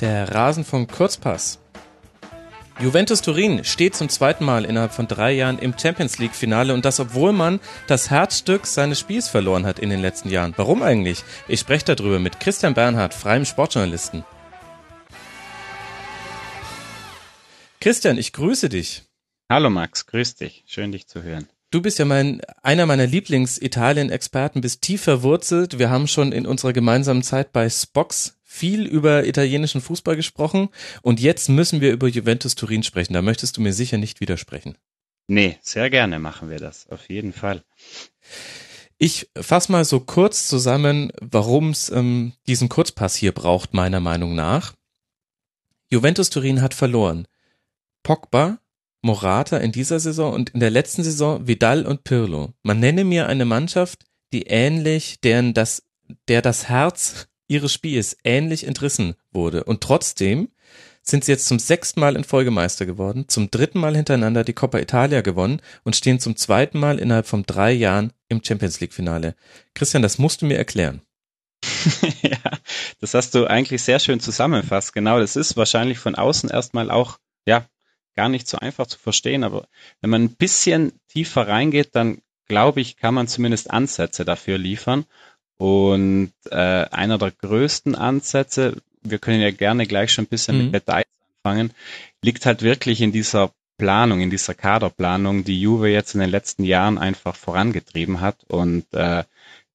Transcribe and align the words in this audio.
Der 0.00 0.30
Rasenfunk 0.34 0.92
Kurzpass. 0.92 1.58
Juventus 2.78 3.22
Turin 3.22 3.64
steht 3.64 3.94
zum 3.94 4.10
zweiten 4.10 4.44
Mal 4.44 4.66
innerhalb 4.66 4.92
von 4.92 5.08
drei 5.08 5.32
Jahren 5.32 5.58
im 5.58 5.72
Champions 5.78 6.18
League 6.18 6.34
Finale 6.34 6.74
und 6.74 6.84
das, 6.84 7.00
obwohl 7.00 7.32
man 7.32 7.60
das 7.86 8.10
Herzstück 8.10 8.66
seines 8.66 9.00
Spiels 9.00 9.30
verloren 9.30 9.64
hat 9.64 9.78
in 9.78 9.88
den 9.88 10.02
letzten 10.02 10.28
Jahren. 10.28 10.52
Warum 10.58 10.82
eigentlich? 10.82 11.24
Ich 11.48 11.60
spreche 11.60 11.94
darüber 11.94 12.18
mit 12.18 12.40
Christian 12.40 12.74
Bernhard, 12.74 13.14
freiem 13.14 13.46
Sportjournalisten. 13.46 14.22
Christian, 17.80 18.18
ich 18.18 18.34
grüße 18.34 18.68
dich. 18.68 19.04
Hallo 19.48 19.70
Max, 19.70 20.04
grüß 20.04 20.34
dich. 20.34 20.64
Schön 20.66 20.92
dich 20.92 21.06
zu 21.06 21.22
hören. 21.22 21.48
Du 21.70 21.80
bist 21.80 21.98
ja 21.98 22.04
mein, 22.04 22.42
einer 22.62 22.84
meiner 22.84 23.06
Lieblings-Italien-Experten, 23.06 24.60
bist 24.60 24.82
tief 24.82 25.02
verwurzelt. 25.02 25.78
Wir 25.78 25.88
haben 25.88 26.06
schon 26.06 26.32
in 26.32 26.46
unserer 26.46 26.74
gemeinsamen 26.74 27.22
Zeit 27.22 27.52
bei 27.52 27.70
Spox 27.70 28.36
viel 28.56 28.86
über 28.86 29.26
italienischen 29.26 29.80
Fußball 29.80 30.16
gesprochen 30.16 30.70
und 31.02 31.20
jetzt 31.20 31.48
müssen 31.48 31.80
wir 31.80 31.92
über 31.92 32.08
Juventus 32.08 32.54
Turin 32.54 32.82
sprechen. 32.82 33.12
Da 33.12 33.22
möchtest 33.22 33.56
du 33.56 33.60
mir 33.60 33.72
sicher 33.72 33.98
nicht 33.98 34.20
widersprechen. 34.20 34.76
Nee, 35.28 35.58
sehr 35.60 35.90
gerne 35.90 36.18
machen 36.18 36.48
wir 36.48 36.58
das, 36.58 36.88
auf 36.88 37.08
jeden 37.08 37.32
Fall. 37.32 37.62
Ich 38.98 39.28
fasse 39.38 39.72
mal 39.72 39.84
so 39.84 40.00
kurz 40.00 40.48
zusammen, 40.48 41.12
warum 41.20 41.70
es 41.70 41.90
ähm, 41.90 42.32
diesen 42.46 42.68
Kurzpass 42.68 43.14
hier 43.14 43.32
braucht, 43.32 43.74
meiner 43.74 44.00
Meinung 44.00 44.34
nach. 44.34 44.72
Juventus 45.90 46.30
Turin 46.30 46.62
hat 46.62 46.72
verloren. 46.72 47.28
Pogba, 48.02 48.58
Morata 49.02 49.58
in 49.58 49.72
dieser 49.72 50.00
Saison 50.00 50.32
und 50.32 50.50
in 50.50 50.60
der 50.60 50.70
letzten 50.70 51.04
Saison 51.04 51.46
Vidal 51.46 51.84
und 51.84 52.04
Pirlo. 52.04 52.54
Man 52.62 52.80
nenne 52.80 53.04
mir 53.04 53.26
eine 53.26 53.44
Mannschaft, 53.44 54.04
die 54.32 54.44
ähnlich, 54.44 55.20
deren 55.20 55.52
das, 55.52 55.82
der 56.28 56.40
das 56.40 56.68
Herz 56.68 57.28
ihres 57.48 57.72
Spiels 57.72 58.16
ähnlich 58.24 58.66
entrissen 58.66 59.14
wurde. 59.32 59.64
Und 59.64 59.82
trotzdem 59.82 60.48
sind 61.02 61.24
sie 61.24 61.32
jetzt 61.32 61.46
zum 61.46 61.58
sechsten 61.58 62.00
Mal 62.00 62.16
in 62.16 62.24
Folge 62.24 62.50
Meister 62.50 62.84
geworden, 62.84 63.28
zum 63.28 63.50
dritten 63.50 63.78
Mal 63.78 63.94
hintereinander 63.94 64.44
die 64.44 64.52
Coppa 64.52 64.78
Italia 64.78 65.20
gewonnen 65.20 65.62
und 65.84 65.94
stehen 65.94 66.18
zum 66.18 66.36
zweiten 66.36 66.78
Mal 66.78 66.98
innerhalb 66.98 67.26
von 67.26 67.44
drei 67.44 67.72
Jahren 67.72 68.12
im 68.28 68.42
Champions 68.42 68.80
League 68.80 68.92
Finale. 68.92 69.36
Christian, 69.74 70.02
das 70.02 70.18
musst 70.18 70.42
du 70.42 70.46
mir 70.46 70.58
erklären. 70.58 71.02
ja, 72.22 72.38
das 73.00 73.14
hast 73.14 73.34
du 73.34 73.46
eigentlich 73.46 73.82
sehr 73.82 73.98
schön 73.98 74.20
zusammenfasst. 74.20 74.92
Genau, 74.92 75.18
das 75.20 75.36
ist 75.36 75.56
wahrscheinlich 75.56 75.98
von 75.98 76.16
außen 76.16 76.50
erstmal 76.50 76.90
auch, 76.90 77.18
ja, 77.46 77.66
gar 78.16 78.28
nicht 78.28 78.48
so 78.48 78.58
einfach 78.58 78.86
zu 78.86 78.98
verstehen, 78.98 79.44
aber 79.44 79.68
wenn 80.00 80.10
man 80.10 80.24
ein 80.24 80.36
bisschen 80.36 80.92
tiefer 81.08 81.46
reingeht, 81.46 81.90
dann 81.94 82.22
glaube 82.48 82.80
ich, 82.80 82.96
kann 82.96 83.14
man 83.14 83.28
zumindest 83.28 83.70
Ansätze 83.70 84.24
dafür 84.24 84.58
liefern. 84.58 85.04
Und 85.58 86.32
äh, 86.50 86.56
einer 86.56 87.18
der 87.18 87.30
größten 87.30 87.94
Ansätze, 87.94 88.76
wir 89.02 89.18
können 89.18 89.40
ja 89.40 89.50
gerne 89.50 89.86
gleich 89.86 90.12
schon 90.12 90.24
ein 90.24 90.28
bisschen 90.28 90.56
mhm. 90.56 90.64
mit 90.64 90.74
Details 90.74 91.06
anfangen, 91.42 91.72
liegt 92.22 92.44
halt 92.46 92.62
wirklich 92.62 93.00
in 93.00 93.12
dieser 93.12 93.52
Planung, 93.78 94.20
in 94.20 94.30
dieser 94.30 94.54
Kaderplanung, 94.54 95.44
die 95.44 95.60
Juve 95.60 95.88
jetzt 95.88 96.14
in 96.14 96.20
den 96.20 96.30
letzten 96.30 96.64
Jahren 96.64 96.98
einfach 96.98 97.36
vorangetrieben 97.36 98.20
hat. 98.20 98.44
Und 98.48 98.86
äh, 98.92 99.24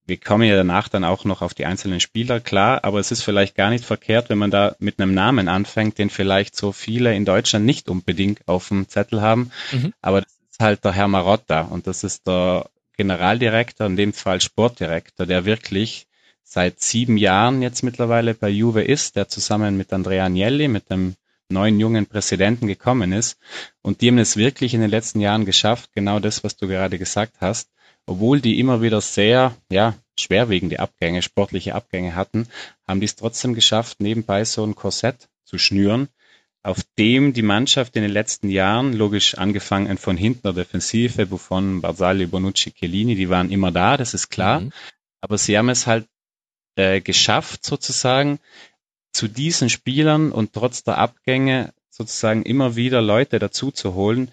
wir 0.05 0.17
kommen 0.17 0.47
ja 0.47 0.55
danach 0.55 0.89
dann 0.89 1.03
auch 1.03 1.23
noch 1.25 1.41
auf 1.41 1.53
die 1.53 1.65
einzelnen 1.65 1.99
Spieler, 1.99 2.39
klar, 2.39 2.83
aber 2.83 2.99
es 2.99 3.11
ist 3.11 3.23
vielleicht 3.23 3.55
gar 3.55 3.69
nicht 3.69 3.85
verkehrt, 3.85 4.29
wenn 4.29 4.39
man 4.39 4.51
da 4.51 4.75
mit 4.79 4.99
einem 4.99 5.13
Namen 5.13 5.47
anfängt, 5.47 5.97
den 5.97 6.09
vielleicht 6.09 6.55
so 6.55 6.71
viele 6.71 7.15
in 7.15 7.25
Deutschland 7.25 7.65
nicht 7.65 7.89
unbedingt 7.89 8.47
auf 8.47 8.67
dem 8.67 8.89
Zettel 8.89 9.21
haben. 9.21 9.51
Mhm. 9.71 9.93
Aber 10.01 10.21
das 10.21 10.33
ist 10.51 10.59
halt 10.59 10.83
der 10.83 10.93
Herr 10.93 11.07
Marotta 11.07 11.61
und 11.61 11.87
das 11.87 12.03
ist 12.03 12.27
der 12.27 12.69
Generaldirektor, 12.97 13.87
in 13.87 13.95
dem 13.95 14.13
Fall 14.13 14.41
Sportdirektor, 14.41 15.25
der 15.25 15.45
wirklich 15.45 16.07
seit 16.43 16.81
sieben 16.81 17.17
Jahren 17.17 17.61
jetzt 17.61 17.83
mittlerweile 17.83 18.33
bei 18.33 18.49
Juve 18.49 18.83
ist, 18.83 19.15
der 19.15 19.27
zusammen 19.27 19.77
mit 19.77 19.93
Andrea 19.93 20.25
Agnelli, 20.25 20.67
mit 20.67 20.89
dem 20.89 21.15
neuen 21.49 21.79
jungen 21.79 22.05
Präsidenten 22.05 22.67
gekommen 22.67 23.11
ist. 23.11 23.37
Und 23.81 24.01
die 24.01 24.07
haben 24.07 24.17
es 24.17 24.37
wirklich 24.37 24.73
in 24.73 24.81
den 24.81 24.89
letzten 24.89 25.19
Jahren 25.19 25.45
geschafft, 25.45 25.91
genau 25.93 26.19
das, 26.19 26.43
was 26.43 26.55
du 26.57 26.67
gerade 26.67 26.97
gesagt 26.97 27.35
hast. 27.39 27.69
Obwohl 28.05 28.41
die 28.41 28.59
immer 28.59 28.81
wieder 28.81 28.99
sehr, 28.99 29.55
ja, 29.69 29.95
schwerwiegende 30.17 30.79
Abgänge, 30.79 31.21
sportliche 31.21 31.75
Abgänge 31.75 32.15
hatten, 32.15 32.47
haben 32.87 32.99
die 32.99 33.05
es 33.05 33.15
trotzdem 33.15 33.53
geschafft, 33.53 33.99
nebenbei 33.99 34.43
so 34.43 34.65
ein 34.65 34.75
Korsett 34.75 35.29
zu 35.43 35.57
schnüren, 35.57 36.09
auf 36.63 36.83
dem 36.97 37.33
die 37.33 37.41
Mannschaft 37.41 37.95
in 37.95 38.03
den 38.03 38.11
letzten 38.11 38.49
Jahren, 38.49 38.93
logisch 38.93 39.35
angefangen 39.35 39.97
von 39.97 40.15
hinten 40.17 40.43
der 40.43 40.53
Defensive, 40.53 41.25
Buffon, 41.25 41.81
Barzali, 41.81 42.27
Bonucci, 42.27 42.71
Chiellini, 42.71 43.15
die 43.15 43.29
waren 43.29 43.49
immer 43.49 43.71
da, 43.71 43.97
das 43.97 44.13
ist 44.13 44.29
klar. 44.29 44.61
Mhm. 44.61 44.71
Aber 45.21 45.37
sie 45.37 45.57
haben 45.57 45.69
es 45.69 45.87
halt 45.87 46.07
äh, 46.75 47.01
geschafft, 47.01 47.65
sozusagen, 47.65 48.39
zu 49.13 49.27
diesen 49.27 49.69
Spielern 49.69 50.31
und 50.31 50.53
trotz 50.53 50.83
der 50.83 50.97
Abgänge 50.97 51.73
sozusagen 51.89 52.43
immer 52.43 52.75
wieder 52.75 53.01
Leute 53.01 53.39
dazu 53.39 53.71
zu 53.71 53.93
holen, 53.93 54.31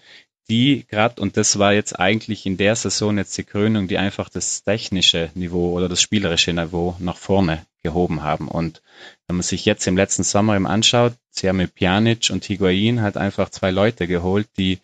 die 0.49 0.85
gerade, 0.87 1.21
und 1.21 1.35
das 1.35 1.59
war 1.59 1.73
jetzt 1.73 1.99
eigentlich 1.99 2.45
in 2.45 2.57
der 2.57 2.75
Saison 2.75 3.17
jetzt 3.17 3.37
die 3.37 3.43
Krönung, 3.43 3.87
die 3.87 3.97
einfach 3.97 4.29
das 4.29 4.63
technische 4.63 5.31
Niveau 5.35 5.73
oder 5.73 5.89
das 5.89 6.01
spielerische 6.01 6.53
Niveau 6.53 6.95
nach 6.99 7.17
vorne 7.17 7.65
gehoben 7.83 8.23
haben. 8.23 8.47
Und 8.47 8.81
wenn 9.27 9.37
man 9.37 9.43
sich 9.43 9.65
jetzt 9.65 9.87
im 9.87 9.97
letzten 9.97 10.23
Sommer 10.23 10.55
eben 10.55 10.67
anschaut, 10.67 11.13
sie 11.29 11.47
haben 11.47 11.57
mit 11.57 11.75
Pjanic 11.75 12.29
und 12.31 12.45
Higuain 12.45 13.01
halt 13.01 13.17
einfach 13.17 13.49
zwei 13.49 13.71
Leute 13.71 14.07
geholt, 14.07 14.47
die 14.57 14.79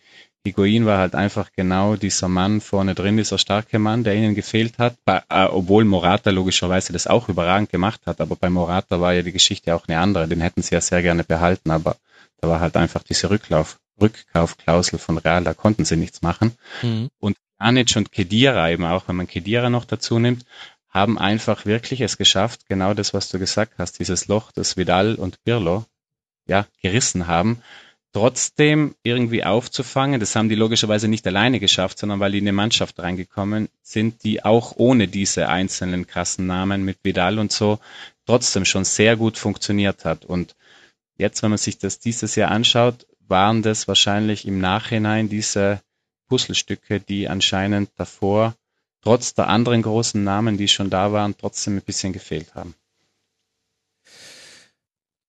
Higuain 0.46 0.86
war 0.86 0.98
halt 0.98 1.14
einfach 1.14 1.50
genau 1.56 1.96
dieser 1.96 2.28
Mann 2.28 2.60
vorne 2.60 2.94
drin, 2.94 3.16
dieser 3.16 3.38
starke 3.38 3.78
Mann, 3.78 4.04
der 4.04 4.14
ihnen 4.14 4.34
gefehlt 4.34 4.78
hat, 4.78 4.96
bei, 5.04 5.22
äh, 5.28 5.44
obwohl 5.46 5.84
Morata 5.84 6.30
logischerweise 6.30 6.92
das 6.92 7.06
auch 7.06 7.28
überragend 7.28 7.70
gemacht 7.70 8.02
hat, 8.06 8.20
aber 8.20 8.36
bei 8.36 8.48
Morata 8.48 9.00
war 9.00 9.12
ja 9.12 9.22
die 9.22 9.32
Geschichte 9.32 9.74
auch 9.74 9.88
eine 9.88 9.98
andere, 9.98 10.28
den 10.28 10.40
hätten 10.40 10.62
sie 10.62 10.74
ja 10.74 10.80
sehr 10.80 11.02
gerne 11.02 11.24
behalten, 11.24 11.70
aber 11.70 11.96
da 12.40 12.48
war 12.48 12.60
halt 12.60 12.76
einfach 12.76 13.02
diese 13.02 13.28
Rücklauf, 13.28 13.78
Rückkaufklausel 14.00 14.98
von 14.98 15.18
Real, 15.18 15.42
da 15.42 15.52
konnten 15.52 15.84
sie 15.84 15.96
nichts 15.96 16.22
machen. 16.22 16.52
Mhm. 16.82 17.08
Und 17.18 17.36
Pjanic 17.58 17.96
und 17.96 18.12
Kedira 18.12 18.70
eben 18.70 18.84
auch, 18.84 19.08
wenn 19.08 19.16
man 19.16 19.26
Kedira 19.26 19.70
noch 19.70 19.84
dazu 19.84 20.18
nimmt, 20.18 20.44
haben 20.96 21.18
einfach 21.18 21.66
wirklich 21.66 22.00
es 22.00 22.16
geschafft, 22.16 22.68
genau 22.68 22.94
das, 22.94 23.12
was 23.12 23.28
du 23.28 23.38
gesagt 23.38 23.74
hast, 23.76 23.98
dieses 23.98 24.28
Loch, 24.28 24.50
das 24.50 24.76
Vidal 24.78 25.16
und 25.16 25.44
Pirlo 25.44 25.84
ja, 26.46 26.66
gerissen 26.80 27.26
haben, 27.26 27.62
trotzdem 28.12 28.94
irgendwie 29.02 29.44
aufzufangen. 29.44 30.20
Das 30.20 30.34
haben 30.34 30.48
die 30.48 30.54
logischerweise 30.54 31.06
nicht 31.06 31.26
alleine 31.26 31.60
geschafft, 31.60 31.98
sondern 31.98 32.18
weil 32.18 32.32
die 32.32 32.38
in 32.38 32.44
eine 32.44 32.54
Mannschaft 32.54 32.98
reingekommen 32.98 33.68
sind, 33.82 34.24
die 34.24 34.42
auch 34.42 34.72
ohne 34.76 35.06
diese 35.06 35.50
einzelnen 35.50 36.06
krassen 36.06 36.46
Namen 36.46 36.82
mit 36.82 36.96
Vidal 37.02 37.38
und 37.38 37.52
so 37.52 37.78
trotzdem 38.24 38.64
schon 38.64 38.84
sehr 38.84 39.16
gut 39.16 39.36
funktioniert 39.36 40.06
hat. 40.06 40.24
Und 40.24 40.56
jetzt, 41.18 41.42
wenn 41.42 41.50
man 41.50 41.58
sich 41.58 41.76
das 41.76 41.98
dieses 41.98 42.36
Jahr 42.36 42.50
anschaut, 42.50 43.06
waren 43.28 43.60
das 43.60 43.86
wahrscheinlich 43.86 44.46
im 44.46 44.60
Nachhinein 44.60 45.28
diese 45.28 45.82
Puzzlestücke, 46.28 47.00
die 47.00 47.28
anscheinend 47.28 47.90
davor 47.96 48.54
trotz 49.06 49.34
der 49.34 49.46
anderen 49.46 49.82
großen 49.82 50.24
Namen, 50.24 50.56
die 50.56 50.66
schon 50.66 50.90
da 50.90 51.12
waren, 51.12 51.36
trotzdem 51.38 51.76
ein 51.76 51.82
bisschen 51.82 52.12
gefehlt 52.12 52.56
haben. 52.56 52.74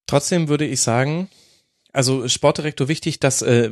Trotzdem 0.08 0.48
würde 0.48 0.66
ich 0.66 0.82
sagen, 0.82 1.30
also 1.94 2.28
Sportdirektor 2.28 2.88
wichtig, 2.88 3.20
dass 3.20 3.44
äh, 3.44 3.70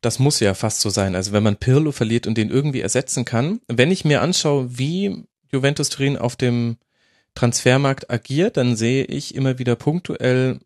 das 0.00 0.18
muss 0.18 0.40
ja 0.40 0.54
fast 0.54 0.80
so 0.80 0.90
sein. 0.90 1.14
Also 1.14 1.30
wenn 1.30 1.44
man 1.44 1.56
Pirlo 1.56 1.92
verliert 1.92 2.26
und 2.26 2.36
den 2.36 2.50
irgendwie 2.50 2.80
ersetzen 2.80 3.24
kann, 3.24 3.60
wenn 3.68 3.92
ich 3.92 4.04
mir 4.04 4.22
anschaue, 4.22 4.76
wie 4.76 5.24
Juventus 5.52 5.88
Turin 5.88 6.16
auf 6.16 6.34
dem 6.34 6.78
Transfermarkt 7.36 8.10
agiert, 8.10 8.56
dann 8.56 8.74
sehe 8.74 9.04
ich 9.04 9.36
immer 9.36 9.60
wieder 9.60 9.76
punktuell 9.76 10.58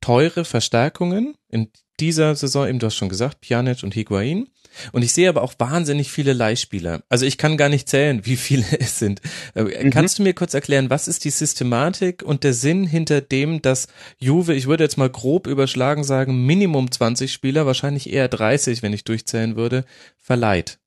teure 0.00 0.44
Verstärkungen. 0.44 1.34
In 1.48 1.72
dieser 1.98 2.36
Saison 2.36 2.68
eben, 2.68 2.78
du 2.78 2.86
hast 2.86 2.94
schon 2.94 3.08
gesagt, 3.08 3.40
Pjanic 3.40 3.82
und 3.82 3.96
Higuain. 3.96 4.46
Und 4.92 5.02
ich 5.02 5.12
sehe 5.12 5.28
aber 5.28 5.42
auch 5.42 5.54
wahnsinnig 5.58 6.10
viele 6.10 6.32
Leihspieler. 6.32 7.02
Also 7.08 7.26
ich 7.26 7.38
kann 7.38 7.56
gar 7.56 7.68
nicht 7.68 7.88
zählen, 7.88 8.24
wie 8.24 8.36
viele 8.36 8.64
es 8.78 8.98
sind. 8.98 9.20
Äh, 9.54 9.62
mhm. 9.62 9.90
Kannst 9.90 10.18
du 10.18 10.22
mir 10.22 10.34
kurz 10.34 10.54
erklären, 10.54 10.90
was 10.90 11.08
ist 11.08 11.24
die 11.24 11.30
Systematik 11.30 12.22
und 12.22 12.44
der 12.44 12.54
Sinn 12.54 12.86
hinter 12.86 13.20
dem, 13.20 13.62
dass 13.62 13.88
Juve, 14.18 14.54
ich 14.54 14.66
würde 14.66 14.84
jetzt 14.84 14.98
mal 14.98 15.10
grob 15.10 15.46
überschlagen 15.46 16.04
sagen, 16.04 16.44
Minimum 16.44 16.90
20 16.90 17.32
Spieler, 17.32 17.66
wahrscheinlich 17.66 18.12
eher 18.12 18.28
30, 18.28 18.82
wenn 18.82 18.92
ich 18.92 19.04
durchzählen 19.04 19.56
würde, 19.56 19.84
verleiht? 20.16 20.78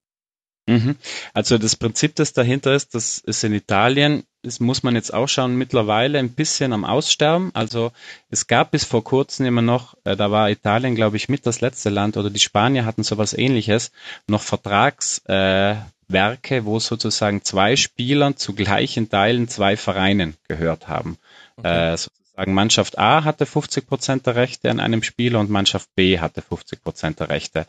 Mhm. 0.68 0.96
Also 1.34 1.58
das 1.58 1.76
Prinzip, 1.76 2.16
das 2.16 2.34
dahinter 2.34 2.74
ist, 2.74 2.94
das 2.94 3.18
ist 3.18 3.44
in 3.44 3.54
Italien, 3.54 4.24
das 4.44 4.60
muss 4.60 4.84
man 4.84 4.96
jetzt 4.96 5.14
auch 5.14 5.28
schauen, 5.28 5.56
mittlerweile 5.56 6.20
ein 6.20 6.34
bisschen 6.34 6.74
am 6.74 6.86
Aussterben. 6.86 7.52
Also 7.54 7.92
es 8.30 8.48
gab 8.48 8.72
bis 8.72 8.86
vor 8.86 9.04
kurzem 9.04 9.46
immer 9.46 9.62
noch, 9.62 9.96
äh, 10.04 10.16
da 10.16 10.32
war 10.32 10.50
Italien, 10.50 10.96
glaube 10.96 11.18
ich, 11.18 11.30
mit 11.30 11.46
das 11.46 11.62
letzte 11.62 11.90
Land 11.90 12.18
oder 12.18 12.30
die 12.30 12.40
Spanier 12.40 12.86
hatten 12.86 13.04
sowas 13.04 13.34
ähnliches, 13.34 13.92
noch 14.28 14.42
Vertragswerke, 14.42 16.56
äh, 16.56 16.66
wo 16.66 16.80
sozusagen 16.80 17.44
zwei 17.44 17.76
Spielern 17.76 18.38
zu 18.38 18.54
gleichen 18.54 19.10
Teilen 19.10 19.48
zwei 19.48 19.78
Vereinen 19.78 20.36
gehört 20.48 20.88
haben. 20.88 21.18
Okay. 21.58 21.94
Äh, 21.94 21.98
sozusagen 22.32 22.54
Mannschaft 22.54 22.98
A 22.98 23.26
hatte 23.26 23.46
50 23.46 23.88
Prozent 23.88 24.26
der 24.26 24.36
Rechte 24.36 24.72
an 24.72 24.80
einem 24.80 25.04
Spieler 25.04 25.40
und 25.40 25.50
Mannschaft 25.50 25.90
B 25.96 26.20
hatte 26.20 26.42
50 26.42 26.82
Prozent 26.82 27.20
der 27.20 27.28
Rechte. 27.28 27.68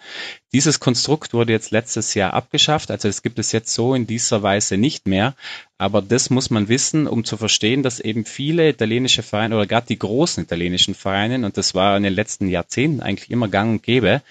Dieses 0.52 0.78
Konstrukt 0.78 1.34
wurde 1.34 1.52
jetzt 1.52 1.72
letztes 1.72 2.14
Jahr 2.14 2.32
abgeschafft, 2.32 2.92
also 2.92 3.08
es 3.08 3.22
gibt 3.22 3.40
es 3.40 3.50
jetzt 3.50 3.74
so 3.74 3.94
in 3.94 4.06
dieser 4.06 4.42
Weise 4.42 4.76
nicht 4.76 5.06
mehr. 5.08 5.34
Aber 5.78 6.00
das 6.00 6.30
muss 6.30 6.50
man 6.50 6.68
wissen, 6.68 7.08
um 7.08 7.24
zu 7.24 7.36
verstehen, 7.36 7.82
dass 7.82 7.98
eben 7.98 8.24
viele 8.24 8.68
italienische 8.68 9.24
Vereine 9.24 9.56
oder 9.56 9.66
gerade 9.66 9.88
die 9.88 9.98
großen 9.98 10.44
italienischen 10.44 10.94
Vereine, 10.94 11.44
und 11.44 11.56
das 11.56 11.74
war 11.74 11.96
in 11.96 12.04
den 12.04 12.14
letzten 12.14 12.46
Jahrzehnten 12.46 13.02
eigentlich 13.02 13.30
immer 13.30 13.48
gang 13.48 13.72
und 13.72 13.82
gäbe, 13.82 14.22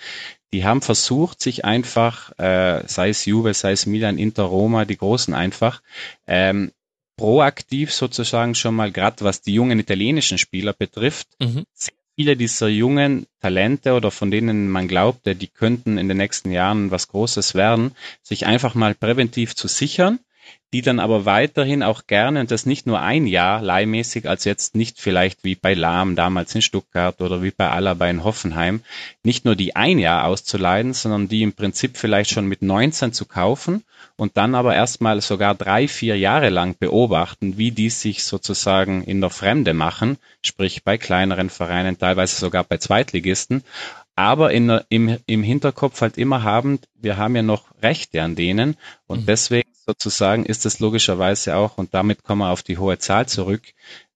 die 0.54 0.64
haben 0.64 0.82
versucht, 0.82 1.42
sich 1.42 1.66
einfach, 1.66 2.32
äh, 2.40 2.84
sei 2.88 3.10
es 3.10 3.26
Juve, 3.26 3.54
sei 3.54 3.74
es 3.74 3.86
Milan, 3.86 4.18
Inter, 4.18 4.44
Roma, 4.44 4.86
die 4.86 4.98
Großen 4.98 5.34
einfach, 5.34 5.82
ähm, 6.26 6.72
proaktiv 7.22 7.94
sozusagen 7.94 8.56
schon 8.56 8.74
mal, 8.74 8.92
gerade 8.92 9.24
was 9.24 9.44
die 9.44 9.54
jungen 9.54 9.80
italienischen 9.80 10.40
Spieler 10.40 10.74
betrifft, 10.74 11.28
mhm. 11.40 11.66
viele 12.16 12.36
dieser 12.36 12.68
jungen 12.68 13.28
Talente 13.40 13.94
oder 13.94 14.10
von 14.10 14.32
denen 14.32 14.70
man 14.70 14.88
glaubte, 14.88 15.36
die 15.36 15.48
könnten 15.48 16.00
in 16.00 16.08
den 16.08 16.18
nächsten 16.18 16.52
Jahren 16.52 16.90
was 16.90 17.10
Großes 17.10 17.54
werden, 17.54 17.92
sich 18.24 18.48
einfach 18.48 18.74
mal 18.74 18.96
präventiv 18.96 19.56
zu 19.56 19.68
sichern 19.68 20.18
die 20.74 20.82
dann 20.82 21.00
aber 21.00 21.26
weiterhin 21.26 21.84
auch 21.84 22.08
gerne, 22.08 22.40
und 22.40 22.52
das 22.52 22.66
nicht 22.66 22.88
nur 22.88 23.02
ein 23.02 23.28
Jahr 23.28 23.62
leihmäßig, 23.62 24.28
also 24.28 24.50
jetzt 24.50 24.76
nicht 24.76 25.00
vielleicht 25.00 25.44
wie 25.44 25.56
bei 25.56 25.74
Lahm 25.74 26.16
damals 26.16 26.56
in 26.56 26.62
Stuttgart 26.62 27.20
oder 27.22 27.44
wie 27.44 27.52
bei 27.52 27.70
Alaba 27.70 28.08
in 28.08 28.24
Hoffenheim, 28.24 28.82
nicht 29.24 29.44
nur 29.44 29.56
die 29.56 29.76
ein 29.76 30.00
Jahr 30.00 30.26
auszuleihen, 30.26 30.94
sondern 30.94 31.28
die 31.28 31.44
im 31.44 31.54
Prinzip 31.54 31.98
vielleicht 31.98 32.32
schon 32.32 32.48
mit 32.48 32.62
19 32.62 33.12
zu 33.12 33.26
kaufen 33.26 33.84
und 34.16 34.38
dann 34.38 34.56
aber 34.56 34.74
erstmal 34.74 35.20
sogar 35.20 35.56
drei, 35.56 35.90
vier 35.90 36.18
Jahre 36.18 36.50
lang 36.50 36.78
beobachten, 36.80 37.58
wie 37.58 37.72
die 37.72 37.90
sich 37.90 38.24
sozusagen 38.24 39.04
in 39.04 39.20
der 39.20 39.30
Fremde 39.30 39.74
machen, 39.74 40.18
sprich 40.42 40.84
bei 40.84 40.98
kleineren 40.98 41.50
Vereinen, 41.50 41.98
teilweise 41.98 42.38
sogar 42.38 42.64
bei 42.64 42.78
Zweitligisten 42.78 43.64
aber 44.16 44.52
in, 44.52 44.80
im, 44.90 45.18
im 45.26 45.44
Hinterkopf 45.44 46.02
halt 46.02 46.18
immer 46.18 46.44
haben, 46.44 46.80
wir 46.96 47.18
haben 47.18 47.36
ja 47.36 47.42
noch 47.42 47.66
Rechte 47.82 48.22
an 48.22 48.36
denen 48.36 48.78
und 49.08 49.22
mhm. 49.22 49.26
deswegen 49.26 49.71
sozusagen 49.86 50.46
ist 50.46 50.66
es 50.66 50.80
logischerweise 50.80 51.56
auch, 51.56 51.78
und 51.78 51.94
damit 51.94 52.24
kommen 52.24 52.42
wir 52.42 52.50
auf 52.50 52.64
die 52.64 52.78
hohe 52.78 52.98
Zahl 52.98 53.28
zurück, 53.28 53.62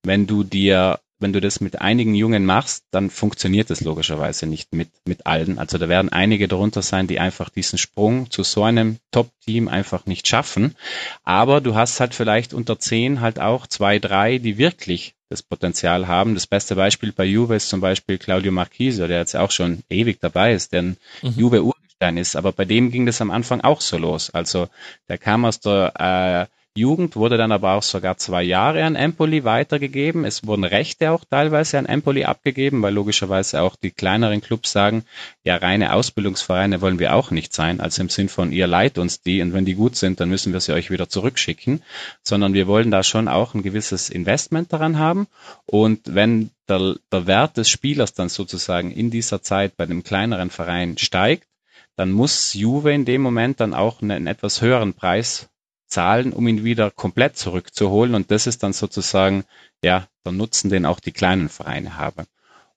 wenn 0.02 0.26
du 0.26 0.44
dir, 0.44 1.00
wenn 1.18 1.32
du 1.32 1.40
das 1.40 1.60
mit 1.60 1.80
einigen 1.80 2.14
Jungen 2.14 2.44
machst, 2.44 2.84
dann 2.90 3.10
funktioniert 3.10 3.70
es 3.70 3.80
logischerweise 3.80 4.46
nicht 4.46 4.72
mit, 4.74 4.90
mit 5.06 5.26
allen. 5.26 5.58
Also 5.58 5.78
da 5.78 5.88
werden 5.88 6.10
einige 6.10 6.46
darunter 6.46 6.82
sein, 6.82 7.06
die 7.06 7.18
einfach 7.18 7.48
diesen 7.48 7.78
Sprung 7.78 8.30
zu 8.30 8.42
so 8.42 8.62
einem 8.62 8.98
Top-Team 9.10 9.68
einfach 9.68 10.06
nicht 10.06 10.28
schaffen. 10.28 10.76
Aber 11.24 11.60
du 11.60 11.74
hast 11.74 12.00
halt 12.00 12.14
vielleicht 12.14 12.52
unter 12.54 12.78
zehn 12.78 13.20
halt 13.20 13.40
auch 13.40 13.66
zwei, 13.66 13.98
drei, 13.98 14.38
die 14.38 14.58
wirklich 14.58 15.14
das 15.28 15.42
Potenzial 15.42 16.06
haben. 16.06 16.34
Das 16.34 16.46
beste 16.46 16.76
Beispiel 16.76 17.12
bei 17.12 17.24
Juve 17.24 17.56
ist 17.56 17.68
zum 17.68 17.80
Beispiel 17.80 18.18
Claudio 18.18 18.52
Marquise, 18.52 19.08
der 19.08 19.18
jetzt 19.18 19.36
auch 19.36 19.50
schon 19.50 19.82
ewig 19.88 20.20
dabei 20.20 20.52
ist, 20.52 20.72
denn 20.72 20.96
mhm. 21.22 21.34
Juve 21.36 21.62
Urgestein 21.96 22.16
ist. 22.18 22.36
Aber 22.36 22.52
bei 22.52 22.64
dem 22.64 22.90
ging 22.90 23.06
das 23.06 23.20
am 23.20 23.30
Anfang 23.30 23.60
auch 23.62 23.80
so 23.80 23.98
los. 23.98 24.30
Also 24.30 24.68
der 25.08 25.18
kam 25.18 25.44
aus 25.44 25.60
der 25.60 26.48
äh, 26.48 26.52
Jugend 26.78 27.16
wurde 27.16 27.38
dann 27.38 27.52
aber 27.52 27.72
auch 27.72 27.82
sogar 27.82 28.18
zwei 28.18 28.42
Jahre 28.42 28.84
an 28.84 28.96
Empoli 28.96 29.44
weitergegeben. 29.44 30.26
Es 30.26 30.46
wurden 30.46 30.64
Rechte 30.64 31.10
auch 31.10 31.24
teilweise 31.24 31.78
an 31.78 31.86
Empoli 31.86 32.24
abgegeben, 32.24 32.82
weil 32.82 32.92
logischerweise 32.92 33.62
auch 33.62 33.76
die 33.76 33.92
kleineren 33.92 34.42
Clubs 34.42 34.72
sagen, 34.72 35.06
ja, 35.42 35.56
reine 35.56 35.94
Ausbildungsvereine 35.94 36.82
wollen 36.82 36.98
wir 36.98 37.14
auch 37.14 37.30
nicht 37.30 37.54
sein, 37.54 37.80
also 37.80 38.02
im 38.02 38.10
Sinn 38.10 38.28
von, 38.28 38.52
ihr 38.52 38.66
leiht 38.66 38.98
uns 38.98 39.22
die 39.22 39.40
und 39.40 39.54
wenn 39.54 39.64
die 39.64 39.74
gut 39.74 39.96
sind, 39.96 40.20
dann 40.20 40.28
müssen 40.28 40.52
wir 40.52 40.60
sie 40.60 40.74
euch 40.74 40.90
wieder 40.90 41.08
zurückschicken, 41.08 41.82
sondern 42.22 42.52
wir 42.52 42.66
wollen 42.66 42.90
da 42.90 43.02
schon 43.02 43.26
auch 43.26 43.54
ein 43.54 43.62
gewisses 43.62 44.10
Investment 44.10 44.70
daran 44.70 44.98
haben. 44.98 45.28
Und 45.64 46.14
wenn 46.14 46.50
der, 46.68 46.96
der 47.10 47.26
Wert 47.26 47.56
des 47.56 47.70
Spielers 47.70 48.12
dann 48.12 48.28
sozusagen 48.28 48.90
in 48.90 49.10
dieser 49.10 49.40
Zeit 49.40 49.78
bei 49.78 49.86
dem 49.86 50.02
kleineren 50.02 50.50
Verein 50.50 50.98
steigt, 50.98 51.48
dann 51.96 52.12
muss 52.12 52.54
Juve 52.54 52.92
in 52.92 53.04
dem 53.04 53.22
Moment 53.22 53.60
dann 53.60 53.74
auch 53.74 54.02
einen 54.02 54.26
etwas 54.26 54.60
höheren 54.60 54.94
Preis 54.94 55.48
zahlen, 55.86 56.32
um 56.32 56.46
ihn 56.46 56.64
wieder 56.64 56.90
komplett 56.90 57.36
zurückzuholen. 57.36 58.14
Und 58.14 58.30
das 58.30 58.46
ist 58.46 58.62
dann 58.62 58.72
sozusagen 58.72 59.44
ja 59.82 60.06
der 60.24 60.32
Nutzen, 60.32 60.70
den 60.70 60.84
auch 60.84 61.00
die 61.00 61.12
kleinen 61.12 61.48
Vereine 61.48 61.96
haben. 61.96 62.26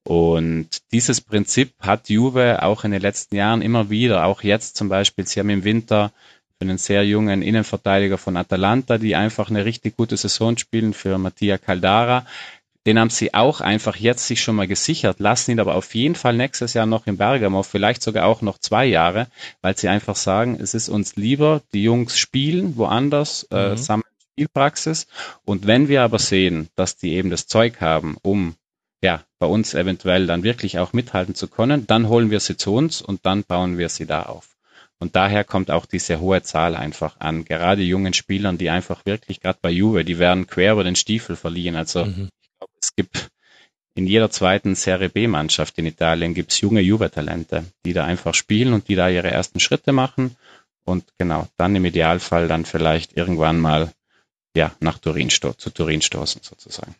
Und 0.03 0.69
dieses 0.91 1.21
Prinzip 1.21 1.73
hat 1.79 2.09
Juve 2.09 2.63
auch 2.63 2.83
in 2.83 2.91
den 2.91 3.01
letzten 3.01 3.35
Jahren 3.35 3.61
immer 3.61 3.89
wieder, 3.89 4.25
auch 4.25 4.41
jetzt 4.41 4.77
zum 4.77 4.89
Beispiel, 4.89 5.27
sie 5.27 5.39
haben 5.39 5.49
im 5.49 5.63
Winter 5.63 6.11
für 6.57 6.61
einen 6.61 6.77
sehr 6.77 7.05
jungen 7.05 7.41
Innenverteidiger 7.41 8.17
von 8.17 8.37
Atalanta, 8.37 8.97
die 8.97 9.15
einfach 9.15 9.49
eine 9.49 9.65
richtig 9.65 9.97
gute 9.97 10.17
Saison 10.17 10.57
spielen, 10.57 10.93
für 10.93 11.17
Mattia 11.17 11.57
Caldara, 11.57 12.25
den 12.87 12.97
haben 12.97 13.09
sie 13.09 13.33
auch 13.33 13.61
einfach 13.61 13.97
jetzt 13.97 14.27
sich 14.27 14.41
schon 14.41 14.55
mal 14.55 14.67
gesichert, 14.67 15.19
lassen 15.19 15.51
ihn 15.51 15.59
aber 15.59 15.75
auf 15.75 15.93
jeden 15.95 16.15
Fall 16.15 16.35
nächstes 16.35 16.73
Jahr 16.73 16.85
noch 16.85 17.07
in 17.07 17.17
Bergamo, 17.17 17.63
vielleicht 17.63 18.01
sogar 18.01 18.25
auch 18.25 18.41
noch 18.41 18.57
zwei 18.57 18.85
Jahre, 18.85 19.27
weil 19.61 19.77
sie 19.77 19.89
einfach 19.89 20.15
sagen, 20.15 20.57
es 20.59 20.73
ist 20.73 20.89
uns 20.89 21.15
lieber, 21.15 21.61
die 21.73 21.83
Jungs 21.83 22.17
spielen 22.17 22.77
woanders, 22.77 23.47
äh, 23.51 23.71
mhm. 23.71 23.77
sammeln 23.77 24.03
Spielpraxis. 24.31 25.07
Und 25.43 25.67
wenn 25.67 25.89
wir 25.89 26.01
aber 26.03 26.19
sehen, 26.19 26.69
dass 26.75 26.95
die 26.95 27.13
eben 27.13 27.29
das 27.29 27.47
Zeug 27.47 27.81
haben, 27.81 28.17
um 28.21 28.55
ja, 29.01 29.23
bei 29.37 29.47
uns 29.47 29.73
eventuell 29.73 30.27
dann 30.27 30.43
wirklich 30.43 30.79
auch 30.79 30.93
mithalten 30.93 31.35
zu 31.35 31.47
können, 31.47 31.87
dann 31.87 32.09
holen 32.09 32.31
wir 32.31 32.39
sie 32.39 32.57
zu 32.57 32.73
uns 32.73 33.01
und 33.01 33.25
dann 33.25 33.43
bauen 33.43 33.77
wir 33.77 33.89
sie 33.89 34.05
da 34.05 34.23
auf. 34.23 34.57
Und 34.99 35.15
daher 35.15 35.45
kommt 35.45 35.71
auch 35.71 35.85
diese 35.85 36.19
hohe 36.19 36.43
Zahl 36.43 36.75
einfach 36.75 37.17
an. 37.19 37.45
Gerade 37.45 37.81
jungen 37.81 38.13
Spielern, 38.13 38.57
die 38.57 38.69
einfach 38.69 39.05
wirklich, 39.05 39.39
gerade 39.39 39.59
bei 39.61 39.69
Juve, 39.69 40.03
die 40.03 40.19
werden 40.19 40.47
quer 40.47 40.73
über 40.73 40.83
den 40.83 40.97
Stiefel 40.97 41.37
verliehen. 41.37 41.77
Also 41.77 42.05
mhm 42.05 42.29
es 42.81 42.95
gibt 42.95 43.29
in 43.95 44.07
jeder 44.07 44.31
zweiten 44.31 44.75
Serie 44.75 45.09
B-Mannschaft 45.09 45.77
in 45.77 45.85
Italien 45.85 46.33
gibt 46.33 46.51
es 46.51 46.61
junge 46.61 46.81
Juve-Talente, 46.81 47.65
die 47.85 47.93
da 47.93 48.05
einfach 48.05 48.33
spielen 48.33 48.73
und 48.73 48.87
die 48.87 48.95
da 48.95 49.09
ihre 49.09 49.29
ersten 49.29 49.59
Schritte 49.59 49.91
machen 49.91 50.37
und 50.85 51.05
genau, 51.17 51.47
dann 51.57 51.75
im 51.75 51.85
Idealfall 51.85 52.47
dann 52.47 52.65
vielleicht 52.65 53.17
irgendwann 53.17 53.59
mal 53.59 53.91
ja, 54.55 54.75
nach 54.79 54.97
Turin 54.97 55.29
zu 55.29 55.53
Turin 55.53 56.01
stoßen 56.01 56.41
sozusagen. 56.43 56.95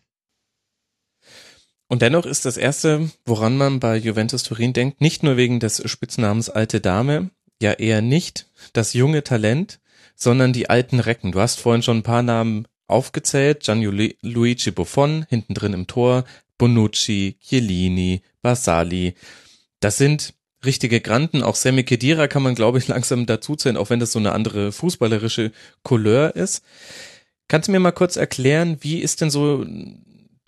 Und 1.88 2.04
dennoch 2.04 2.26
ist 2.28 2.46
das 2.46 2.58
erste, 2.58 3.10
woran 3.26 3.58
man 3.58 3.80
bei 3.80 3.98
Juventus 3.98 4.44
Turin 4.44 4.74
denkt, 4.74 5.02
nicht 5.02 5.24
nur 5.24 5.38
wegen 5.38 5.60
des 5.60 5.90
Spitznamens 5.90 6.50
alte 6.50 6.82
Dame, 6.82 7.32
ja 7.62 7.74
eher 7.74 8.02
nicht 8.02 8.48
das 8.74 8.94
junge 8.94 9.24
Talent, 9.24 9.80
sondern 10.16 10.54
die 10.54 10.70
alten 10.70 11.00
Recken. 11.00 11.32
Du 11.32 11.40
hast 11.40 11.60
vorhin 11.60 11.82
schon 11.82 11.98
ein 11.98 12.04
paar 12.04 12.22
Namen 12.22 12.68
aufgezählt, 12.90 13.62
Gianluigi 13.62 14.72
Buffon 14.72 15.26
hinten 15.30 15.54
drin 15.54 15.74
im 15.74 15.88
Tor, 15.88 16.26
Bonucci, 16.58 17.38
Chiellini, 17.42 18.22
Basali. 18.42 19.16
Das 19.80 19.98
sind 19.98 20.34
richtige 20.66 21.02
Granten. 21.02 21.44
Auch 21.44 21.56
Sammy 21.56 21.84
Kedira 21.84 22.28
kann 22.28 22.44
man, 22.44 22.56
glaube 22.56 22.78
ich, 22.78 22.88
langsam 22.90 23.26
dazuzählen, 23.26 23.78
auch 23.78 23.90
wenn 23.90 24.00
das 24.00 24.12
so 24.12 24.20
eine 24.20 24.34
andere 24.34 24.72
fußballerische 24.72 25.52
Couleur 25.84 26.36
ist. 26.36 26.64
Kannst 27.48 27.68
du 27.68 27.72
mir 27.72 27.80
mal 27.80 27.92
kurz 27.92 28.16
erklären, 28.16 28.78
wie 28.82 29.00
ist 29.00 29.22
denn 29.22 29.32
so 29.32 29.66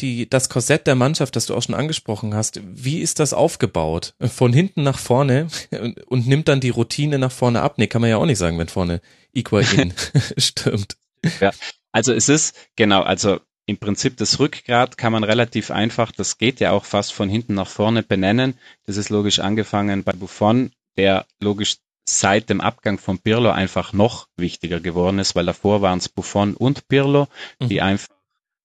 die, 0.01 0.29
das 0.29 0.49
Korsett 0.49 0.87
der 0.87 0.95
Mannschaft, 0.95 1.35
das 1.35 1.45
du 1.45 1.55
auch 1.55 1.61
schon 1.61 1.75
angesprochen 1.75 2.33
hast, 2.33 2.59
wie 2.63 2.99
ist 2.99 3.19
das 3.19 3.33
aufgebaut? 3.33 4.13
Von 4.19 4.53
hinten 4.53 4.83
nach 4.83 4.99
vorne 4.99 5.47
und, 5.71 6.01
und 6.07 6.27
nimmt 6.27 6.47
dann 6.47 6.59
die 6.59 6.69
Routine 6.69 7.19
nach 7.19 7.31
vorne 7.31 7.61
ab? 7.61 7.77
Nee, 7.77 7.87
kann 7.87 8.01
man 8.01 8.09
ja 8.09 8.17
auch 8.17 8.25
nicht 8.25 8.37
sagen, 8.37 8.57
wenn 8.57 8.67
vorne 8.67 9.01
Iguain 9.33 9.93
stürmt. 10.37 10.97
Ja, 11.39 11.51
also 11.91 12.13
es 12.13 12.29
ist, 12.29 12.55
genau, 12.75 13.01
also 13.01 13.39
im 13.65 13.77
Prinzip 13.77 14.17
das 14.17 14.39
Rückgrat 14.39 14.97
kann 14.97 15.13
man 15.13 15.23
relativ 15.23 15.71
einfach, 15.71 16.11
das 16.11 16.37
geht 16.37 16.59
ja 16.59 16.71
auch 16.71 16.85
fast 16.85 17.13
von 17.13 17.29
hinten 17.29 17.53
nach 17.53 17.67
vorne 17.67 18.03
benennen. 18.03 18.57
Das 18.85 18.97
ist 18.97 19.09
logisch 19.09 19.39
angefangen 19.39 20.03
bei 20.03 20.13
Buffon, 20.13 20.71
der 20.97 21.25
logisch 21.39 21.77
seit 22.05 22.49
dem 22.49 22.61
Abgang 22.61 22.97
von 22.97 23.19
Pirlo 23.19 23.51
einfach 23.51 23.93
noch 23.93 24.27
wichtiger 24.35 24.79
geworden 24.79 25.19
ist, 25.19 25.35
weil 25.35 25.45
davor 25.45 25.81
waren 25.81 25.99
es 25.99 26.09
Buffon 26.09 26.55
und 26.55 26.87
Pirlo, 26.87 27.27
die 27.61 27.75
mhm. 27.75 27.81
einfach 27.81 28.15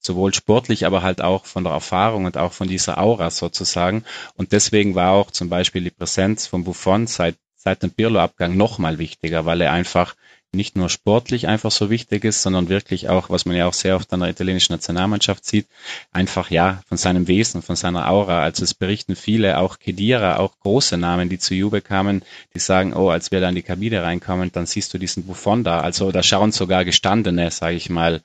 sowohl 0.01 0.33
sportlich, 0.33 0.87
aber 0.87 1.03
halt 1.03 1.21
auch 1.21 1.47
von 1.47 1.65
der 1.65 1.73
Erfahrung 1.73 2.25
und 2.25 2.39
auch 2.39 2.53
von 2.53 2.69
dieser 2.69 2.99
Aura 2.99 3.31
sozusagen. 3.31 4.05
Und 4.35 4.53
deswegen 4.53 4.95
war 4.95 5.13
auch 5.13 5.31
zum 5.31 5.49
Beispiel 5.49 5.83
die 5.83 5.91
Präsenz 5.91 6.47
von 6.47 6.65
Buffon 6.65 7.07
seit, 7.07 7.37
seit 7.57 7.83
dem 7.83 7.91
Pirlo-Abgang 7.91 8.57
nochmal 8.57 8.99
wichtiger, 8.99 9.45
weil 9.45 9.61
er 9.61 9.73
einfach 9.73 10.15
nicht 10.53 10.77
nur 10.77 10.89
sportlich 10.89 11.49
einfach 11.49 11.71
so 11.71 11.91
wichtig 11.91 12.25
ist, 12.25 12.43
sondern 12.43 12.69
wirklich 12.69 13.09
auch, 13.09 13.31
was 13.31 13.45
man 13.45 13.57
ja 13.57 13.67
auch 13.67 13.75
sehr 13.75 13.97
oft 13.97 14.13
an 14.13 14.21
der 14.21 14.31
italienischen 14.31 14.73
Nationalmannschaft 14.73 15.45
sieht, 15.45 15.67
einfach 16.13 16.51
ja 16.51 16.83
von 16.89 16.97
seinem 16.97 17.29
Wesen, 17.29 17.63
von 17.63 17.77
seiner 17.77 18.09
Aura. 18.11 18.43
Also 18.43 18.65
es 18.65 18.75
berichten 18.75 19.17
viele, 19.17 19.59
auch 19.59 19.79
Kedira, 19.79 20.39
auch 20.39 20.59
große 20.61 20.97
Namen, 20.97 21.29
die 21.29 21.39
zu 21.39 21.55
Juve 21.55 21.81
kamen, 21.81 22.23
die 22.55 22.59
sagen, 22.59 22.95
oh, 22.95 23.11
als 23.11 23.31
wir 23.31 23.41
da 23.41 23.49
in 23.49 23.55
die 23.55 23.63
Kabine 23.63 24.03
reinkommen, 24.03 24.51
dann 24.53 24.67
siehst 24.67 24.95
du 24.95 24.99
diesen 24.99 25.27
Buffon 25.27 25.65
da. 25.65 25.81
Also 25.81 26.11
da 26.11 26.23
schauen 26.23 26.53
sogar 26.53 26.85
gestandene, 26.85 27.51
sage 27.51 27.77
ich 27.77 27.91
mal, 27.91 28.23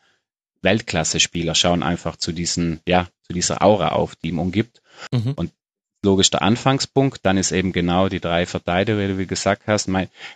Weltklasse-Spieler 0.61 1.55
schauen 1.55 1.83
einfach 1.83 2.15
zu 2.15 2.31
diesen, 2.31 2.81
ja, 2.87 3.07
zu 3.23 3.33
dieser 3.33 3.63
Aura 3.63 3.89
auf, 3.89 4.15
die 4.15 4.29
ihm 4.29 4.39
umgibt. 4.39 4.81
Mhm. 5.11 5.33
Und 5.35 5.51
logisch 6.03 6.29
der 6.29 6.41
Anfangspunkt. 6.41 7.19
Dann 7.23 7.37
ist 7.37 7.51
eben 7.51 7.73
genau 7.73 8.09
die 8.09 8.19
drei 8.19 8.45
Verteidiger, 8.45 8.97
wie 8.99 9.07
du 9.07 9.27
gesagt 9.27 9.63
hast, 9.67 9.89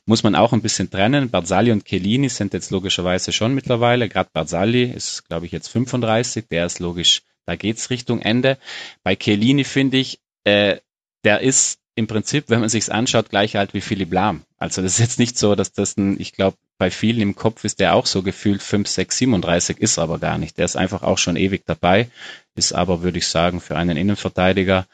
muss 0.06 0.24
man 0.24 0.36
auch 0.36 0.54
ein 0.54 0.62
bisschen 0.62 0.90
trennen. 0.90 1.30
Barzali 1.30 1.72
und 1.72 1.86
Chiellini 1.86 2.30
sind 2.30 2.54
jetzt 2.54 2.72
logischerweise 2.72 3.32
schon 3.32 3.54
mittlerweile. 3.56 4.10
Gerade 4.10 4.30
Barzali 4.32 4.84
ist, 4.84 5.28
glaube 5.28 5.46
ich, 5.46 5.52
jetzt 5.52 5.70
35. 5.70 6.46
Der 6.50 6.66
ist 6.66 6.80
logisch 6.80 7.24
da 7.46 7.56
geht's 7.56 7.90
Richtung 7.90 8.22
Ende. 8.22 8.58
Bei 9.04 9.16
Chiellini 9.16 9.64
finde 9.64 9.98
ich, 9.98 10.20
äh, 10.44 10.78
der 11.24 11.42
ist 11.42 11.80
im 11.96 12.08
Prinzip, 12.08 12.50
wenn 12.50 12.60
man 12.60 12.70
sich's 12.70 12.90
anschaut, 12.90 13.30
gleich 13.30 13.58
alt 13.58 13.74
wie 13.74 13.82
Philipp 13.82 14.12
Lahm. 14.12 14.44
Also 14.58 14.82
das 14.82 14.94
ist 14.94 15.00
jetzt 15.00 15.20
nicht 15.20 15.38
so, 15.38 15.56
dass 15.56 15.72
das 15.72 15.96
ein, 15.96 16.20
ich 16.20 16.34
glaube, 16.34 16.58
bei 16.78 16.92
vielen 16.92 17.22
im 17.22 17.36
Kopf 17.36 17.64
ist 17.64 17.80
der 17.80 17.96
auch 17.96 18.06
so 18.06 18.22
gefühlt 18.22 18.62
5, 18.62 18.88
6, 18.88 19.18
37, 19.20 19.78
ist 19.78 19.98
aber 19.98 20.20
gar 20.20 20.38
nicht. 20.38 20.58
Der 20.58 20.66
ist 20.66 20.76
einfach 20.76 21.04
auch 21.04 21.18
schon 21.18 21.38
ewig 21.38 21.64
dabei, 21.66 22.10
ist 22.56 22.74
aber, 22.74 23.02
würde 23.02 23.20
ich 23.20 23.28
sagen, 23.28 23.62
für 23.62 23.78
einen 23.78 23.96
Innenverteidiger 23.96 24.86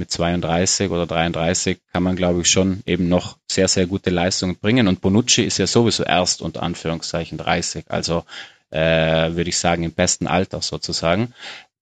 mit 0.00 0.10
32 0.10 0.90
oder 0.90 1.06
33 1.06 1.78
kann 1.92 2.02
man, 2.02 2.16
glaube 2.16 2.40
ich, 2.40 2.50
schon 2.50 2.82
eben 2.86 3.08
noch 3.08 3.36
sehr, 3.48 3.68
sehr 3.68 3.86
gute 3.86 4.10
Leistungen 4.10 4.56
bringen. 4.56 4.88
Und 4.88 5.00
Bonucci 5.00 5.44
ist 5.44 5.58
ja 5.58 5.68
sowieso 5.68 6.02
erst 6.02 6.42
unter 6.42 6.64
Anführungszeichen 6.64 7.38
30, 7.38 7.84
also 7.88 8.24
äh, 8.70 9.34
würde 9.34 9.50
ich 9.50 9.58
sagen 9.58 9.84
im 9.84 9.92
besten 9.92 10.26
Alter 10.26 10.62
sozusagen. 10.62 11.32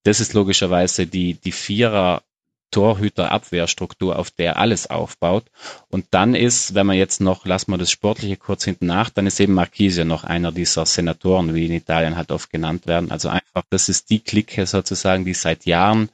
Das 0.03 0.21
ist 0.21 0.35
logischerweise 0.35 1.07
die, 1.07 1.35
die 1.35 1.53
Vierer 1.53 2.23
Torhüter-Abwehrstruktur, 2.71 4.19
auf 4.19 4.31
der 4.31 4.59
alles 4.59 4.89
aufbaut. 4.89 5.45
Und 5.89 6.07
dann 6.11 6.35
ist, 6.35 6.75
wenn 6.75 6.87
man 6.87 6.97
jetzt 6.97 7.21
noch, 7.21 7.47
lassen 7.47 7.71
wir 7.71 7.79
das 7.79 7.91
Sportliche 7.91 8.37
kurz 8.37 8.65
hinten 8.65 8.87
nach, 8.87 9.11
dann 9.11 9.27
ist 9.27 9.41
eben 9.41 9.55
Marquise 9.55 10.05
noch 10.05 10.25
einer 10.25 10.53
dieser 10.53 10.85
Senatoren, 10.85 11.55
wie 11.55 11.67
in 11.67 11.73
Italien 11.73 12.17
halt 12.17 12.31
oft 12.31 12.51
genannt 12.51 12.87
werden. 12.87 13.11
Also 13.11 13.31
einfach, 13.31 13.63
das 13.71 13.89
ist 13.89 14.11
die 14.11 14.21
Clique 14.21 14.67
sozusagen, 14.67 15.25
die 15.25 15.35
seit 15.35 15.65
Jahren 15.65 16.11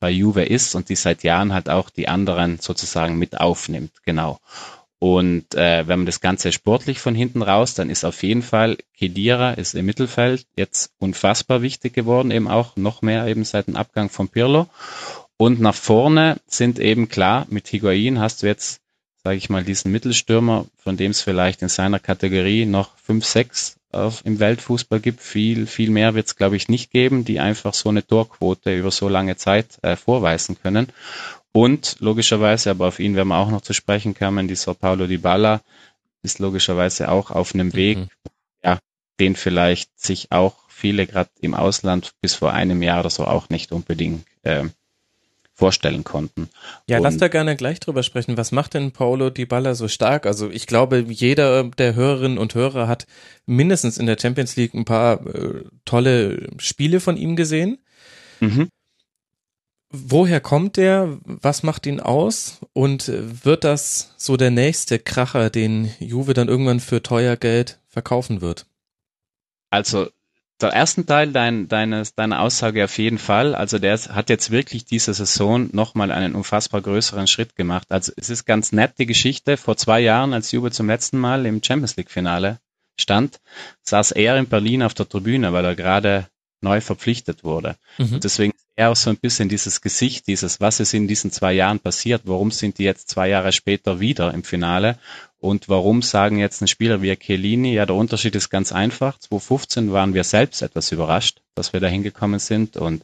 bei 0.00 0.10
Juve 0.10 0.44
ist 0.44 0.74
und 0.74 0.88
die 0.88 0.96
seit 0.96 1.22
Jahren 1.22 1.52
halt 1.52 1.68
auch 1.68 1.90
die 1.90 2.08
anderen 2.08 2.58
sozusagen 2.58 3.18
mit 3.18 3.40
aufnimmt. 3.40 3.92
Genau. 4.04 4.38
Und 5.00 5.54
äh, 5.54 5.86
wenn 5.86 6.00
man 6.00 6.06
das 6.06 6.20
Ganze 6.20 6.50
sportlich 6.50 6.98
von 6.98 7.14
hinten 7.14 7.42
raus, 7.42 7.74
dann 7.74 7.88
ist 7.88 8.04
auf 8.04 8.22
jeden 8.24 8.42
Fall 8.42 8.78
Kedira 8.96 9.52
ist 9.52 9.74
im 9.74 9.86
Mittelfeld 9.86 10.46
jetzt 10.56 10.90
unfassbar 10.98 11.62
wichtig 11.62 11.94
geworden, 11.94 12.32
eben 12.32 12.48
auch 12.48 12.74
noch 12.76 13.00
mehr 13.00 13.26
eben 13.26 13.44
seit 13.44 13.68
dem 13.68 13.76
Abgang 13.76 14.10
von 14.10 14.28
Pirlo. 14.28 14.66
Und 15.36 15.60
nach 15.60 15.74
vorne 15.74 16.40
sind 16.48 16.80
eben 16.80 17.08
klar, 17.08 17.46
mit 17.48 17.68
Higuain 17.68 18.18
hast 18.18 18.42
du 18.42 18.48
jetzt, 18.48 18.80
sage 19.22 19.36
ich 19.36 19.48
mal, 19.48 19.62
diesen 19.62 19.92
Mittelstürmer, 19.92 20.66
von 20.76 20.96
dem 20.96 21.12
es 21.12 21.20
vielleicht 21.20 21.62
in 21.62 21.68
seiner 21.68 22.00
Kategorie 22.00 22.66
noch 22.66 22.98
fünf, 22.98 23.24
sechs 23.24 23.77
auf, 23.90 24.24
im 24.24 24.38
Weltfußball 24.38 25.00
gibt. 25.00 25.20
Viel, 25.20 25.66
viel 25.66 25.90
mehr 25.90 26.14
wird 26.14 26.26
es, 26.26 26.36
glaube 26.36 26.56
ich, 26.56 26.68
nicht 26.68 26.90
geben, 26.90 27.24
die 27.24 27.40
einfach 27.40 27.74
so 27.74 27.88
eine 27.88 28.06
Torquote 28.06 28.76
über 28.76 28.90
so 28.90 29.08
lange 29.08 29.36
Zeit 29.36 29.78
äh, 29.82 29.96
vorweisen 29.96 30.58
können. 30.60 30.88
Und 31.52 31.96
logischerweise, 32.00 32.70
aber 32.70 32.88
auf 32.88 33.00
ihn 33.00 33.16
werden 33.16 33.28
wir 33.28 33.38
auch 33.38 33.50
noch 33.50 33.62
zu 33.62 33.72
sprechen 33.72 34.14
kommen, 34.14 34.48
dieser 34.48 34.74
Paulo 34.74 35.06
Di 35.06 35.18
Balla 35.18 35.62
ist 36.22 36.38
logischerweise 36.38 37.10
auch 37.10 37.30
auf 37.30 37.54
einem 37.54 37.74
Weg, 37.74 37.98
mhm. 37.98 38.08
ja, 38.62 38.78
den 39.18 39.36
vielleicht 39.36 39.98
sich 39.98 40.30
auch 40.30 40.54
viele 40.68 41.06
gerade 41.06 41.30
im 41.40 41.54
Ausland 41.54 42.12
bis 42.20 42.34
vor 42.34 42.52
einem 42.52 42.82
Jahr 42.82 43.00
oder 43.00 43.10
so 43.10 43.24
auch 43.24 43.48
nicht 43.48 43.72
unbedingt 43.72 44.24
äh, 44.42 44.64
vorstellen 45.58 46.04
konnten. 46.04 46.48
Ja, 46.86 46.98
und 46.98 47.02
lass 47.02 47.16
da 47.16 47.26
gerne 47.26 47.56
gleich 47.56 47.80
drüber 47.80 48.04
sprechen. 48.04 48.36
Was 48.36 48.52
macht 48.52 48.74
denn 48.74 48.92
Paulo 48.92 49.28
Di 49.28 49.44
Balla 49.44 49.74
so 49.74 49.88
stark? 49.88 50.24
Also 50.24 50.48
ich 50.50 50.68
glaube, 50.68 51.04
jeder 51.08 51.64
der 51.64 51.96
Hörerinnen 51.96 52.38
und 52.38 52.54
Hörer 52.54 52.86
hat 52.86 53.08
mindestens 53.44 53.98
in 53.98 54.06
der 54.06 54.16
Champions 54.20 54.54
League 54.54 54.72
ein 54.74 54.84
paar 54.84 55.26
äh, 55.26 55.64
tolle 55.84 56.48
Spiele 56.58 57.00
von 57.00 57.16
ihm 57.16 57.34
gesehen. 57.34 57.78
Mhm. 58.38 58.68
Woher 59.90 60.40
kommt 60.40 60.76
der? 60.76 61.18
Was 61.24 61.64
macht 61.64 61.86
ihn 61.86 61.98
aus? 61.98 62.60
Und 62.72 63.10
wird 63.44 63.64
das 63.64 64.14
so 64.16 64.36
der 64.36 64.52
nächste 64.52 65.00
Kracher, 65.00 65.50
den 65.50 65.90
Juve 65.98 66.34
dann 66.34 66.46
irgendwann 66.46 66.78
für 66.78 67.02
teuer 67.02 67.36
Geld 67.36 67.80
verkaufen 67.88 68.40
wird? 68.40 68.66
Also 69.70 70.08
der 70.60 70.70
ersten 70.70 71.06
Teil 71.06 71.32
dein, 71.32 71.68
deines, 71.68 72.14
deiner 72.14 72.40
Aussage 72.40 72.84
auf 72.84 72.98
jeden 72.98 73.18
Fall. 73.18 73.54
Also 73.54 73.78
der 73.78 73.96
hat 73.96 74.28
jetzt 74.28 74.50
wirklich 74.50 74.84
diese 74.84 75.14
Saison 75.14 75.68
nochmal 75.72 76.10
einen 76.10 76.34
unfassbar 76.34 76.80
größeren 76.80 77.26
Schritt 77.26 77.54
gemacht. 77.56 77.86
Also 77.90 78.12
es 78.16 78.28
ist 78.28 78.44
ganz 78.44 78.72
nett 78.72 78.94
die 78.98 79.06
Geschichte. 79.06 79.56
Vor 79.56 79.76
zwei 79.76 80.00
Jahren, 80.00 80.32
als 80.32 80.50
Juve 80.50 80.70
zum 80.70 80.88
letzten 80.88 81.18
Mal 81.18 81.46
im 81.46 81.62
Champions 81.62 81.96
League 81.96 82.10
Finale 82.10 82.58
stand, 83.00 83.40
saß 83.82 84.12
er 84.12 84.36
in 84.36 84.48
Berlin 84.48 84.82
auf 84.82 84.94
der 84.94 85.08
Tribüne, 85.08 85.52
weil 85.52 85.64
er 85.64 85.76
gerade 85.76 86.26
neu 86.60 86.80
verpflichtet 86.80 87.44
wurde. 87.44 87.76
Mhm. 87.98 88.14
Und 88.14 88.24
deswegen 88.24 88.52
ist 88.52 88.66
er 88.74 88.90
auch 88.90 88.96
so 88.96 89.10
ein 89.10 89.16
bisschen 89.16 89.48
dieses 89.48 89.80
Gesicht, 89.80 90.26
dieses, 90.26 90.60
was 90.60 90.80
ist 90.80 90.92
in 90.92 91.06
diesen 91.06 91.30
zwei 91.30 91.52
Jahren 91.52 91.78
passiert, 91.78 92.22
warum 92.24 92.50
sind 92.50 92.78
die 92.78 92.84
jetzt 92.84 93.08
zwei 93.08 93.28
Jahre 93.28 93.52
später 93.52 94.00
wieder 94.00 94.34
im 94.34 94.42
Finale 94.42 94.98
und 95.40 95.68
warum 95.68 96.02
sagen 96.02 96.38
jetzt 96.38 96.60
ein 96.60 96.68
Spieler 96.68 97.00
wie 97.00 97.14
Chiellini? 97.16 97.74
Ja, 97.74 97.86
der 97.86 97.96
Unterschied 97.96 98.34
ist 98.34 98.50
ganz 98.50 98.72
einfach. 98.72 99.18
2015 99.18 99.92
waren 99.92 100.14
wir 100.14 100.24
selbst 100.24 100.62
etwas 100.62 100.90
überrascht, 100.90 101.42
dass 101.58 101.72
wir 101.72 101.80
da 101.80 101.88
hingekommen 101.88 102.38
sind. 102.38 102.76
Und 102.76 103.02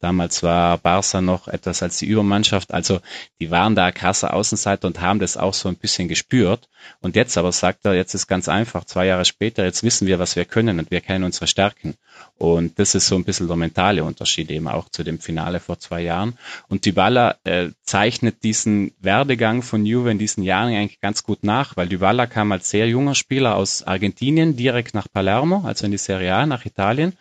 damals 0.00 0.42
war 0.42 0.78
Barca 0.78 1.20
noch 1.20 1.48
etwas 1.48 1.82
als 1.82 1.98
die 1.98 2.06
Übermannschaft. 2.06 2.72
Also 2.72 3.00
die 3.40 3.50
waren 3.50 3.74
da 3.74 3.92
krasser 3.92 4.32
Außenseiter 4.32 4.86
und 4.88 5.00
haben 5.00 5.18
das 5.18 5.36
auch 5.36 5.54
so 5.54 5.68
ein 5.68 5.76
bisschen 5.76 6.08
gespürt. 6.08 6.68
Und 7.00 7.16
jetzt 7.16 7.36
aber 7.36 7.52
sagt 7.52 7.84
er, 7.84 7.94
jetzt 7.94 8.14
ist 8.14 8.26
ganz 8.26 8.48
einfach, 8.48 8.84
zwei 8.84 9.06
Jahre 9.06 9.24
später, 9.24 9.64
jetzt 9.64 9.82
wissen 9.82 10.06
wir, 10.06 10.18
was 10.18 10.36
wir 10.36 10.44
können 10.44 10.78
und 10.78 10.90
wir 10.90 11.00
kennen 11.00 11.24
unsere 11.24 11.46
Stärken. 11.46 11.94
Und 12.38 12.78
das 12.78 12.94
ist 12.94 13.08
so 13.08 13.16
ein 13.16 13.24
bisschen 13.24 13.48
der 13.48 13.56
mentale 13.56 14.04
Unterschied 14.04 14.50
eben 14.50 14.68
auch 14.68 14.88
zu 14.88 15.02
dem 15.02 15.18
Finale 15.18 15.60
vor 15.60 15.78
zwei 15.78 16.02
Jahren. 16.02 16.38
Und 16.68 16.84
Dybala 16.84 17.36
äh, 17.44 17.70
zeichnet 17.82 18.44
diesen 18.44 18.92
Werdegang 19.00 19.62
von 19.62 19.84
Juve 19.84 20.10
in 20.10 20.18
diesen 20.18 20.42
Jahren 20.42 20.72
eigentlich 20.74 21.00
ganz 21.00 21.22
gut 21.22 21.42
nach, 21.42 21.76
weil 21.76 21.88
Dybala 21.88 22.26
kam 22.26 22.52
als 22.52 22.70
sehr 22.70 22.88
junger 22.88 23.14
Spieler 23.14 23.56
aus 23.56 23.82
Argentinien 23.82 24.56
direkt 24.56 24.94
nach 24.94 25.08
Palermo, 25.12 25.62
also 25.66 25.86
in 25.86 25.92
die 25.92 25.98
Serie 25.98 26.34
A, 26.34 26.46
nach 26.46 26.64
Italien 26.66 27.16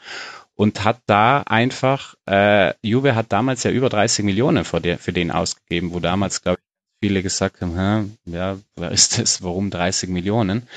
und 0.55 0.83
hat 0.83 1.01
da 1.05 1.41
einfach, 1.41 2.15
äh, 2.27 2.73
Juve 2.81 3.15
hat 3.15 3.31
damals 3.31 3.63
ja 3.63 3.71
über 3.71 3.89
30 3.89 4.25
Millionen 4.25 4.65
für, 4.65 4.81
der, 4.81 4.97
für 4.97 5.13
den 5.13 5.31
ausgegeben, 5.31 5.93
wo 5.93 5.99
damals, 5.99 6.41
glaube 6.41 6.59
ich, 6.59 7.07
viele 7.07 7.21
gesagt 7.21 7.61
haben, 7.61 8.17
ja, 8.25 8.57
wer 8.75 8.91
ist 8.91 9.19
das, 9.19 9.43
warum 9.43 9.69
30 9.69 10.09
Millionen? 10.09 10.67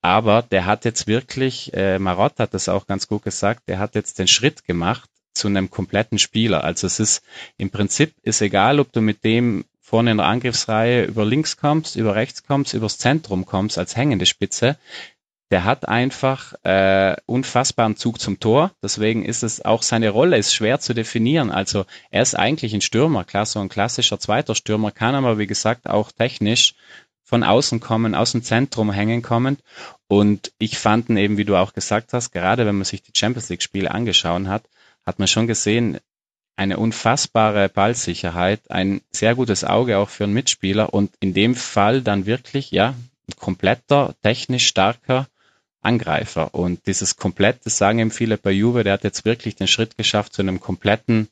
Aber 0.00 0.42
der 0.42 0.64
hat 0.66 0.84
jetzt 0.84 1.06
wirklich, 1.06 1.72
äh, 1.74 1.98
Marotta 1.98 2.44
hat 2.44 2.54
das 2.54 2.68
auch 2.68 2.86
ganz 2.86 3.08
gut 3.08 3.24
gesagt, 3.24 3.68
der 3.68 3.78
hat 3.78 3.94
jetzt 3.94 4.18
den 4.18 4.28
Schritt 4.28 4.64
gemacht 4.64 5.10
zu 5.34 5.48
einem 5.48 5.70
kompletten 5.70 6.18
Spieler. 6.18 6.64
Also 6.64 6.86
es 6.86 7.00
ist 7.00 7.22
im 7.56 7.70
Prinzip 7.70 8.14
ist 8.22 8.40
egal, 8.40 8.80
ob 8.80 8.92
du 8.92 9.00
mit 9.00 9.24
dem 9.24 9.64
vorne 9.80 10.10
in 10.10 10.18
der 10.18 10.26
Angriffsreihe 10.26 11.04
über 11.04 11.24
links 11.24 11.56
kommst, 11.56 11.96
über 11.96 12.14
rechts 12.14 12.42
kommst, 12.42 12.74
übers 12.74 12.98
Zentrum 12.98 13.46
kommst 13.46 13.78
als 13.78 13.96
hängende 13.96 14.26
Spitze. 14.26 14.76
Der 15.50 15.64
hat 15.64 15.88
einfach 15.88 16.52
äh, 16.64 17.16
unfassbaren 17.24 17.96
Zug 17.96 18.20
zum 18.20 18.38
Tor. 18.38 18.72
Deswegen 18.82 19.24
ist 19.24 19.42
es 19.42 19.64
auch 19.64 19.82
seine 19.82 20.10
Rolle 20.10 20.36
ist 20.36 20.54
schwer 20.54 20.78
zu 20.78 20.94
definieren. 20.94 21.50
Also 21.50 21.86
er 22.10 22.22
ist 22.22 22.34
eigentlich 22.34 22.74
ein 22.74 22.82
Stürmer, 22.82 23.24
klar 23.24 23.46
so 23.46 23.58
ein 23.60 23.70
klassischer 23.70 24.20
zweiter 24.20 24.54
Stürmer, 24.54 24.90
kann 24.90 25.14
aber 25.14 25.38
wie 25.38 25.46
gesagt 25.46 25.88
auch 25.88 26.12
technisch 26.12 26.74
von 27.24 27.44
außen 27.44 27.80
kommen, 27.80 28.14
aus 28.14 28.32
dem 28.32 28.42
Zentrum 28.42 28.90
hängen 28.90 29.22
kommend. 29.22 29.62
Und 30.06 30.52
ich 30.58 30.78
fand 30.78 31.08
ihn 31.08 31.18
eben, 31.18 31.36
wie 31.36 31.44
du 31.44 31.56
auch 31.56 31.74
gesagt 31.74 32.12
hast, 32.12 32.30
gerade 32.30 32.66
wenn 32.66 32.76
man 32.76 32.84
sich 32.84 33.02
die 33.02 33.12
Champions 33.14 33.48
League 33.50 33.62
Spiele 33.62 33.90
angeschaut 33.90 34.46
hat, 34.46 34.64
hat 35.04 35.18
man 35.18 35.28
schon 35.28 35.46
gesehen, 35.46 35.98
eine 36.56 36.78
unfassbare 36.78 37.68
Ballsicherheit, 37.68 38.70
ein 38.70 39.00
sehr 39.10 39.34
gutes 39.34 39.62
Auge 39.62 39.98
auch 39.98 40.08
für 40.08 40.24
einen 40.24 40.32
Mitspieler 40.32 40.92
und 40.92 41.14
in 41.20 41.32
dem 41.32 41.54
Fall 41.54 42.02
dann 42.02 42.26
wirklich, 42.26 42.70
ja, 42.72 42.94
kompletter, 43.38 44.14
technisch 44.22 44.66
starker 44.66 45.28
Angreifer. 45.80 46.54
Und 46.54 46.86
dieses 46.86 47.16
komplett, 47.16 47.64
das 47.64 47.78
sagen 47.78 47.98
eben 47.98 48.10
viele 48.10 48.38
bei 48.38 48.50
Juve, 48.50 48.84
der 48.84 48.94
hat 48.94 49.04
jetzt 49.04 49.24
wirklich 49.24 49.56
den 49.56 49.68
Schritt 49.68 49.96
geschafft 49.96 50.32
zu 50.32 50.42
einem 50.42 50.60
kompletten 50.60 51.28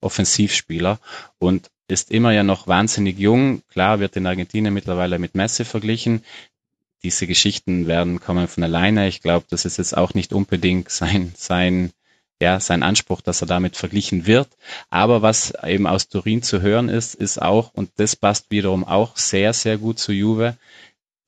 Offensivspieler. 0.00 0.98
Und 1.38 1.70
ist 1.88 2.10
immer 2.10 2.32
ja 2.32 2.42
noch 2.42 2.66
wahnsinnig 2.66 3.18
jung. 3.18 3.62
Klar 3.70 3.98
wird 3.98 4.16
in 4.16 4.26
Argentinien 4.26 4.74
mittlerweile 4.74 5.18
mit 5.18 5.34
Messi 5.34 5.64
verglichen. 5.64 6.22
Diese 7.02 7.26
Geschichten 7.26 7.86
werden 7.86 8.20
kommen 8.20 8.48
von 8.48 8.62
alleine. 8.62 9.08
Ich 9.08 9.22
glaube, 9.22 9.46
das 9.48 9.64
ist 9.64 9.78
jetzt 9.78 9.96
auch 9.96 10.14
nicht 10.14 10.32
unbedingt 10.32 10.90
sein, 10.90 11.32
sein, 11.36 11.92
ja, 12.40 12.60
sein 12.60 12.82
Anspruch, 12.82 13.20
dass 13.20 13.40
er 13.40 13.46
damit 13.46 13.76
verglichen 13.76 14.26
wird. 14.26 14.48
Aber 14.90 15.22
was 15.22 15.54
eben 15.64 15.86
aus 15.86 16.08
Turin 16.08 16.42
zu 16.42 16.60
hören 16.60 16.88
ist, 16.88 17.14
ist 17.14 17.40
auch, 17.40 17.72
und 17.72 17.90
das 17.96 18.16
passt 18.16 18.50
wiederum 18.50 18.84
auch 18.84 19.16
sehr, 19.16 19.52
sehr 19.52 19.78
gut 19.78 19.98
zu 19.98 20.12
Juve, 20.12 20.56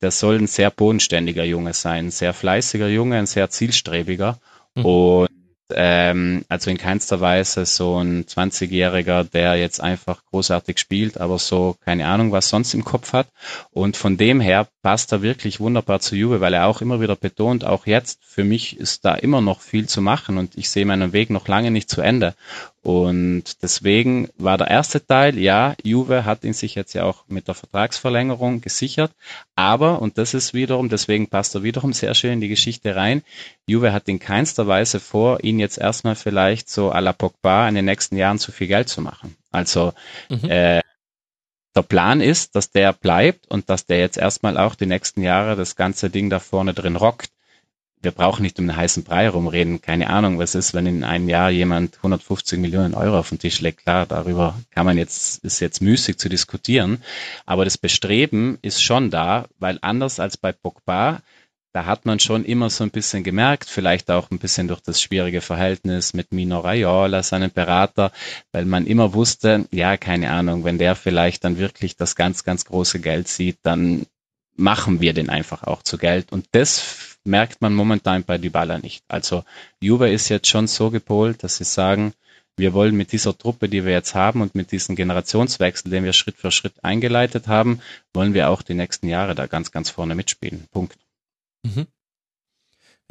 der 0.01 0.11
soll 0.11 0.37
ein 0.37 0.47
sehr 0.47 0.71
bodenständiger 0.71 1.43
Junge 1.43 1.73
sein, 1.73 2.07
ein 2.07 2.11
sehr 2.11 2.33
fleißiger 2.33 2.87
Junge, 2.87 3.17
ein 3.17 3.27
sehr 3.27 3.49
zielstrebiger. 3.49 4.39
Mhm. 4.75 4.85
Und 4.85 5.29
ähm, 5.73 6.45
also 6.49 6.69
in 6.69 6.77
keinster 6.77 7.21
Weise 7.21 7.65
so 7.65 7.97
ein 7.97 8.25
20-Jähriger, 8.25 9.23
der 9.23 9.55
jetzt 9.55 9.81
einfach 9.81 10.23
großartig 10.25 10.79
spielt, 10.79 11.19
aber 11.19 11.39
so 11.39 11.75
keine 11.83 12.07
Ahnung, 12.07 12.31
was 12.31 12.49
sonst 12.49 12.73
im 12.73 12.83
Kopf 12.83 13.13
hat. 13.13 13.27
Und 13.71 13.97
von 13.97 14.17
dem 14.17 14.39
her 14.39 14.67
passt 14.81 15.11
er 15.11 15.21
wirklich 15.21 15.59
wunderbar 15.59 15.99
zu 15.99 16.15
Juve, 16.15 16.41
weil 16.41 16.53
er 16.53 16.67
auch 16.67 16.81
immer 16.81 17.01
wieder 17.01 17.15
betont, 17.15 17.63
auch 17.63 17.85
jetzt, 17.85 18.19
für 18.23 18.43
mich 18.43 18.77
ist 18.77 19.05
da 19.05 19.15
immer 19.15 19.41
noch 19.41 19.61
viel 19.61 19.87
zu 19.87 20.01
machen 20.01 20.37
und 20.37 20.57
ich 20.57 20.69
sehe 20.69 20.85
meinen 20.85 21.13
Weg 21.13 21.29
noch 21.29 21.47
lange 21.47 21.71
nicht 21.71 21.89
zu 21.89 22.01
Ende. 22.01 22.35
Und 22.83 23.61
deswegen 23.61 24.29
war 24.37 24.57
der 24.57 24.69
erste 24.69 25.05
Teil, 25.05 25.37
ja, 25.37 25.75
Juve 25.83 26.25
hat 26.25 26.43
ihn 26.43 26.53
sich 26.53 26.73
jetzt 26.73 26.93
ja 26.93 27.03
auch 27.03 27.25
mit 27.27 27.47
der 27.47 27.53
Vertragsverlängerung 27.53 28.61
gesichert, 28.61 29.11
aber, 29.55 30.01
und 30.01 30.17
das 30.17 30.33
ist 30.33 30.55
wiederum, 30.55 30.89
deswegen 30.89 31.27
passt 31.27 31.53
er 31.53 31.61
wiederum 31.61 31.93
sehr 31.93 32.15
schön 32.15 32.33
in 32.33 32.41
die 32.41 32.47
Geschichte 32.47 32.95
rein, 32.95 33.21
Juve 33.67 33.93
hat 33.93 34.07
in 34.07 34.17
keinster 34.17 34.65
Weise 34.65 34.99
vor, 34.99 35.43
ihn 35.43 35.59
jetzt 35.59 35.77
erstmal 35.77 36.15
vielleicht 36.15 36.71
so 36.71 36.91
à 36.91 37.01
la 37.01 37.13
Pogba 37.13 37.69
in 37.69 37.75
den 37.75 37.85
nächsten 37.85 38.17
Jahren 38.17 38.39
zu 38.39 38.51
viel 38.51 38.67
Geld 38.67 38.89
zu 38.89 39.01
machen. 39.01 39.35
Also 39.51 39.93
mhm. 40.29 40.49
äh, 40.49 40.81
der 41.75 41.83
Plan 41.83 42.19
ist, 42.19 42.55
dass 42.55 42.71
der 42.71 42.93
bleibt 42.93 43.47
und 43.47 43.69
dass 43.69 43.85
der 43.85 43.99
jetzt 43.99 44.17
erstmal 44.17 44.57
auch 44.57 44.73
die 44.73 44.87
nächsten 44.87 45.21
Jahre 45.21 45.55
das 45.55 45.75
ganze 45.75 46.09
Ding 46.09 46.31
da 46.31 46.39
vorne 46.39 46.73
drin 46.73 46.95
rockt 46.95 47.29
wir 48.01 48.11
brauchen 48.11 48.41
nicht 48.43 48.59
um 48.59 48.67
den 48.67 48.75
heißen 48.75 49.03
Brei 49.03 49.29
rumreden. 49.29 49.81
Keine 49.81 50.09
Ahnung, 50.09 50.39
was 50.39 50.55
ist, 50.55 50.73
wenn 50.73 50.85
in 50.85 51.03
einem 51.03 51.29
Jahr 51.29 51.51
jemand 51.51 51.97
150 51.97 52.59
Millionen 52.59 52.93
Euro 52.93 53.19
auf 53.19 53.29
den 53.29 53.39
Tisch 53.39 53.61
legt. 53.61 53.83
Klar, 53.83 54.05
darüber 54.05 54.55
kann 54.71 54.85
man 54.85 54.97
jetzt, 54.97 55.43
ist 55.43 55.59
jetzt 55.59 55.81
müßig 55.81 56.17
zu 56.17 56.29
diskutieren. 56.29 57.03
Aber 57.45 57.63
das 57.65 57.77
Bestreben 57.77 58.57
ist 58.61 58.83
schon 58.83 59.11
da, 59.11 59.45
weil 59.59 59.77
anders 59.81 60.19
als 60.19 60.37
bei 60.37 60.51
Pogba, 60.51 61.21
da 61.73 61.85
hat 61.85 62.05
man 62.05 62.19
schon 62.19 62.43
immer 62.43 62.69
so 62.69 62.83
ein 62.83 62.91
bisschen 62.91 63.23
gemerkt, 63.23 63.69
vielleicht 63.69 64.11
auch 64.11 64.29
ein 64.29 64.39
bisschen 64.39 64.67
durch 64.67 64.81
das 64.81 65.01
schwierige 65.01 65.39
Verhältnis 65.41 66.13
mit 66.13 66.33
Mino 66.33 66.59
Raiola, 66.59 67.23
seinem 67.23 67.51
Berater, 67.51 68.11
weil 68.51 68.65
man 68.65 68.85
immer 68.85 69.13
wusste, 69.13 69.67
ja, 69.71 69.95
keine 69.95 70.31
Ahnung, 70.31 70.65
wenn 70.65 70.77
der 70.77 70.95
vielleicht 70.95 71.45
dann 71.45 71.57
wirklich 71.57 71.95
das 71.95 72.15
ganz, 72.15 72.43
ganz 72.43 72.65
große 72.65 72.99
Geld 72.99 73.29
sieht, 73.29 73.59
dann 73.63 74.05
machen 74.55 74.99
wir 74.99 75.13
den 75.13 75.29
einfach 75.29 75.63
auch 75.63 75.81
zu 75.81 75.97
Geld. 75.97 76.31
Und 76.31 76.47
das 76.51 77.10
merkt 77.23 77.61
man 77.61 77.73
momentan 77.73 78.23
bei 78.23 78.37
Dybala 78.37 78.79
nicht. 78.79 79.03
Also 79.07 79.43
Juve 79.79 80.09
ist 80.09 80.29
jetzt 80.29 80.47
schon 80.47 80.67
so 80.67 80.89
gepolt, 80.89 81.43
dass 81.43 81.57
sie 81.57 81.63
sagen, 81.63 82.13
wir 82.57 82.73
wollen 82.73 82.95
mit 82.95 83.11
dieser 83.11 83.37
Truppe, 83.37 83.69
die 83.69 83.85
wir 83.85 83.93
jetzt 83.93 84.13
haben 84.13 84.41
und 84.41 84.55
mit 84.55 84.71
diesem 84.71 84.95
Generationswechsel, 84.95 85.89
den 85.89 86.03
wir 86.03 86.13
Schritt 86.13 86.37
für 86.37 86.51
Schritt 86.51 86.83
eingeleitet 86.83 87.47
haben, 87.47 87.81
wollen 88.13 88.33
wir 88.33 88.49
auch 88.49 88.61
die 88.61 88.73
nächsten 88.73 89.07
Jahre 89.07 89.35
da 89.35 89.47
ganz, 89.47 89.71
ganz 89.71 89.89
vorne 89.89 90.15
mitspielen. 90.15 90.67
Punkt. 90.71 90.97
Mhm. 91.63 91.87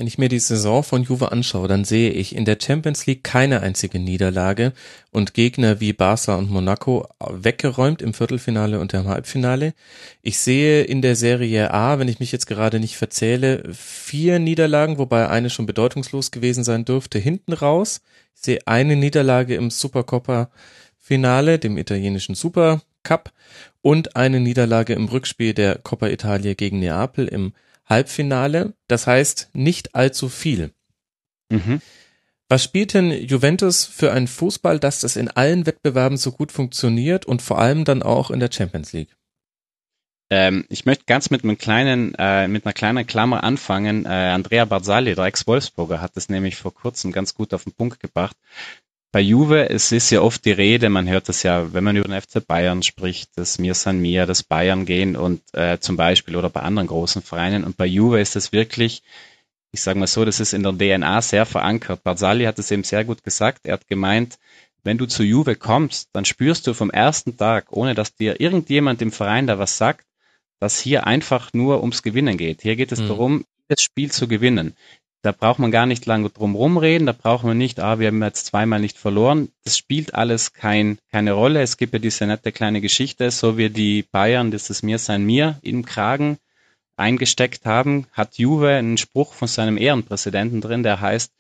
Wenn 0.01 0.07
ich 0.07 0.17
mir 0.17 0.31
die 0.31 0.39
Saison 0.39 0.83
von 0.83 1.03
Juve 1.03 1.31
anschaue, 1.31 1.69
dann 1.69 1.85
sehe 1.85 2.09
ich 2.09 2.35
in 2.35 2.47
der 2.47 2.57
Champions 2.59 3.05
League 3.05 3.23
keine 3.23 3.61
einzige 3.61 3.99
Niederlage 3.99 4.73
und 5.11 5.35
Gegner 5.35 5.79
wie 5.79 5.93
Barca 5.93 6.37
und 6.37 6.51
Monaco 6.51 7.07
weggeräumt 7.29 8.01
im 8.01 8.15
Viertelfinale 8.15 8.81
und 8.81 8.95
im 8.95 9.09
Halbfinale. 9.09 9.75
Ich 10.23 10.39
sehe 10.39 10.85
in 10.85 11.03
der 11.03 11.17
Serie 11.17 11.75
A, 11.75 11.99
wenn 11.99 12.09
ich 12.09 12.19
mich 12.19 12.33
jetzt 12.33 12.47
gerade 12.47 12.81
nicht 12.81 12.97
verzähle, 12.97 13.63
vier 13.75 14.39
Niederlagen, 14.39 14.97
wobei 14.97 15.29
eine 15.29 15.51
schon 15.51 15.67
bedeutungslos 15.67 16.31
gewesen 16.31 16.65
sein 16.65 16.87
dürfte, 16.87 17.19
hinten 17.19 17.53
raus. 17.53 18.01
Ich 18.35 18.41
sehe 18.41 18.61
eine 18.65 18.97
Niederlage 18.97 19.55
im 19.55 19.69
Supercoppa 19.69 20.49
Finale, 20.99 21.59
dem 21.59 21.77
italienischen 21.77 22.35
Super 22.35 22.81
Cup 23.03 23.33
und 23.83 24.17
eine 24.17 24.41
Niederlage 24.41 24.95
im 24.95 25.09
Rückspiel 25.09 25.53
der 25.53 25.77
Coppa 25.77 26.09
Italia 26.09 26.55
gegen 26.55 26.79
Neapel 26.79 27.29
im 27.29 27.53
Halbfinale, 27.91 28.75
das 28.89 29.07
heißt 29.07 29.51
nicht 29.53 29.95
allzu 29.95 30.29
viel. 30.29 30.73
Mhm. 31.51 31.83
Was 32.49 32.65
spielt 32.65 32.95
denn 32.95 33.13
Juventus 33.13 33.85
für 33.85 34.13
einen 34.13 34.27
Fußball, 34.27 34.81
dass 34.81 35.01
das 35.01 35.17
in 35.17 35.29
allen 35.29 35.67
Wettbewerben 35.67 36.17
so 36.17 36.33
gut 36.33 36.51
funktioniert 36.51 37.27
und 37.27 37.43
vor 37.43 37.59
allem 37.59 37.85
dann 37.85 38.03
auch 38.03 38.31
in 38.31 38.41
der 38.41 38.51
Champions 38.51 38.93
League? 38.93 39.17
Ähm, 40.31 40.65
ich 40.69 40.85
möchte 40.85 41.05
ganz 41.07 41.31
mit 41.31 41.45
einem 41.45 41.59
kleinen, 41.59 42.15
äh, 42.17 42.49
mit 42.49 42.65
einer 42.65 42.73
kleinen 42.73 43.07
Klammer 43.07 43.45
anfangen. 43.45 44.05
Äh, 44.05 44.09
Andrea 44.09 44.65
Barzali, 44.65 45.15
der 45.15 45.25
Ex-Wolfsburger, 45.25 46.01
hat 46.01 46.17
es 46.17 46.29
nämlich 46.29 46.57
vor 46.57 46.73
kurzem 46.73 47.13
ganz 47.13 47.35
gut 47.35 47.53
auf 47.53 47.65
den 47.65 47.73
Punkt 47.73 48.01
gebracht 48.01 48.37
bei 49.13 49.21
Juve, 49.21 49.69
es 49.69 49.91
ist 49.91 50.11
ja 50.11 50.21
oft 50.21 50.45
die 50.45 50.53
Rede, 50.53 50.89
man 50.89 51.09
hört 51.09 51.29
das 51.29 51.43
ja, 51.43 51.73
wenn 51.73 51.83
man 51.83 51.97
über 51.97 52.09
den 52.09 52.21
FC 52.21 52.47
Bayern 52.47 52.83
spricht, 52.83 53.37
dass 53.37 53.59
Mir 53.59 53.75
San 53.75 54.01
Mir, 54.01 54.27
das 54.27 54.43
Bayern 54.45 54.87
gehen 54.87 55.17
und 55.17 55.43
äh, 55.53 55.79
zum 55.81 55.97
Beispiel 55.97 56.37
oder 56.37 56.49
bei 56.49 56.61
anderen 56.61 56.87
großen 56.87 57.23
Vereinen. 57.23 57.65
Und 57.65 57.77
bei 57.77 57.87
Juve 57.87 58.21
ist 58.21 58.37
das 58.37 58.53
wirklich, 58.53 59.03
ich 59.73 59.83
sage 59.83 59.99
mal 59.99 60.07
so, 60.07 60.25
das 60.25 60.39
ist 60.39 60.53
in 60.53 60.63
der 60.63 60.73
DNA 60.73 61.23
sehr 61.23 61.45
verankert. 61.45 62.05
Barzali 62.05 62.45
hat 62.45 62.59
es 62.59 62.71
eben 62.71 62.85
sehr 62.85 63.05
gut 63.05 63.25
gesagt. 63.25 63.61
Er 63.65 63.75
hat 63.75 63.89
gemeint, 63.89 64.39
wenn 64.85 64.97
du 64.97 65.07
zu 65.07 65.25
Juve 65.25 65.57
kommst, 65.57 66.09
dann 66.13 66.25
spürst 66.25 66.67
du 66.67 66.75
vom 66.75 66.91
ersten 66.91 67.37
Tag, 67.37 67.73
ohne 67.73 67.95
dass 67.95 68.15
dir 68.15 68.41
irgendjemand 68.41 69.03
im 69.03 69.13
Verein 69.13 69.47
da 69.47 69.59
was 69.59 69.77
sagt, 69.77 70.07
dass 70.61 70.79
hier 70.79 71.07
einfach 71.07 71.53
nur 71.53 71.81
ums 71.81 72.03
Gewinnen 72.03 72.37
geht. 72.37 72.63
Hier 72.63 72.77
geht 72.77 72.93
es 72.93 73.01
mhm. 73.01 73.09
darum, 73.09 73.45
das 73.69 73.83
Spiel 73.83 74.11
zu 74.11 74.29
gewinnen. 74.29 74.75
Da 75.23 75.33
braucht 75.33 75.59
man 75.59 75.71
gar 75.71 75.87
nicht 75.87 76.07
lange 76.07 76.31
drum 76.31 76.55
rumreden, 76.55 77.07
da 77.07 77.13
braucht 77.13 77.45
man 77.45 77.59
nicht, 77.59 77.79
ah, 77.79 77.99
wir 77.99 78.09
haben 78.09 78.23
jetzt 78.23 78.47
zweimal 78.47 78.81
nicht 78.81 78.97
verloren. 78.97 79.51
Das 79.65 79.77
spielt 79.77 80.15
alles 80.15 80.55
kein, 80.55 80.99
keine 81.11 81.33
Rolle. 81.33 81.61
Es 81.61 81.77
gibt 81.77 81.93
ja 81.93 81.99
diese 81.99 82.27
nette 82.27 82.53
kleine 82.53 82.81
Geschichte, 82.81 83.31
so 83.31 83.59
wie 83.59 83.69
die 83.69 84.03
Bayern, 84.03 84.51
das 84.51 84.71
ist 84.71 84.83
mir 84.83 84.99
sein 84.99 85.25
mir 85.25 85.59
im 85.63 85.85
Kragen 85.85 86.39
eingesteckt 86.97 87.65
haben, 87.65 88.07
hat 88.13 88.39
Juve 88.39 88.69
einen 88.69 88.99
Spruch 88.99 89.33
von 89.33 89.49
seinem 89.49 89.79
Ehrenpräsidenten 89.79 90.61
drin, 90.61 90.83
der 90.83 91.01
heißt, 91.01 91.33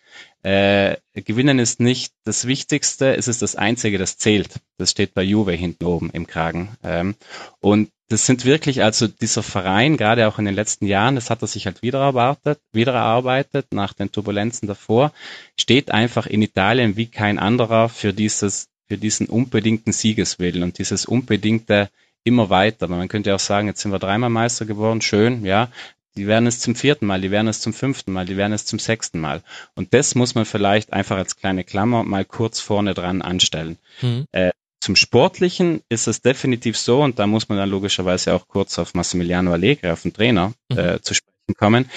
äh, 0.43 0.97
Gewinnen 1.15 1.59
ist 1.59 1.81
nicht 1.81 2.15
das 2.25 2.47
Wichtigste, 2.47 3.15
es 3.17 3.29
ist 3.29 3.43
das 3.43 3.57
Einzige, 3.57 3.99
das 3.99 4.17
zählt. 4.17 4.61
Das 4.79 4.91
steht 4.91 5.15
bei 5.15 5.23
Juve 5.23 5.53
hinten 5.53 5.85
oben 5.85 6.11
im 6.11 6.27
Kragen. 6.27 6.71
Ähm, 6.83 7.15
und 7.61 7.91
das 8.11 8.27
sind 8.27 8.45
wirklich, 8.45 8.83
also 8.83 9.07
dieser 9.07 9.45
Verein, 9.45 9.97
gerade 9.97 10.27
auch 10.27 10.41
in 10.41 10.45
den 10.45 10.57
letzten 10.57 10.85
Jahren, 10.87 11.15
das 11.15 11.31
hat 11.31 11.43
er 11.43 11.47
sich 11.47 11.67
halt 11.67 11.81
wieder 11.81 12.01
erwartet, 12.01 12.59
wieder 12.73 12.93
erarbeitet 12.93 13.69
nach 13.71 13.93
den 13.93 14.11
Turbulenzen 14.11 14.67
davor, 14.67 15.13
steht 15.57 15.93
einfach 15.93 16.27
in 16.27 16.43
Italien 16.43 16.97
wie 16.97 17.07
kein 17.07 17.39
anderer 17.39 17.89
für 17.89 18.13
dieses, 18.13 18.69
für 18.89 18.99
diesen 18.99 19.29
unbedingten 19.29 19.93
Siegeswillen 19.93 20.65
und 20.65 20.79
dieses 20.79 21.07
unbedingte 21.07 21.89
immer 22.25 22.51
weiter. 22.51 22.89
Man 22.89 23.07
könnte 23.07 23.33
auch 23.33 23.41
sagen, 23.41 23.69
jetzt 23.69 23.81
sind 23.81 23.93
wir 23.93 24.01
dreimal 24.01 24.29
Meister 24.29 24.67
geworden, 24.67 25.01
schön, 25.01 25.45
ja. 25.45 25.69
Die 26.17 26.27
werden 26.27 26.49
es 26.49 26.59
zum 26.59 26.75
vierten 26.75 27.07
Mal, 27.07 27.21
die 27.21 27.31
werden 27.31 27.47
es 27.47 27.61
zum 27.61 27.73
fünften 27.73 28.13
Mal, 28.13 28.27
die 28.27 28.37
werden 28.37 28.53
es 28.53 28.67
zum 28.67 28.81
sechsten 28.81 29.21
Mal. 29.21 29.43
Und 29.77 29.95
das 29.95 30.17
muss 30.17 30.35
man 30.35 30.45
vielleicht 30.45 30.93
einfach 30.93 31.17
als 31.17 31.37
kleine 31.37 31.63
Klammer 31.63 32.03
mal 32.03 32.25
kurz 32.25 32.59
vorne 32.59 32.95
dran 32.95 33.23
anstellen. 33.23 33.79
Mhm. 34.03 34.27
Äh, 34.33 34.51
zum 34.81 34.97
Sportlichen 34.97 35.83
ist 35.89 36.07
es 36.09 36.23
definitiv 36.23 36.77
so, 36.77 37.03
und 37.03 37.19
da 37.19 37.27
muss 37.27 37.49
man 37.49 37.59
dann 37.59 37.71
logischerweise 37.71 38.35
auch 38.35 38.49
kurz 38.49 38.79
auf 38.79 38.95
Massimiliano 38.95 39.53
Allegri, 39.53 39.91
auf 39.91 40.03
den 40.03 40.13
Trainer, 40.13 40.55
mhm. 40.71 40.79
äh, 40.79 41.03
zu 41.03 41.15
sprechen 41.15 41.55
kommen. 41.57 41.91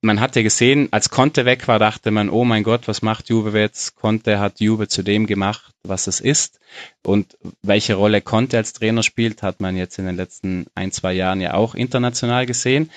Man 0.00 0.20
hat 0.20 0.36
ja 0.36 0.42
gesehen, 0.42 0.88
als 0.92 1.10
Conte 1.10 1.44
weg 1.44 1.66
war, 1.66 1.80
dachte 1.80 2.12
man, 2.12 2.30
oh 2.30 2.44
mein 2.44 2.62
Gott, 2.62 2.86
was 2.86 3.02
macht 3.02 3.28
Juve 3.28 3.58
jetzt? 3.58 3.96
Conte 3.96 4.38
hat 4.38 4.60
Juve 4.60 4.86
zu 4.86 5.02
dem 5.02 5.26
gemacht, 5.26 5.74
was 5.82 6.06
es 6.06 6.20
ist. 6.20 6.60
Und 7.04 7.36
welche 7.62 7.94
Rolle 7.94 8.22
Conte 8.22 8.58
als 8.58 8.72
Trainer 8.72 9.02
spielt, 9.02 9.42
hat 9.42 9.60
man 9.60 9.76
jetzt 9.76 9.98
in 9.98 10.06
den 10.06 10.14
letzten 10.14 10.66
ein, 10.76 10.92
zwei 10.92 11.14
Jahren 11.14 11.40
ja 11.40 11.54
auch 11.54 11.74
international 11.74 12.46
gesehen. 12.46 12.90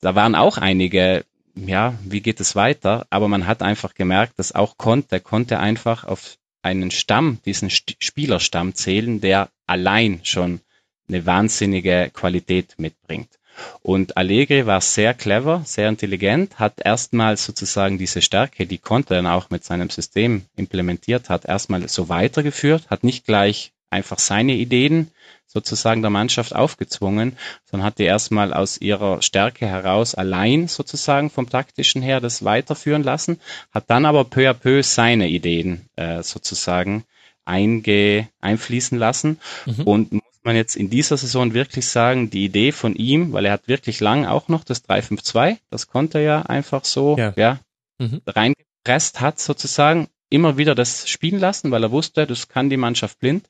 Da 0.00 0.16
waren 0.16 0.34
auch 0.34 0.58
einige 0.58 1.24
ja, 1.54 1.94
wie 2.04 2.20
geht 2.20 2.40
es 2.40 2.56
weiter? 2.56 3.06
Aber 3.10 3.28
man 3.28 3.46
hat 3.46 3.62
einfach 3.62 3.94
gemerkt, 3.94 4.38
dass 4.38 4.54
auch 4.54 4.76
Conte, 4.78 5.20
Conte 5.20 5.58
einfach 5.58 6.04
auf 6.04 6.36
einen 6.62 6.90
Stamm, 6.90 7.38
diesen 7.44 7.70
Spielerstamm 7.70 8.74
zählen, 8.74 9.20
der 9.20 9.50
allein 9.66 10.20
schon 10.24 10.60
eine 11.08 11.26
wahnsinnige 11.26 12.10
Qualität 12.12 12.74
mitbringt. 12.78 13.38
Und 13.82 14.16
Allegri 14.16 14.66
war 14.66 14.80
sehr 14.80 15.12
clever, 15.12 15.62
sehr 15.64 15.88
intelligent, 15.88 16.58
hat 16.58 16.80
erstmal 16.82 17.36
sozusagen 17.36 17.98
diese 17.98 18.22
Stärke, 18.22 18.66
die 18.66 18.78
Conte 18.78 19.14
dann 19.14 19.26
auch 19.26 19.50
mit 19.50 19.64
seinem 19.64 19.90
System 19.90 20.46
implementiert 20.56 21.28
hat, 21.28 21.44
erstmal 21.44 21.88
so 21.88 22.08
weitergeführt, 22.08 22.88
hat 22.88 23.04
nicht 23.04 23.26
gleich 23.26 23.72
einfach 23.90 24.18
seine 24.18 24.54
Ideen 24.54 25.10
sozusagen 25.46 26.00
der 26.00 26.10
Mannschaft 26.10 26.54
aufgezwungen, 26.54 27.36
sondern 27.64 27.86
hat 27.86 27.98
die 27.98 28.04
erstmal 28.04 28.54
aus 28.54 28.78
ihrer 28.78 29.20
Stärke 29.20 29.66
heraus 29.66 30.14
allein 30.14 30.68
sozusagen 30.68 31.28
vom 31.28 31.50
taktischen 31.50 32.02
her 32.02 32.20
das 32.20 32.44
weiterführen 32.44 33.02
lassen, 33.02 33.40
hat 33.72 33.90
dann 33.90 34.06
aber 34.06 34.24
peu 34.24 34.48
à 34.48 34.54
peu 34.54 34.82
seine 34.82 35.28
Ideen 35.28 35.88
äh, 35.96 36.22
sozusagen 36.22 37.04
einge, 37.44 38.28
einfließen 38.40 38.96
lassen 38.96 39.40
mhm. 39.66 39.82
und 39.84 40.12
muss 40.12 40.22
man 40.44 40.54
jetzt 40.54 40.76
in 40.76 40.88
dieser 40.88 41.16
Saison 41.16 41.52
wirklich 41.52 41.86
sagen, 41.86 42.30
die 42.30 42.44
Idee 42.44 42.70
von 42.70 42.94
ihm, 42.94 43.32
weil 43.32 43.44
er 43.44 43.52
hat 43.52 43.66
wirklich 43.66 43.98
lang 43.98 44.26
auch 44.26 44.48
noch 44.48 44.62
das 44.62 44.88
3-5-2, 44.88 45.58
das 45.68 45.88
konnte 45.88 46.18
er 46.18 46.24
ja 46.24 46.42
einfach 46.42 46.84
so 46.84 47.16
ja. 47.18 47.32
ja 47.36 47.58
mhm. 47.98 48.22
reingepresst 48.24 49.20
hat 49.20 49.40
sozusagen, 49.40 50.08
immer 50.30 50.56
wieder 50.56 50.74
das 50.74 51.08
spielen 51.08 51.40
lassen, 51.40 51.70
weil 51.70 51.82
er 51.82 51.90
wusste, 51.90 52.26
das 52.26 52.48
kann 52.48 52.70
die 52.70 52.76
Mannschaft 52.76 53.18
blind. 53.18 53.46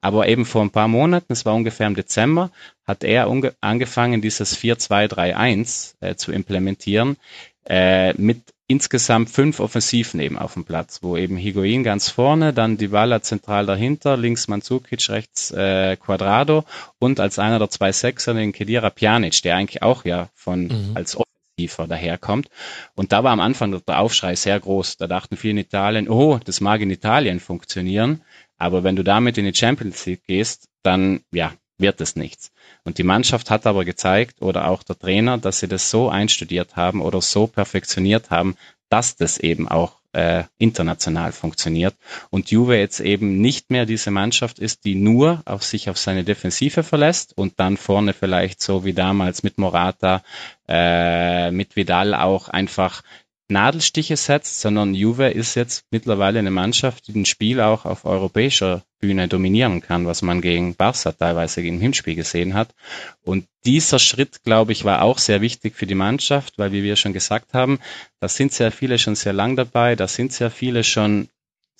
Aber 0.00 0.28
eben 0.28 0.44
vor 0.44 0.62
ein 0.62 0.70
paar 0.70 0.88
Monaten, 0.88 1.32
es 1.32 1.44
war 1.44 1.54
ungefähr 1.54 1.86
im 1.86 1.94
Dezember, 1.94 2.50
hat 2.86 3.02
er 3.02 3.28
angefangen, 3.60 4.22
dieses 4.22 4.56
4-2-3-1 4.56 5.94
äh, 6.00 6.14
zu 6.14 6.30
implementieren, 6.32 7.16
äh, 7.66 8.12
mit 8.14 8.42
insgesamt 8.68 9.30
fünf 9.30 9.60
Offensiven 9.60 10.20
eben 10.20 10.38
auf 10.38 10.52
dem 10.52 10.64
Platz, 10.64 11.02
wo 11.02 11.16
eben 11.16 11.38
Higuain 11.38 11.82
ganz 11.82 12.10
vorne, 12.10 12.52
dann 12.52 12.76
Dybala 12.76 13.22
zentral 13.22 13.64
dahinter, 13.64 14.18
links 14.18 14.46
Mandzukic, 14.46 15.08
rechts 15.08 15.50
äh, 15.50 15.96
Quadrado 15.96 16.64
und 16.98 17.18
als 17.18 17.38
einer 17.38 17.58
der 17.58 17.70
zwei 17.70 17.92
Sechser 17.92 18.34
den 18.34 18.52
Kedira 18.52 18.90
Pjanic, 18.90 19.42
der 19.42 19.56
eigentlich 19.56 19.82
auch 19.82 20.04
ja 20.04 20.28
von 20.34 20.64
mhm. 20.64 20.90
als 20.94 21.16
tiefer 21.58 21.88
daherkommt. 21.88 22.48
Und 22.94 23.12
da 23.12 23.24
war 23.24 23.32
am 23.32 23.40
Anfang 23.40 23.72
der 23.86 23.98
Aufschrei 23.98 24.36
sehr 24.36 24.58
groß. 24.58 24.96
Da 24.96 25.06
dachten 25.08 25.36
viele 25.36 25.52
in 25.52 25.58
Italien, 25.58 26.08
oh, 26.08 26.38
das 26.44 26.60
mag 26.60 26.80
in 26.80 26.90
Italien 26.90 27.40
funktionieren. 27.40 28.22
Aber 28.56 28.84
wenn 28.84 28.96
du 28.96 29.02
damit 29.02 29.38
in 29.38 29.44
die 29.44 29.54
Champions 29.54 30.06
League 30.06 30.24
gehst, 30.24 30.68
dann, 30.82 31.20
ja, 31.32 31.52
wird 31.78 32.00
es 32.00 32.16
nichts. 32.16 32.50
Und 32.84 32.98
die 32.98 33.04
Mannschaft 33.04 33.50
hat 33.50 33.66
aber 33.66 33.84
gezeigt 33.84 34.42
oder 34.42 34.68
auch 34.68 34.82
der 34.82 34.98
Trainer, 34.98 35.38
dass 35.38 35.60
sie 35.60 35.68
das 35.68 35.90
so 35.90 36.08
einstudiert 36.08 36.76
haben 36.76 37.00
oder 37.00 37.20
so 37.20 37.46
perfektioniert 37.46 38.30
haben, 38.30 38.56
dass 38.88 39.16
das 39.16 39.38
eben 39.38 39.68
auch 39.68 39.98
äh, 40.12 40.44
international 40.58 41.32
funktioniert 41.32 41.94
und 42.30 42.50
Juve 42.50 42.76
jetzt 42.76 43.00
eben 43.00 43.40
nicht 43.40 43.70
mehr 43.70 43.84
diese 43.84 44.10
Mannschaft 44.10 44.58
ist, 44.58 44.84
die 44.84 44.94
nur 44.94 45.42
auf 45.44 45.62
sich 45.62 45.90
auf 45.90 45.98
seine 45.98 46.24
Defensive 46.24 46.82
verlässt 46.82 47.36
und 47.36 47.60
dann 47.60 47.76
vorne 47.76 48.14
vielleicht 48.14 48.62
so 48.62 48.84
wie 48.84 48.94
damals 48.94 49.42
mit 49.42 49.58
Morata, 49.58 50.22
äh, 50.66 51.50
mit 51.50 51.76
Vidal 51.76 52.14
auch 52.14 52.48
einfach 52.48 53.02
Nadelstiche 53.50 54.16
setzt, 54.16 54.60
sondern 54.60 54.94
Juve 54.94 55.28
ist 55.28 55.54
jetzt 55.54 55.84
mittlerweile 55.90 56.38
eine 56.38 56.50
Mannschaft, 56.50 57.08
die 57.08 57.18
ein 57.18 57.24
Spiel 57.24 57.60
auch 57.60 57.86
auf 57.86 58.04
europäischer 58.04 58.82
Bühne 59.00 59.26
dominieren 59.26 59.80
kann, 59.80 60.06
was 60.06 60.20
man 60.20 60.42
gegen 60.42 60.74
Barca 60.74 61.12
teilweise 61.12 61.62
im 61.62 61.80
Hinspiel 61.80 62.14
gesehen 62.14 62.52
hat. 62.52 62.74
Und 63.22 63.46
dieser 63.64 63.98
Schritt, 63.98 64.42
glaube 64.44 64.72
ich, 64.72 64.84
war 64.84 65.00
auch 65.02 65.18
sehr 65.18 65.40
wichtig 65.40 65.76
für 65.76 65.86
die 65.86 65.94
Mannschaft, 65.94 66.58
weil 66.58 66.72
wie 66.72 66.82
wir 66.82 66.96
schon 66.96 67.14
gesagt 67.14 67.54
haben, 67.54 67.78
da 68.20 68.28
sind 68.28 68.52
sehr 68.52 68.70
viele 68.70 68.98
schon 68.98 69.14
sehr 69.14 69.32
lang 69.32 69.56
dabei, 69.56 69.96
da 69.96 70.08
sind 70.08 70.32
sehr 70.32 70.50
viele 70.50 70.84
schon 70.84 71.28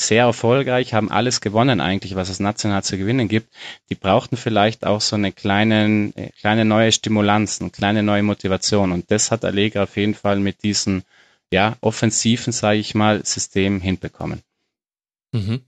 sehr 0.01 0.25
erfolgreich, 0.25 0.95
haben 0.95 1.11
alles 1.11 1.41
gewonnen 1.41 1.81
eigentlich, 1.81 2.15
was 2.15 2.29
es 2.29 2.41
national 2.41 2.85
zu 2.85 2.97
gewinnen 2.97 3.29
gibt. 3.29 3.53
Die 3.91 3.95
brauchten 3.95 4.37
vielleicht 4.37 4.87
auch 4.87 5.01
so 5.01 5.17
eine 5.17 5.33
kleine, 5.33 6.13
kleine 6.41 6.65
neue 6.65 6.93
Stimulanz, 6.93 7.61
eine 7.61 7.71
kleine 7.71 8.03
neue 8.03 8.23
Motivation. 8.23 8.93
Und 8.93 9.11
das 9.11 9.31
hat 9.31 9.45
Allegri 9.45 9.81
auf 9.81 9.97
jeden 9.97 10.15
Fall 10.15 10.39
mit 10.39 10.63
diesen 10.63 11.03
ja, 11.53 11.77
offensiven, 11.81 12.53
sage 12.53 12.79
ich 12.79 12.95
mal, 12.95 13.25
System 13.25 13.81
hinbekommen. 13.81 14.43
Mhm. 15.33 15.63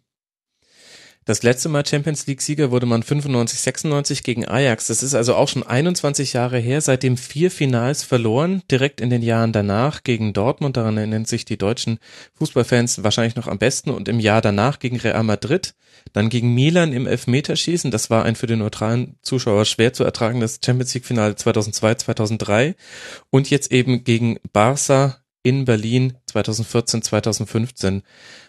Das 1.26 1.42
letzte 1.44 1.68
Mal 1.68 1.86
Champions 1.86 2.26
League 2.26 2.40
Sieger 2.42 2.72
wurde 2.72 2.86
man 2.86 3.02
95, 3.02 3.60
96 3.60 4.22
gegen 4.24 4.48
Ajax. 4.48 4.88
Das 4.88 5.02
ist 5.02 5.14
also 5.14 5.36
auch 5.36 5.48
schon 5.48 5.62
21 5.62 6.32
Jahre 6.32 6.58
her, 6.58 6.80
seitdem 6.80 7.16
vier 7.16 7.50
Finals 7.52 8.02
verloren, 8.02 8.62
direkt 8.70 9.00
in 9.00 9.10
den 9.10 9.22
Jahren 9.22 9.52
danach 9.52 10.02
gegen 10.02 10.32
Dortmund, 10.32 10.76
daran 10.76 10.96
erinnern 10.96 11.26
sich 11.26 11.44
die 11.44 11.58
deutschen 11.58 11.98
Fußballfans 12.34 13.04
wahrscheinlich 13.04 13.36
noch 13.36 13.46
am 13.46 13.58
besten 13.58 13.90
und 13.90 14.08
im 14.08 14.18
Jahr 14.18 14.40
danach 14.40 14.80
gegen 14.80 14.96
Real 14.96 15.22
Madrid, 15.22 15.74
dann 16.14 16.30
gegen 16.30 16.54
Milan 16.54 16.92
im 16.92 17.06
Elfmeterschießen, 17.06 17.92
das 17.92 18.10
war 18.10 18.24
ein 18.24 18.34
für 18.34 18.48
den 18.48 18.58
neutralen 18.58 19.16
Zuschauer 19.22 19.66
schwer 19.66 19.92
zu 19.92 20.02
ertragendes 20.02 20.58
Champions 20.64 20.94
League 20.94 21.06
Finale 21.06 21.36
2002, 21.36 21.94
2003 21.94 22.74
und 23.28 23.50
jetzt 23.50 23.70
eben 23.70 24.02
gegen 24.02 24.38
Barca 24.52 25.19
in 25.42 25.64
Berlin 25.64 26.18
2014, 26.26 27.02
2015. 27.02 28.02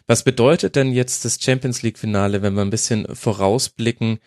Was 0.08 0.24
bedeutet 0.24 0.76
denn 0.76 0.92
jetzt 0.92 1.26
das 1.26 1.40
Champions 1.42 1.82
League 1.84 1.98
Finale, 1.98 2.42
wenn 2.42 2.54
wir 2.54 2.62
ein 2.62 2.70
bisschen 2.70 3.08
vorausblicken 3.16 4.20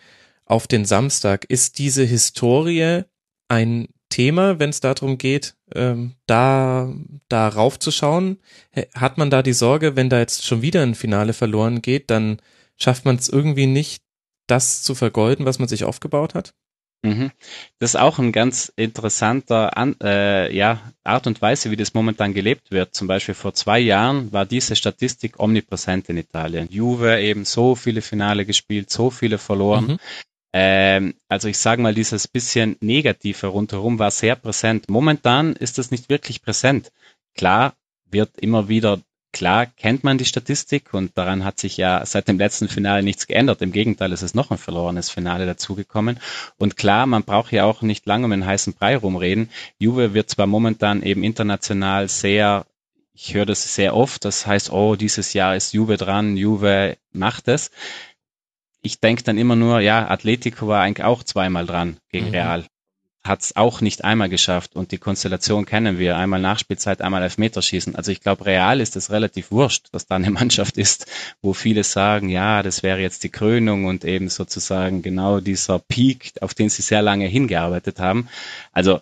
auf 0.45 0.67
den 0.67 0.85
Samstag? 0.85 1.45
Ist 1.45 1.77
diese 1.77 2.03
Historie 2.03 3.03
ein 3.47 3.87
Thema, 4.09 4.59
wenn 4.59 4.69
es 4.69 4.79
darum 4.79 5.17
geht, 5.17 5.55
ähm, 5.73 6.15
da, 6.25 6.93
da 7.27 7.47
raufzuschauen? 7.47 8.39
Hat 8.93 9.17
man 9.17 9.29
da 9.29 9.41
die 9.43 9.53
Sorge, 9.53 9.95
wenn 9.95 10.09
da 10.09 10.19
jetzt 10.19 10.45
schon 10.45 10.61
wieder 10.61 10.81
ein 10.83 10.95
Finale 10.95 11.33
verloren 11.33 11.81
geht, 11.81 12.09
dann 12.09 12.37
schafft 12.77 13.05
man 13.05 13.15
es 13.17 13.29
irgendwie 13.29 13.67
nicht, 13.67 14.03
das 14.47 14.83
zu 14.83 14.95
vergolden, 14.95 15.45
was 15.45 15.59
man 15.59 15.67
sich 15.67 15.83
aufgebaut 15.83 16.35
hat? 16.35 16.53
Mhm. 17.05 17.31
Das 17.79 17.91
ist 17.91 17.99
auch 17.99 18.19
ein 18.19 18.31
ganz 18.31 18.71
interessanter 18.75 19.77
An 19.77 19.95
äh, 20.01 20.53
ja, 20.55 20.81
Art 21.03 21.27
und 21.27 21.41
Weise, 21.41 21.71
wie 21.71 21.75
das 21.75 21.93
momentan 21.93 22.33
gelebt 22.33 22.71
wird. 22.71 22.95
Zum 22.95 23.07
Beispiel 23.07 23.35
vor 23.35 23.53
zwei 23.53 23.79
Jahren 23.79 24.33
war 24.33 24.45
diese 24.45 24.75
Statistik 24.75 25.39
omnipräsent 25.39 26.09
in 26.09 26.17
Italien. 26.17 26.67
Juve 26.69 27.19
eben 27.21 27.45
so 27.45 27.75
viele 27.75 28.01
Finale 28.01 28.45
gespielt, 28.45 28.89
so 28.89 29.09
viele 29.11 29.37
verloren. 29.37 29.87
Mhm. 29.87 29.97
Ähm, 30.53 31.13
also 31.27 31.47
ich 31.47 31.57
sage 31.57 31.81
mal, 31.81 31.93
dieses 31.93 32.27
bisschen 32.27 32.77
Negative 32.79 33.47
rundherum 33.47 33.99
war 33.99 34.09
sehr 34.09 34.35
präsent. 34.35 34.89
Momentan 34.89 35.53
ist 35.53 35.77
das 35.77 35.91
nicht 35.91 36.09
wirklich 36.09 36.41
präsent. 36.41 36.91
Klar 37.35 37.75
wird 38.09 38.39
immer 38.39 38.69
wieder 38.69 39.01
Klar 39.35 39.65
kennt 39.65 40.05
man 40.05 40.17
die 40.17 40.23
Statistik 40.23 40.93
und 40.93 41.17
daran 41.17 41.43
hat 41.43 41.59
sich 41.59 41.75
ja 41.75 42.05
seit 42.05 42.29
dem 42.29 42.37
letzten 42.37 42.69
Finale 42.69 43.03
nichts 43.03 43.27
geändert. 43.27 43.61
Im 43.61 43.73
Gegenteil, 43.73 44.13
es 44.13 44.23
ist 44.23 44.33
noch 44.33 44.49
ein 44.49 44.57
verlorenes 44.57 45.09
Finale 45.09 45.45
dazugekommen. 45.45 46.21
Und 46.57 46.77
klar, 46.77 47.05
man 47.05 47.23
braucht 47.23 47.51
ja 47.51 47.65
auch 47.65 47.81
nicht 47.81 48.05
lange 48.05 48.27
um 48.27 48.31
einen 48.31 48.45
heißen 48.45 48.75
Brei 48.75 48.95
rumreden. 48.95 49.49
Juve 49.77 50.13
wird 50.13 50.29
zwar 50.29 50.47
momentan 50.47 51.03
eben 51.03 51.21
international 51.21 52.07
sehr 52.07 52.65
ich 53.13 53.33
höre 53.33 53.45
das 53.45 53.75
sehr 53.75 53.93
oft, 53.93 54.23
das 54.23 54.47
heißt, 54.47 54.71
oh, 54.71 54.95
dieses 54.95 55.33
Jahr 55.33 55.55
ist 55.55 55.73
Juve 55.73 55.97
dran, 55.97 56.37
Juve 56.37 56.97
macht 57.11 57.49
es. 57.49 57.71
Ich 58.81 59.01
denke 59.01 59.23
dann 59.23 59.37
immer 59.37 59.57
nur, 59.57 59.81
ja, 59.81 60.09
Atletico 60.09 60.67
war 60.67 60.81
eigentlich 60.81 61.05
auch 61.05 61.23
zweimal 61.23 61.65
dran 61.65 61.97
gegen 62.09 62.27
mhm. 62.27 62.31
Real 62.31 62.65
hat 63.25 63.41
es 63.41 63.55
auch 63.55 63.81
nicht 63.81 64.03
einmal 64.03 64.29
geschafft 64.29 64.75
und 64.75 64.91
die 64.91 64.99
Konstellation 64.99 65.65
kennen 65.65 65.97
wir. 65.97 66.15
Einmal 66.15 66.39
Nachspielzeit, 66.39 67.01
einmal 67.01 67.23
Elfmeterschießen. 67.23 67.95
Also 67.95 68.11
ich 68.11 68.21
glaube, 68.21 68.45
real 68.45 68.79
ist 68.79 68.95
es 68.95 69.09
relativ 69.09 69.51
wurscht, 69.51 69.87
dass 69.91 70.05
da 70.05 70.15
eine 70.15 70.29
Mannschaft 70.29 70.77
ist, 70.77 71.07
wo 71.41 71.53
viele 71.53 71.83
sagen, 71.83 72.29
ja, 72.29 72.61
das 72.61 72.83
wäre 72.83 72.99
jetzt 72.99 73.23
die 73.23 73.29
Krönung 73.29 73.85
und 73.85 74.05
eben 74.05 74.29
sozusagen 74.29 75.01
genau 75.01 75.39
dieser 75.39 75.79
Peak, 75.79 76.33
auf 76.41 76.53
den 76.53 76.69
sie 76.69 76.83
sehr 76.83 77.01
lange 77.01 77.25
hingearbeitet 77.25 77.99
haben. 77.99 78.29
Also 78.71 79.01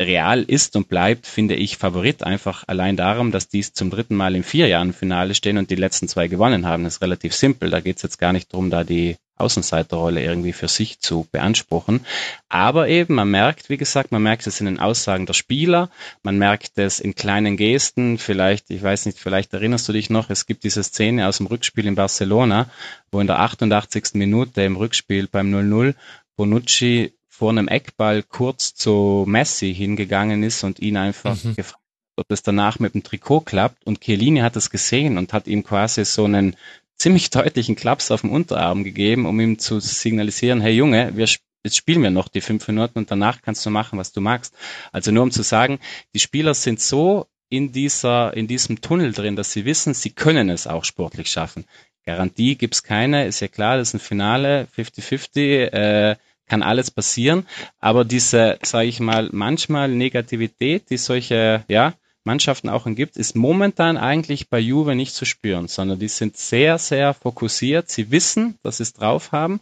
Real 0.00 0.42
ist 0.42 0.76
und 0.76 0.88
bleibt, 0.88 1.26
finde 1.26 1.56
ich, 1.56 1.76
Favorit 1.76 2.22
einfach 2.22 2.64
allein 2.66 2.96
darum, 2.96 3.32
dass 3.32 3.48
dies 3.48 3.72
zum 3.74 3.90
dritten 3.90 4.14
Mal 4.14 4.34
in 4.34 4.44
vier 4.44 4.66
Jahren 4.68 4.92
Finale 4.92 5.34
stehen 5.34 5.58
und 5.58 5.70
die 5.70 5.76
letzten 5.76 6.08
zwei 6.08 6.28
gewonnen 6.28 6.66
haben. 6.66 6.84
Das 6.84 6.94
ist 6.94 7.02
relativ 7.02 7.34
simpel. 7.34 7.68
Da 7.68 7.80
geht 7.80 7.96
es 7.96 8.02
jetzt 8.02 8.18
gar 8.18 8.32
nicht 8.32 8.52
darum, 8.52 8.70
da 8.70 8.84
die 8.84 9.16
Außenseiterrolle 9.40 10.22
irgendwie 10.22 10.52
für 10.52 10.68
sich 10.68 11.00
zu 11.00 11.26
beanspruchen. 11.32 12.04
Aber 12.48 12.88
eben, 12.88 13.14
man 13.14 13.30
merkt, 13.30 13.70
wie 13.70 13.76
gesagt, 13.76 14.12
man 14.12 14.22
merkt 14.22 14.46
es 14.46 14.60
in 14.60 14.66
den 14.66 14.78
Aussagen 14.78 15.26
der 15.26 15.34
Spieler, 15.34 15.90
man 16.22 16.38
merkt 16.38 16.78
es 16.78 17.00
in 17.00 17.14
kleinen 17.14 17.56
Gesten, 17.56 18.18
vielleicht, 18.18 18.70
ich 18.70 18.82
weiß 18.82 19.06
nicht, 19.06 19.18
vielleicht 19.18 19.52
erinnerst 19.52 19.88
du 19.88 19.92
dich 19.92 20.10
noch, 20.10 20.30
es 20.30 20.46
gibt 20.46 20.64
diese 20.64 20.82
Szene 20.82 21.26
aus 21.26 21.38
dem 21.38 21.46
Rückspiel 21.46 21.86
in 21.86 21.94
Barcelona, 21.94 22.70
wo 23.10 23.20
in 23.20 23.26
der 23.26 23.40
88. 23.40 24.14
Minute 24.14 24.62
im 24.62 24.76
Rückspiel 24.76 25.26
beim 25.26 25.52
0-0 25.54 25.94
Bonucci 26.36 27.12
vor 27.28 27.50
einem 27.50 27.68
Eckball 27.68 28.22
kurz 28.22 28.74
zu 28.74 29.24
Messi 29.26 29.74
hingegangen 29.74 30.42
ist 30.42 30.62
und 30.62 30.78
ihn 30.78 30.98
einfach 30.98 31.42
mhm. 31.42 31.54
gefragt, 31.54 31.80
ob 32.16 32.28
das 32.28 32.42
danach 32.42 32.78
mit 32.78 32.94
dem 32.94 33.02
Trikot 33.02 33.40
klappt. 33.40 33.86
Und 33.86 34.02
Chiellini 34.02 34.40
hat 34.40 34.56
es 34.56 34.68
gesehen 34.68 35.16
und 35.16 35.32
hat 35.32 35.46
ihm 35.46 35.64
quasi 35.64 36.04
so 36.04 36.24
einen 36.24 36.54
ziemlich 37.00 37.30
deutlichen 37.30 37.76
Klaps 37.76 38.10
auf 38.10 38.20
dem 38.20 38.30
Unterarm 38.30 38.84
gegeben, 38.84 39.24
um 39.24 39.40
ihm 39.40 39.58
zu 39.58 39.80
signalisieren, 39.80 40.60
hey 40.60 40.74
Junge, 40.74 41.16
wir 41.16 41.26
jetzt 41.62 41.76
spielen 41.76 42.02
wir 42.02 42.10
noch 42.10 42.28
die 42.28 42.40
fünf 42.42 42.66
Minuten 42.68 42.98
und 42.98 43.10
danach 43.10 43.42
kannst 43.42 43.64
du 43.64 43.70
machen, 43.70 43.98
was 43.98 44.12
du 44.12 44.20
magst. 44.20 44.54
Also 44.92 45.10
nur 45.10 45.22
um 45.22 45.30
zu 45.30 45.42
sagen, 45.42 45.78
die 46.14 46.20
Spieler 46.20 46.54
sind 46.54 46.80
so 46.80 47.26
in 47.48 47.72
dieser, 47.72 48.34
in 48.34 48.46
diesem 48.46 48.80
Tunnel 48.80 49.12
drin, 49.12 49.36
dass 49.36 49.52
sie 49.52 49.64
wissen, 49.64 49.94
sie 49.94 50.10
können 50.10 50.50
es 50.50 50.66
auch 50.66 50.84
sportlich 50.84 51.30
schaffen. 51.30 51.64
Garantie 52.04 52.56
gibt's 52.56 52.82
keine, 52.82 53.26
ist 53.26 53.40
ja 53.40 53.48
klar, 53.48 53.76
das 53.76 53.88
ist 53.88 53.94
ein 53.94 54.00
Finale, 54.00 54.68
50-50, 54.76 55.72
äh, 55.72 56.16
kann 56.46 56.62
alles 56.62 56.90
passieren. 56.90 57.46
Aber 57.78 58.04
diese, 58.04 58.58
sage 58.62 58.88
ich 58.88 59.00
mal, 59.00 59.28
manchmal 59.32 59.88
Negativität, 59.88 60.90
die 60.90 60.96
solche, 60.96 61.64
ja, 61.68 61.94
Mannschaften 62.24 62.68
auch 62.68 62.86
gibt, 62.86 63.16
ist 63.16 63.34
momentan 63.34 63.96
eigentlich 63.96 64.48
bei 64.48 64.58
Juve 64.58 64.94
nicht 64.94 65.14
zu 65.14 65.24
spüren, 65.24 65.68
sondern 65.68 65.98
die 65.98 66.08
sind 66.08 66.36
sehr, 66.36 66.78
sehr 66.78 67.14
fokussiert. 67.14 67.90
Sie 67.90 68.10
wissen, 68.10 68.58
dass 68.62 68.78
sie 68.78 68.82
es 68.82 68.92
drauf 68.92 69.32
haben. 69.32 69.60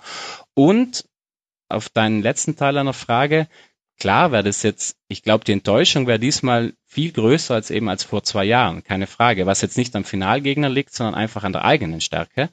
Und 0.55 1.05
auf 1.69 1.89
deinen 1.89 2.23
letzten 2.23 2.57
Teil 2.57 2.79
einer 2.79 2.95
Frage, 2.95 3.47
klar 3.99 4.33
wäre 4.33 4.43
das 4.43 4.63
jetzt, 4.63 4.97
ich 5.09 5.23
glaube, 5.23 5.45
die 5.45 5.53
Enttäuschung 5.53 6.07
wäre 6.07 6.19
diesmal 6.19 6.73
viel 6.87 7.13
größer 7.13 7.55
als 7.55 7.71
eben 7.71 7.89
als 7.89 8.05
vor 8.05 8.25
zwei 8.25 8.45
Jahren, 8.45 8.83
keine 8.83 9.07
Frage, 9.07 9.47
was 9.47 9.61
jetzt 9.61 9.77
nicht 9.77 9.95
am 9.95 10.05
Finalgegner 10.05 10.69
liegt, 10.69 10.95
sondern 10.95 11.15
einfach 11.15 11.45
an 11.45 11.53
der 11.53 11.65
eigenen 11.65 12.01
Stärke. 12.01 12.51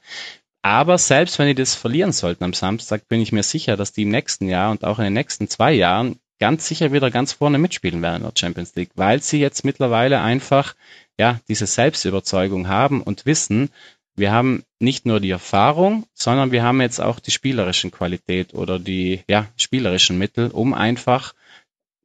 Aber 0.61 0.97
selbst 0.97 1.37
wenn 1.37 1.47
die 1.47 1.55
das 1.55 1.75
verlieren 1.75 2.11
sollten 2.11 2.43
am 2.43 2.53
Samstag, 2.53 3.07
bin 3.07 3.21
ich 3.21 3.31
mir 3.31 3.43
sicher, 3.43 3.77
dass 3.77 3.93
die 3.93 4.01
im 4.01 4.09
nächsten 4.09 4.47
Jahr 4.47 4.71
und 4.71 4.83
auch 4.83 4.97
in 4.97 5.05
den 5.05 5.13
nächsten 5.13 5.47
zwei 5.47 5.73
Jahren 5.73 6.19
ganz 6.39 6.67
sicher 6.67 6.91
wieder 6.91 7.11
ganz 7.11 7.33
vorne 7.33 7.57
mitspielen 7.57 8.01
werden 8.01 8.17
in 8.17 8.23
der 8.23 8.33
Champions 8.35 8.75
League, 8.75 8.91
weil 8.95 9.21
sie 9.21 9.39
jetzt 9.39 9.63
mittlerweile 9.63 10.21
einfach 10.21 10.75
ja 11.17 11.39
diese 11.47 11.65
Selbstüberzeugung 11.65 12.67
haben 12.67 13.01
und 13.01 13.25
wissen, 13.25 13.69
wir 14.15 14.31
haben 14.31 14.63
nicht 14.79 15.05
nur 15.05 15.19
die 15.19 15.29
Erfahrung, 15.29 16.05
sondern 16.13 16.51
wir 16.51 16.63
haben 16.63 16.79
jetzt 16.81 16.99
auch 17.01 17.19
die 17.19 17.31
spielerischen 17.31 17.91
Qualität 17.91 18.53
oder 18.53 18.79
die 18.79 19.23
ja, 19.27 19.47
spielerischen 19.57 20.17
Mittel, 20.17 20.51
um 20.51 20.73
einfach 20.73 21.33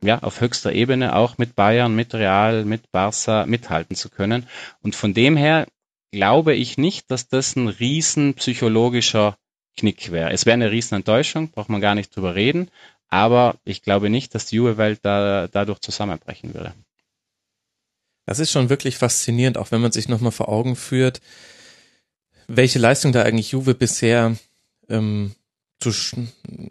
ja, 0.02 0.18
auf 0.20 0.40
höchster 0.40 0.72
Ebene 0.72 1.14
auch 1.14 1.38
mit 1.38 1.54
Bayern, 1.54 1.94
mit 1.94 2.14
Real, 2.14 2.64
mit 2.64 2.90
Barca 2.90 3.46
mithalten 3.46 3.94
zu 3.94 4.08
können. 4.08 4.46
Und 4.82 4.96
von 4.96 5.14
dem 5.14 5.36
her 5.36 5.66
glaube 6.10 6.54
ich 6.54 6.78
nicht, 6.78 7.10
dass 7.10 7.28
das 7.28 7.54
ein 7.54 7.68
riesen 7.68 8.34
psychologischer 8.34 9.36
Knick 9.76 10.10
wäre. 10.10 10.32
Es 10.32 10.46
wäre 10.46 10.54
eine 10.54 10.70
riesen 10.70 10.96
Enttäuschung, 10.96 11.50
braucht 11.50 11.68
man 11.68 11.80
gar 11.80 11.94
nicht 11.94 12.14
drüber 12.14 12.34
reden. 12.34 12.70
Aber 13.10 13.56
ich 13.64 13.82
glaube 13.82 14.08
nicht, 14.08 14.34
dass 14.34 14.46
die 14.46 14.56
Juve-Welt 14.56 15.00
da, 15.02 15.48
dadurch 15.48 15.80
zusammenbrechen 15.80 16.54
würde. 16.54 16.74
Das 18.26 18.38
ist 18.38 18.52
schon 18.52 18.70
wirklich 18.70 18.96
faszinierend, 18.96 19.58
auch 19.58 19.72
wenn 19.72 19.80
man 19.80 19.90
sich 19.92 20.08
nochmal 20.08 20.30
vor 20.30 20.48
Augen 20.48 20.76
führt, 20.76 21.20
welche 22.46 22.78
Leistung 22.78 23.12
da 23.12 23.22
eigentlich 23.22 23.50
Juve 23.50 23.74
bisher 23.74 24.36
ähm, 24.88 25.34
zu, 25.80 25.92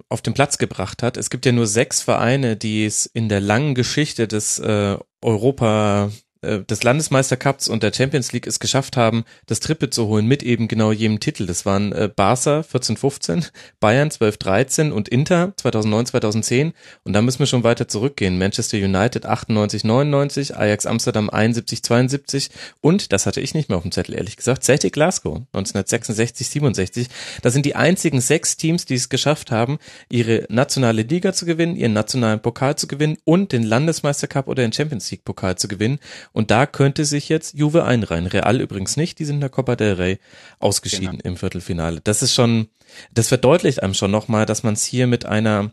auf 0.07 0.21
den 0.21 0.33
Platz 0.33 0.57
gebracht 0.57 1.03
hat. 1.03 1.17
Es 1.17 1.29
gibt 1.29 1.45
ja 1.45 1.51
nur 1.51 1.67
sechs 1.67 2.01
Vereine, 2.01 2.55
die 2.55 2.85
es 2.85 3.05
in 3.05 3.27
der 3.27 3.41
langen 3.41 3.75
Geschichte 3.75 4.27
des 4.27 4.59
äh, 4.59 4.97
Europa 5.21 6.11
äh, 6.41 6.59
des 6.61 6.83
Landesmeistercups 6.83 7.67
und 7.67 7.83
der 7.83 7.93
Champions 7.93 8.31
League 8.31 8.47
es 8.47 8.59
geschafft 8.59 8.95
haben, 8.95 9.25
das 9.47 9.59
Triple 9.59 9.89
zu 9.89 10.07
holen 10.07 10.25
mit 10.25 10.41
eben 10.41 10.67
genau 10.67 10.91
jedem 10.91 11.19
Titel. 11.19 11.45
Das 11.45 11.65
waren 11.65 11.91
äh, 11.91 12.09
Barca 12.13 12.61
14-15, 12.61 13.49
Bayern 13.79 14.09
12-13 14.09 14.91
und 14.91 15.09
Inter 15.09 15.53
2009-2010. 15.61 16.73
Und 17.03 17.13
da 17.13 17.21
müssen 17.21 17.39
wir 17.39 17.45
schon 17.45 17.63
weiter 17.63 17.87
zurückgehen. 17.87 18.37
Manchester 18.37 18.77
United 18.77 19.25
98-99, 19.25 20.53
Ajax 20.53 20.85
Amsterdam 20.85 21.29
71-72 21.29 22.49
und, 22.81 23.11
das 23.11 23.25
hatte 23.25 23.41
ich 23.41 23.53
nicht 23.53 23.69
mehr 23.69 23.77
auf 23.77 23.83
dem 23.83 23.91
Zettel, 23.91 24.15
ehrlich 24.15 24.37
gesagt, 24.37 24.63
Celtic 24.63 24.93
Glasgow 24.93 25.41
1966-67. 25.53 27.07
Das 27.41 27.53
sind 27.53 27.65
die 27.65 27.75
einzigen 27.75 28.21
sechs 28.21 28.57
Teams, 28.57 28.85
die 28.85 28.95
es 28.95 29.09
geschafft 29.09 29.51
haben, 29.51 29.77
ihre 30.09 30.45
nationale 30.49 31.01
Liga 31.01 31.33
zu 31.33 31.45
gewinnen, 31.45 31.75
ihren 31.75 31.93
nationalen 31.93 32.41
Pokal 32.41 32.75
zu 32.77 32.87
gewinnen 32.87 33.17
und 33.25 33.51
den 33.51 33.63
Landesmeistercup 33.63 34.47
oder 34.47 34.63
den 34.63 34.73
Champions 34.73 35.11
League 35.11 35.25
Pokal 35.25 35.57
zu 35.57 35.67
gewinnen. 35.67 35.99
Und 36.31 36.51
da 36.51 36.65
könnte 36.65 37.05
sich 37.05 37.29
jetzt 37.29 37.53
Juve 37.55 37.85
einreihen. 37.85 38.27
Real 38.27 38.61
übrigens 38.61 38.97
nicht, 38.97 39.19
die 39.19 39.25
sind 39.25 39.35
in 39.35 39.41
der 39.41 39.49
Copa 39.49 39.75
del 39.75 39.93
Rey 39.93 40.19
ausgeschieden 40.59 41.17
genau. 41.17 41.23
im 41.23 41.37
Viertelfinale. 41.37 42.01
Das 42.03 42.21
ist 42.21 42.33
schon, 42.33 42.69
das 43.11 43.27
verdeutlicht 43.27 43.83
einem 43.83 43.93
schon 43.93 44.11
nochmal, 44.11 44.45
dass 44.45 44.63
man 44.63 44.73
es 44.73 44.83
hier 44.83 45.07
mit 45.07 45.25
einer 45.25 45.71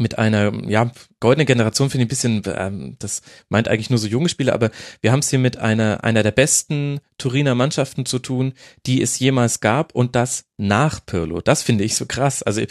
mit 0.00 0.18
einer 0.18 0.52
ja 0.66 0.90
goldenen 1.20 1.46
Generation 1.46 1.90
finde 1.90 2.04
ich 2.04 2.06
ein 2.06 2.08
bisschen 2.08 2.42
ähm, 2.56 2.96
das 2.98 3.20
meint 3.50 3.68
eigentlich 3.68 3.90
nur 3.90 3.98
so 3.98 4.08
junge 4.08 4.30
Spieler 4.30 4.54
aber 4.54 4.70
wir 5.02 5.12
haben 5.12 5.18
es 5.18 5.28
hier 5.28 5.38
mit 5.38 5.58
einer 5.58 6.02
einer 6.02 6.22
der 6.22 6.30
besten 6.30 7.00
Turiner 7.18 7.54
Mannschaften 7.54 8.06
zu 8.06 8.18
tun 8.18 8.54
die 8.86 9.02
es 9.02 9.18
jemals 9.18 9.60
gab 9.60 9.94
und 9.94 10.16
das 10.16 10.46
nach 10.56 11.04
Pirlo 11.04 11.42
das 11.42 11.62
finde 11.62 11.84
ich 11.84 11.96
so 11.96 12.06
krass 12.06 12.42
also 12.42 12.62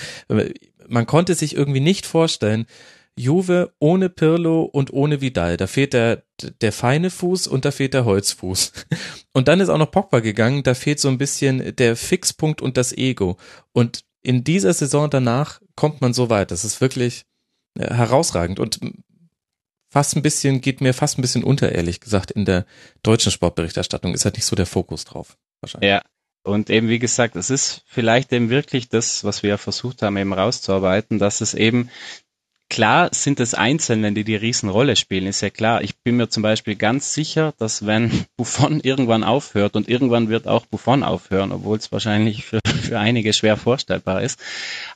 man 0.88 1.06
konnte 1.06 1.36
sich 1.36 1.56
irgendwie 1.56 1.82
nicht 1.82 2.08
vorstellen 2.08 2.66
Juve 3.20 3.74
ohne 3.80 4.08
Pirlo 4.10 4.64
und 4.64 4.94
ohne 4.94 5.20
Vidal. 5.20 5.58
Da 5.58 5.68
fehlt 5.68 5.92
der, 5.92 6.24
der 6.62 6.72
feine 6.72 7.10
Fuß 7.10 7.48
und 7.48 7.66
da 7.66 7.72
fehlt 7.72 7.94
der 7.94 8.06
Holzfuß. 8.06 8.72
Und 9.34 9.48
dann 9.48 9.60
ist 9.60 9.70
auch 9.70 9.78
noch 9.78 9.92
Pogba 9.92 10.22
gegangen, 10.22 10.64
da 10.64 10.74
fehlt 10.74 11.00
so 11.00 11.08
ein 11.08 11.20
bisschen 11.20 11.76
der 11.76 11.96
Fixpunkt 11.96 12.64
und 12.64 12.78
das 12.78 12.92
Ego. 12.92 13.38
Und 13.74 14.04
in 14.24 14.44
dieser 14.44 14.74
Saison 14.74 15.08
danach 15.08 15.62
kommt 15.76 16.02
man 16.02 16.14
so 16.14 16.32
weit. 16.32 16.50
Das 16.50 16.66
ist 16.66 16.82
wirklich 16.82 17.26
äh, 17.78 17.94
herausragend 17.94 18.60
und 18.60 18.80
fast 19.92 20.16
ein 20.16 20.24
bisschen, 20.24 20.62
geht 20.62 20.82
mir 20.82 20.96
fast 20.96 21.20
ein 21.20 21.22
bisschen 21.22 21.44
unter, 21.44 21.72
ehrlich 21.72 22.00
gesagt, 22.00 22.32
in 22.32 22.46
der 22.46 22.66
deutschen 23.04 23.32
Sportberichterstattung. 23.32 24.16
Ist 24.16 24.26
halt 24.26 24.36
nicht 24.36 24.46
so 24.46 24.56
der 24.56 24.66
Fokus 24.66 25.06
drauf. 25.06 25.38
Wahrscheinlich. 25.62 25.90
Ja. 25.90 26.02
Und 26.44 26.70
eben, 26.70 26.88
wie 26.88 27.00
gesagt, 27.00 27.36
es 27.36 27.50
ist 27.50 27.84
vielleicht 27.86 28.34
eben 28.34 28.50
wirklich 28.50 28.90
das, 28.90 29.24
was 29.24 29.44
wir 29.44 29.58
versucht 29.58 30.02
haben, 30.02 30.18
eben 30.18 30.34
rauszuarbeiten, 30.34 31.20
dass 31.20 31.42
es 31.42 31.54
eben 31.54 31.90
Klar 32.70 33.10
sind 33.14 33.40
es 33.40 33.56
Einzelne, 33.56 34.12
die 34.12 34.24
die 34.24 34.36
Riesenrolle 34.36 34.96
spielen, 34.96 35.26
ist 35.26 35.42
ja 35.42 35.50
klar. 35.50 35.82
Ich 35.82 35.98
bin 35.98 36.18
mir 36.18 36.30
zum 36.30 36.44
Beispiel 36.44 36.76
ganz 36.76 37.16
sicher, 37.16 37.54
dass 37.58 37.88
wenn 37.88 38.12
Buffon 38.38 38.80
irgendwann 38.80 39.24
aufhört 39.24 39.76
und 39.76 39.90
irgendwann 39.90 40.30
wird 40.30 40.48
auch 40.48 40.68
Buffon 40.68 41.04
aufhören, 41.04 41.52
obwohl 41.52 41.78
es 41.78 41.92
wahrscheinlich 41.92 42.46
für, 42.46 42.60
für 42.84 43.00
einige 43.00 43.34
schwer 43.34 43.58
vorstellbar 43.58 44.22
ist. 44.22 44.40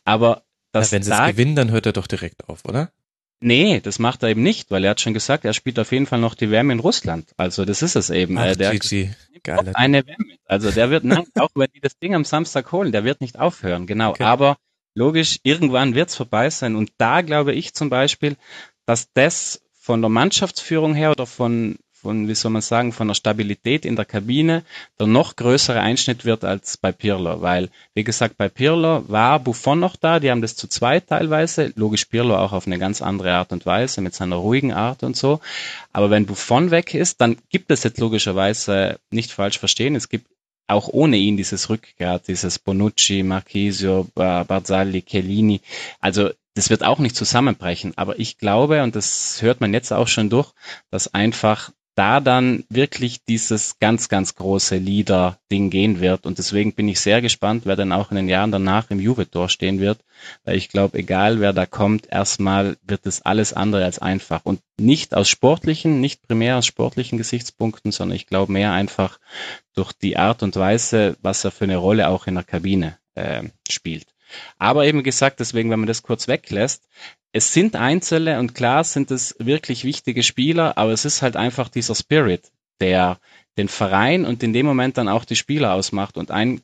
Aber 0.06 0.44
das 0.72 0.92
ja, 0.92 0.96
wenn 0.96 1.04
sie 1.04 1.12
es 1.12 1.32
gewinnen, 1.32 1.56
dann 1.56 1.72
hört 1.72 1.88
er 1.88 1.94
doch 1.94 2.08
direkt 2.08 2.48
auf, 2.48 2.64
oder? 2.66 2.92
Nee, 3.40 3.82
das 3.82 4.00
macht 4.00 4.24
er 4.24 4.30
eben 4.30 4.42
nicht, 4.42 4.72
weil 4.72 4.86
er 4.86 4.92
hat 4.92 5.02
schon 5.02 5.14
gesagt, 5.14 5.44
er 5.44 5.54
spielt 5.54 5.78
auf 5.78 5.92
jeden 5.92 6.06
Fall 6.06 6.20
noch 6.20 6.34
die 6.34 6.50
Wärme 6.50 6.74
in 6.74 6.80
Russland. 6.80 7.32
Also 7.36 7.66
das 7.66 7.82
ist 7.82 7.96
es 7.96 8.10
eben. 8.10 8.38
Ach, 8.38 8.56
der 8.56 8.72
Gigi. 8.72 9.12
Geil. 9.44 9.72
Eine 9.74 10.08
Wärme. 10.08 10.38
Also 10.46 10.72
der 10.72 10.90
wird, 10.90 11.04
nein, 11.04 11.26
auch 11.38 11.50
wenn 11.56 11.68
die 11.76 11.82
das 11.82 11.98
Ding 11.98 12.16
am 12.16 12.24
Samstag 12.24 12.72
holen, 12.72 12.94
der 12.94 13.04
wird 13.04 13.20
nicht 13.20 13.38
aufhören, 13.38 13.86
genau. 13.86 14.12
Okay. 14.12 14.24
Aber 14.24 14.58
logisch, 14.96 15.40
irgendwann 15.44 15.96
wird's 15.96 16.16
vorbei 16.16 16.50
sein. 16.50 16.76
Und 16.76 16.92
da 16.98 17.22
glaube 17.22 17.54
ich 17.54 17.74
zum 17.74 17.90
Beispiel, 17.90 18.36
dass 18.86 19.12
das 19.14 19.62
von 19.74 20.02
der 20.02 20.10
Mannschaftsführung 20.10 20.94
her 20.94 21.12
oder 21.12 21.26
von, 21.26 21.78
von, 21.92 22.28
wie 22.28 22.36
soll 22.36 22.52
man 22.52 22.62
sagen, 22.62 22.94
von 22.94 23.08
der 23.08 23.16
Stabilität 23.16 23.86
in 23.86 23.96
der 23.96 24.06
Kabine 24.06 24.64
der 25.00 25.08
noch 25.08 25.36
größere 25.36 25.80
Einschnitt 25.80 26.26
wird 26.26 26.46
als 26.46 26.78
bei 26.78 26.92
Pirlo. 26.92 27.42
Weil, 27.42 27.70
wie 27.94 28.04
gesagt, 28.04 28.38
bei 28.38 28.50
Pirlo 28.50 29.04
war 29.10 29.40
Buffon 29.40 29.80
noch 29.80 29.96
da, 29.96 30.20
die 30.20 30.32
haben 30.32 30.42
das 30.42 30.56
zu 30.56 30.68
zweit 30.68 31.08
teilweise, 31.08 31.74
logisch 31.76 32.06
Pirlo 32.06 32.38
auch 32.38 32.54
auf 32.54 32.68
eine 32.68 32.80
ganz 32.80 33.02
andere 33.02 33.34
Art 33.34 33.52
und 33.52 33.66
Weise, 33.66 34.02
mit 34.02 34.14
seiner 34.14 34.38
ruhigen 34.38 34.74
Art 34.74 35.04
und 35.04 35.18
so. 35.18 35.42
Aber 35.92 36.10
wenn 36.10 36.26
Buffon 36.26 36.72
weg 36.72 36.94
ist, 36.94 37.20
dann 37.20 37.38
gibt 37.50 37.72
es 37.72 37.84
jetzt 37.84 38.00
logischerweise, 38.00 39.00
nicht 39.12 39.32
falsch 39.32 39.60
verstehen, 39.60 39.96
es 39.96 40.08
gibt 40.08 40.28
auch 40.68 40.88
ohne 40.88 41.18
ihn 41.18 41.38
dieses 41.38 41.70
Rückgrat, 41.70 42.28
dieses 42.28 42.60
Bonucci, 42.60 43.24
Marchisio, 43.24 44.08
Barzali, 44.16 45.02
Chiellini. 45.02 45.62
Also 46.00 46.30
das 46.56 46.70
wird 46.70 46.84
auch 46.84 47.00
nicht 47.00 47.16
zusammenbrechen. 47.16 47.94
Aber 47.98 48.20
ich 48.20 48.38
glaube, 48.38 48.84
und 48.84 48.96
das 48.96 49.42
hört 49.42 49.62
man 49.62 49.74
jetzt 49.74 49.92
auch 49.92 50.08
schon 50.08 50.30
durch, 50.30 50.52
dass 50.92 51.14
einfach 51.14 51.72
da 51.96 52.20
dann 52.20 52.64
wirklich 52.70 53.24
dieses 53.24 53.78
ganz, 53.80 54.10
ganz 54.10 54.36
große 54.36 54.78
Leader-Ding 54.78 55.70
gehen 55.70 56.00
wird. 56.00 56.26
Und 56.26 56.38
deswegen 56.38 56.74
bin 56.74 56.88
ich 56.88 57.00
sehr 57.00 57.22
gespannt, 57.22 57.66
wer 57.66 57.76
dann 57.76 57.92
auch 57.92 58.10
in 58.10 58.18
den 58.18 58.30
Jahren 58.30 58.52
danach 58.52 58.90
im 58.90 59.00
Juve-Tor 59.00 59.50
stehen 59.50 59.80
wird. 59.80 60.00
Weil 60.44 60.58
ich 60.58 60.70
glaube, 60.70 60.98
egal 60.98 61.40
wer 61.40 61.54
da 61.54 61.66
kommt, 61.66 62.08
erstmal 62.12 62.78
wird 62.82 63.06
es 63.06 63.22
alles 63.22 63.54
andere 63.54 63.86
als 63.86 64.00
einfach. 64.00 64.42
Und 64.44 64.62
nicht 64.80 65.14
aus 65.16 65.30
sportlichen, 65.30 66.02
nicht 66.02 66.28
primär 66.28 66.58
aus 66.58 66.66
sportlichen 66.66 67.18
Gesichtspunkten, 67.18 67.92
sondern 67.92 68.16
ich 68.16 68.28
glaube 68.28 68.52
mehr 68.52 68.72
einfach 68.72 69.20
durch 69.76 69.94
die 69.94 70.18
Art 70.18 70.44
und 70.44 70.56
Weise, 70.56 71.18
was 71.22 71.44
er 71.44 71.52
für 71.52 71.66
eine 71.66 71.78
Rolle 71.78 72.08
auch 72.08 72.28
in 72.28 72.36
der 72.36 72.44
Kabine 72.44 72.98
äh, 73.16 73.44
spielt. 73.70 74.13
Aber 74.58 74.86
eben 74.86 75.04
gesagt, 75.04 75.40
deswegen, 75.40 75.70
wenn 75.70 75.80
man 75.80 75.88
das 75.88 76.04
kurz 76.04 76.28
weglässt, 76.28 76.88
es 77.32 77.54
sind 77.54 77.76
Einzelne 77.76 78.40
und 78.40 78.54
klar 78.54 78.84
sind 78.84 79.10
es 79.10 79.36
wirklich 79.40 79.84
wichtige 79.84 80.24
Spieler, 80.24 80.78
aber 80.78 80.92
es 80.92 81.04
ist 81.04 81.22
halt 81.22 81.36
einfach 81.36 81.68
dieser 81.68 81.96
Spirit, 81.96 82.52
der 82.80 83.20
den 83.58 83.68
Verein 83.68 84.26
und 84.26 84.44
in 84.44 84.54
dem 84.54 84.66
Moment 84.66 84.98
dann 84.98 85.08
auch 85.08 85.26
die 85.26 85.36
Spieler 85.36 85.74
ausmacht. 85.74 86.18
Und 86.18 86.32
ein, 86.32 86.62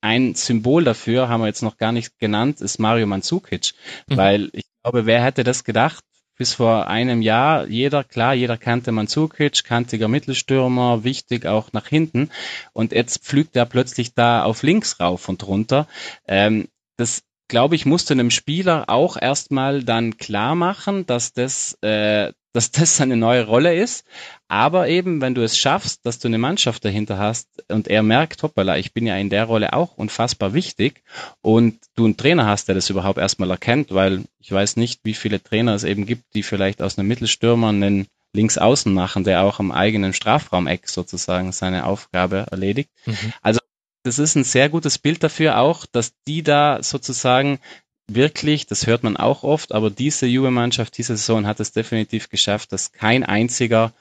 ein 0.00 0.34
Symbol 0.34 0.84
dafür 0.84 1.28
haben 1.28 1.40
wir 1.40 1.46
jetzt 1.46 1.62
noch 1.62 1.76
gar 1.76 1.92
nicht 1.92 2.18
genannt, 2.18 2.60
ist 2.60 2.78
Mario 2.78 3.06
Mandzukic. 3.06 3.72
Mhm. 4.08 4.16
Weil 4.16 4.50
ich 4.52 4.64
glaube, 4.82 5.06
wer 5.06 5.22
hätte 5.22 5.44
das 5.44 5.64
gedacht? 5.64 6.04
Bis 6.38 6.54
vor 6.54 6.86
einem 6.86 7.20
Jahr, 7.20 7.66
jeder, 7.66 8.04
klar, 8.04 8.32
jeder 8.32 8.56
kannte 8.56 8.92
Mandzukic, 8.92 9.64
kantiger 9.64 10.08
Mittelstürmer, 10.08 11.04
wichtig 11.04 11.46
auch 11.46 11.72
nach 11.72 11.88
hinten. 11.88 12.30
Und 12.72 12.92
jetzt 12.92 13.24
pflügt 13.24 13.56
er 13.56 13.66
plötzlich 13.66 14.14
da 14.14 14.44
auf 14.44 14.62
links 14.62 15.00
rauf 15.00 15.28
und 15.28 15.46
runter. 15.46 15.88
Ähm, 16.26 16.68
das 16.96 17.22
glaube 17.48 17.74
ich, 17.74 17.86
musste 17.86 18.14
einem 18.14 18.30
Spieler 18.30 18.84
auch 18.88 19.16
erstmal 19.20 19.82
dann 19.82 20.16
klar 20.16 20.54
machen, 20.54 21.06
dass 21.06 21.32
das, 21.32 21.76
äh, 21.82 22.32
dass 22.58 22.72
das 22.72 22.96
seine 22.96 23.16
neue 23.16 23.46
Rolle 23.46 23.72
ist. 23.76 24.04
Aber 24.48 24.88
eben, 24.88 25.20
wenn 25.20 25.36
du 25.36 25.44
es 25.44 25.56
schaffst, 25.56 26.04
dass 26.04 26.18
du 26.18 26.26
eine 26.26 26.38
Mannschaft 26.38 26.84
dahinter 26.84 27.16
hast 27.16 27.46
und 27.68 27.86
er 27.86 28.02
merkt, 28.02 28.42
hoppala, 28.42 28.78
ich 28.78 28.92
bin 28.92 29.06
ja 29.06 29.16
in 29.16 29.30
der 29.30 29.44
Rolle 29.44 29.74
auch 29.74 29.96
unfassbar 29.96 30.54
wichtig 30.54 31.04
und 31.40 31.78
du 31.94 32.06
einen 32.06 32.16
Trainer 32.16 32.46
hast, 32.46 32.66
der 32.66 32.74
das 32.74 32.90
überhaupt 32.90 33.18
erstmal 33.20 33.52
erkennt, 33.52 33.94
weil 33.94 34.24
ich 34.40 34.50
weiß 34.50 34.74
nicht, 34.74 35.02
wie 35.04 35.14
viele 35.14 35.40
Trainer 35.40 35.72
es 35.72 35.84
eben 35.84 36.04
gibt, 36.04 36.34
die 36.34 36.42
vielleicht 36.42 36.82
aus 36.82 36.98
einem 36.98 37.06
Mittelstürmer 37.06 37.68
einen 37.68 38.08
Linksaußen 38.32 38.92
machen, 38.92 39.22
der 39.22 39.44
auch 39.44 39.60
am 39.60 39.70
eigenen 39.70 40.12
Strafraumeck 40.12 40.88
sozusagen 40.88 41.52
seine 41.52 41.86
Aufgabe 41.86 42.46
erledigt. 42.50 42.90
Mhm. 43.06 43.32
Also 43.40 43.60
das 44.02 44.18
ist 44.18 44.34
ein 44.34 44.42
sehr 44.42 44.68
gutes 44.68 44.98
Bild 44.98 45.22
dafür 45.22 45.58
auch, 45.58 45.86
dass 45.86 46.12
die 46.26 46.42
da 46.42 46.82
sozusagen 46.82 47.60
wirklich, 48.08 48.66
das 48.66 48.86
hört 48.86 49.02
man 49.02 49.16
auch 49.16 49.42
oft, 49.44 49.72
aber 49.72 49.90
diese 49.90 50.26
Juve-Mannschaft, 50.26 50.96
diese 50.98 51.16
Saison 51.16 51.46
hat 51.46 51.60
es 51.60 51.72
definitiv 51.72 52.28
geschafft, 52.30 52.72
dass 52.72 52.92
kein 52.92 53.22
einziger 53.22 53.92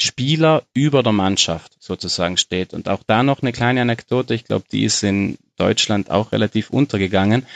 Spieler 0.00 0.64
über 0.74 1.02
der 1.02 1.12
Mannschaft 1.12 1.76
sozusagen 1.80 2.36
steht. 2.36 2.72
Und 2.72 2.88
auch 2.88 3.02
da 3.06 3.22
noch 3.22 3.42
eine 3.42 3.52
kleine 3.52 3.82
Anekdote, 3.82 4.34
ich 4.34 4.44
glaube, 4.44 4.64
die 4.70 4.84
ist 4.84 5.02
in 5.02 5.38
Deutschland 5.56 6.10
auch 6.10 6.32
relativ 6.32 6.70
untergegangen. 6.70 7.46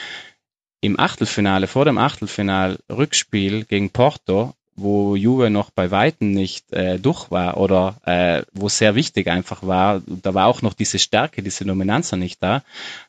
Im 0.79 0.99
Achtelfinale, 0.99 1.67
vor 1.67 1.85
dem 1.85 1.97
Achtelfinal-Rückspiel 1.97 3.65
gegen 3.65 3.89
Porto 3.89 4.53
wo 4.77 5.15
Juve 5.15 5.49
noch 5.49 5.71
bei 5.71 5.89
Weitem 5.89 6.31
nicht 6.31 6.71
äh, 6.71 6.99
durch 6.99 7.31
war 7.31 7.57
oder 7.57 7.97
äh, 8.05 8.43
wo 8.53 8.69
sehr 8.69 8.93
wichtig 8.93 9.27
einfach 9.27 9.63
war, 9.63 10.01
da 10.05 10.33
war 10.35 10.45
auch 10.45 10.61
noch 10.61 10.73
diese 10.73 10.99
Stärke, 10.99 11.41
diese 11.41 11.65
Dominanz 11.65 12.11
nicht 12.13 12.41
da. 12.41 12.63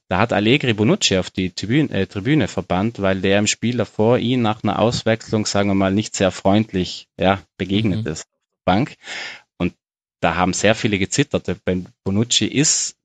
Da 0.08 0.18
hat 0.18 0.32
Allegri 0.32 0.72
Bonucci 0.72 1.18
auf 1.18 1.30
die 1.30 1.50
Tribüne, 1.50 1.90
äh, 1.90 2.06
Tribüne 2.06 2.48
verbannt, 2.48 3.00
weil 3.02 3.20
der 3.20 3.38
im 3.38 3.46
Spiel 3.46 3.76
davor 3.76 4.18
ihn 4.18 4.40
nach 4.40 4.64
einer 4.64 4.78
Auswechslung, 4.78 5.44
sagen 5.44 5.68
wir 5.68 5.74
mal, 5.74 5.92
nicht 5.92 6.16
sehr 6.16 6.30
freundlich 6.30 7.06
ja, 7.18 7.42
begegnet 7.58 8.04
mhm. 8.04 8.12
ist. 8.12 8.26
Bank. 8.64 8.96
Und 9.58 9.74
da 10.20 10.36
haben 10.36 10.52
sehr 10.52 10.74
viele 10.74 10.98
gezittert. 10.98 11.46
Denn 11.66 11.88
Bonucci 12.04 12.46
ist 12.46 12.96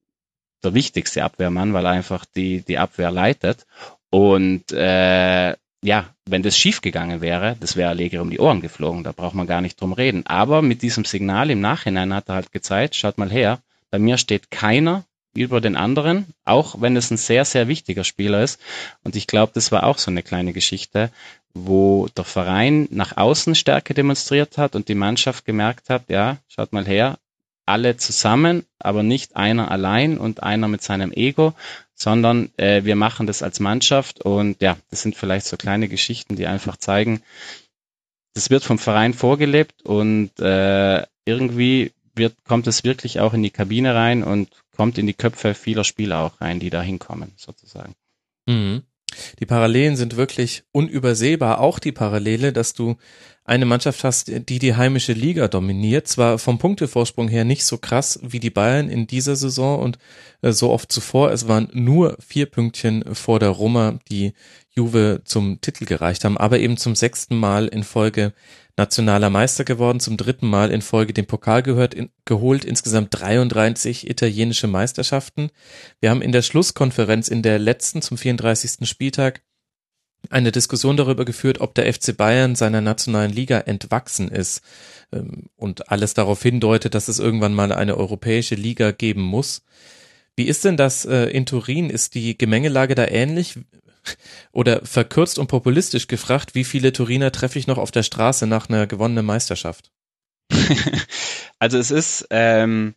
der 0.64 0.74
wichtigste 0.74 1.24
Abwehrmann, 1.24 1.74
weil 1.74 1.86
er 1.86 1.92
einfach 1.92 2.26
die, 2.26 2.62
die 2.62 2.78
Abwehr 2.78 3.12
leitet. 3.12 3.66
Und 4.10 4.72
äh, 4.72 5.56
ja, 5.84 6.10
wenn 6.26 6.44
das 6.44 6.58
schief 6.58 6.82
gegangen 6.82 7.22
wäre, 7.22 7.58
das 7.60 7.76
wäre 7.76 7.90
Allegri 7.90 8.20
um 8.20 8.30
die 8.30 8.40
Ohren 8.40 8.62
geflogen, 8.62 9.04
da 9.04 9.12
braucht 9.12 9.36
man 9.36 9.48
gar 9.48 9.62
nicht 9.62 9.80
drum 9.80 9.94
reden. 9.94 10.26
Aber 10.26 10.62
mit 10.62 10.82
diesem 10.82 11.06
Signal 11.06 11.52
im 11.52 11.62
Nachhinein 11.62 12.14
hat 12.14 12.30
er 12.30 12.36
halt 12.36 12.52
gezeigt, 12.52 12.96
schaut 12.96 13.18
mal 13.18 13.30
her, 13.30 13.60
bei 13.92 14.00
mir 14.00 14.18
steht 14.18 14.50
keiner 14.50 15.04
über 15.36 15.62
den 15.62 15.76
anderen, 15.76 16.28
auch 16.46 16.80
wenn 16.80 16.96
es 16.96 17.12
ein 17.12 17.18
sehr, 17.18 17.44
sehr 17.44 17.68
wichtiger 17.68 18.04
Spieler 18.04 18.44
ist. 18.44 18.62
Und 19.04 19.16
ich 19.16 19.28
glaube, 19.28 19.52
das 19.54 19.72
war 19.72 19.84
auch 19.84 19.98
so 19.98 20.10
eine 20.10 20.24
kleine 20.24 20.54
Geschichte, 20.54 21.12
wo 21.54 22.08
der 22.16 22.24
Verein 22.24 22.88
nach 22.90 23.18
außen 23.18 23.54
Stärke 23.54 23.94
demonstriert 23.94 24.58
hat 24.58 24.76
und 24.76 24.88
die 24.88 24.96
Mannschaft 24.96 25.46
gemerkt 25.46 25.90
hat, 25.90 26.10
ja, 26.10 26.38
schaut 26.48 26.72
mal 26.72 26.86
her, 26.86 27.18
alle 27.66 27.98
zusammen, 27.98 28.66
aber 28.80 29.04
nicht 29.04 29.36
einer 29.36 29.72
allein 29.72 30.18
und 30.18 30.44
einer 30.44 30.68
mit 30.68 30.82
seinem 30.82 31.12
Ego, 31.12 31.54
sondern 31.96 32.52
äh, 32.58 32.84
wir 32.84 32.96
machen 32.96 33.28
das 33.28 33.44
als 33.44 33.60
Mannschaft 33.60 34.22
und 34.22 34.62
ja, 34.62 34.78
das 34.90 35.02
sind 35.02 35.16
vielleicht 35.16 35.46
so 35.46 35.58
kleine 35.58 35.88
Geschichten, 35.88 36.36
die 36.36 36.48
einfach 36.48 36.78
zeigen, 36.78 37.22
das 38.34 38.50
wird 38.50 38.64
vom 38.64 38.80
Verein 38.80 39.14
vorgelebt 39.14 39.84
und 39.84 40.32
äh, 40.40 41.04
irgendwie 41.26 41.92
wird, 42.16 42.36
kommt 42.46 42.68
es 42.68 42.84
wirklich 42.84 43.20
auch 43.20 43.34
in 43.34 43.44
die 43.44 43.52
Kabine 43.52 43.96
rein 43.96 44.24
und 44.24 44.50
kommt 44.76 44.98
in 44.98 45.08
die 45.08 45.14
Köpfe 45.14 45.54
vieler 45.54 45.84
Spieler 45.84 46.20
auch 46.20 46.42
rein, 46.42 46.60
die 46.60 46.70
da 46.70 46.82
hinkommen, 46.82 47.34
sozusagen. 47.38 47.96
Mhm. 48.46 48.84
Die 49.40 49.46
Parallelen 49.46 49.96
sind 49.96 50.16
wirklich 50.16 50.64
unübersehbar. 50.72 51.60
Auch 51.60 51.78
die 51.78 51.92
Parallele, 51.92 52.52
dass 52.52 52.74
du 52.74 52.98
eine 53.46 53.66
Mannschaft 53.66 54.04
hast, 54.04 54.32
die 54.50 54.60
die 54.60 54.76
heimische 54.76 55.14
Liga 55.14 55.48
dominiert. 55.48 56.08
Zwar 56.08 56.40
vom 56.40 56.60
Punktevorsprung 56.60 57.28
her 57.28 57.44
nicht 57.44 57.66
so 57.66 57.78
krass 57.78 58.20
wie 58.24 58.40
die 58.40 58.50
Bayern 58.50 58.90
in 58.90 59.06
dieser 59.06 59.36
Saison 59.36 59.80
und 59.80 59.98
äh, 60.42 60.52
so 60.52 60.72
oft 60.72 60.92
zuvor. 60.92 61.32
Es 61.32 61.48
waren 61.48 61.68
nur 61.74 62.18
vier 62.26 62.46
Pünktchen 62.46 63.04
vor 63.14 63.40
der 63.40 63.50
Roma, 63.50 64.00
die 64.10 64.34
Juve 64.72 65.22
zum 65.26 65.60
Titel 65.62 65.86
gereicht 65.86 66.24
haben, 66.24 66.38
aber 66.38 66.60
eben 66.60 66.78
zum 66.78 66.96
sechsten 66.96 67.38
Mal 67.38 67.68
in 67.68 67.84
Folge 67.84 68.34
nationaler 68.76 69.30
Meister 69.30 69.66
geworden, 69.66 70.00
zum 70.00 70.18
dritten 70.18 70.48
Mal 70.48 70.72
in 70.72 70.82
Folge 70.82 71.14
den 71.14 71.28
Pokal 71.28 71.62
gehört, 71.62 71.94
in, 71.94 72.10
geholt, 72.26 72.66
insgesamt 72.66 73.10
33 73.12 74.10
italienische 74.10 74.68
Meisterschaften. 74.68 75.52
Wir 76.00 76.10
haben 76.10 76.22
in 76.22 76.32
der 76.32 76.42
Schlusskonferenz 76.42 77.28
in 77.28 77.44
der 77.44 77.60
letzten 77.60 78.02
zum 78.02 78.18
34. 78.18 78.88
Spieltag 78.88 79.42
eine 80.30 80.52
Diskussion 80.52 80.98
darüber 80.98 81.26
geführt, 81.26 81.62
ob 81.62 81.76
der 81.76 81.92
FC 81.92 82.16
Bayern 82.16 82.56
seiner 82.56 82.82
nationalen 82.82 83.32
Liga 83.32 83.60
entwachsen 83.60 84.30
ist 84.30 84.62
ähm, 85.12 85.50
und 85.56 85.90
alles 85.90 86.14
darauf 86.14 86.42
hindeutet, 86.42 86.96
dass 86.96 87.08
es 87.08 87.20
irgendwann 87.20 87.54
mal 87.54 87.72
eine 87.72 87.98
europäische 87.98 88.56
Liga 88.56 88.92
geben 88.92 89.22
muss. 89.22 89.64
Wie 90.36 90.48
ist 90.48 90.66
denn 90.66 90.78
das 90.78 91.06
äh, 91.06 91.26
in 91.26 91.46
Turin? 91.46 91.90
Ist 91.90 92.16
die 92.16 92.38
Gemengelage 92.38 92.96
da 92.96 93.08
ähnlich? 93.08 93.60
Oder 94.52 94.86
verkürzt 94.86 95.40
und 95.40 95.48
populistisch 95.48 96.08
gefragt, 96.08 96.56
wie 96.56 96.64
viele 96.64 96.92
Turiner 96.92 97.32
treffe 97.32 97.60
ich 97.60 97.68
noch 97.68 97.78
auf 97.78 97.92
der 97.92 98.04
Straße 98.04 98.48
nach 98.48 98.70
einer 98.70 98.88
gewonnenen 98.88 99.26
Meisterschaft? 99.26 99.92
also 101.60 101.78
es 101.78 101.92
ist, 101.92 102.28
ähm, 102.30 102.96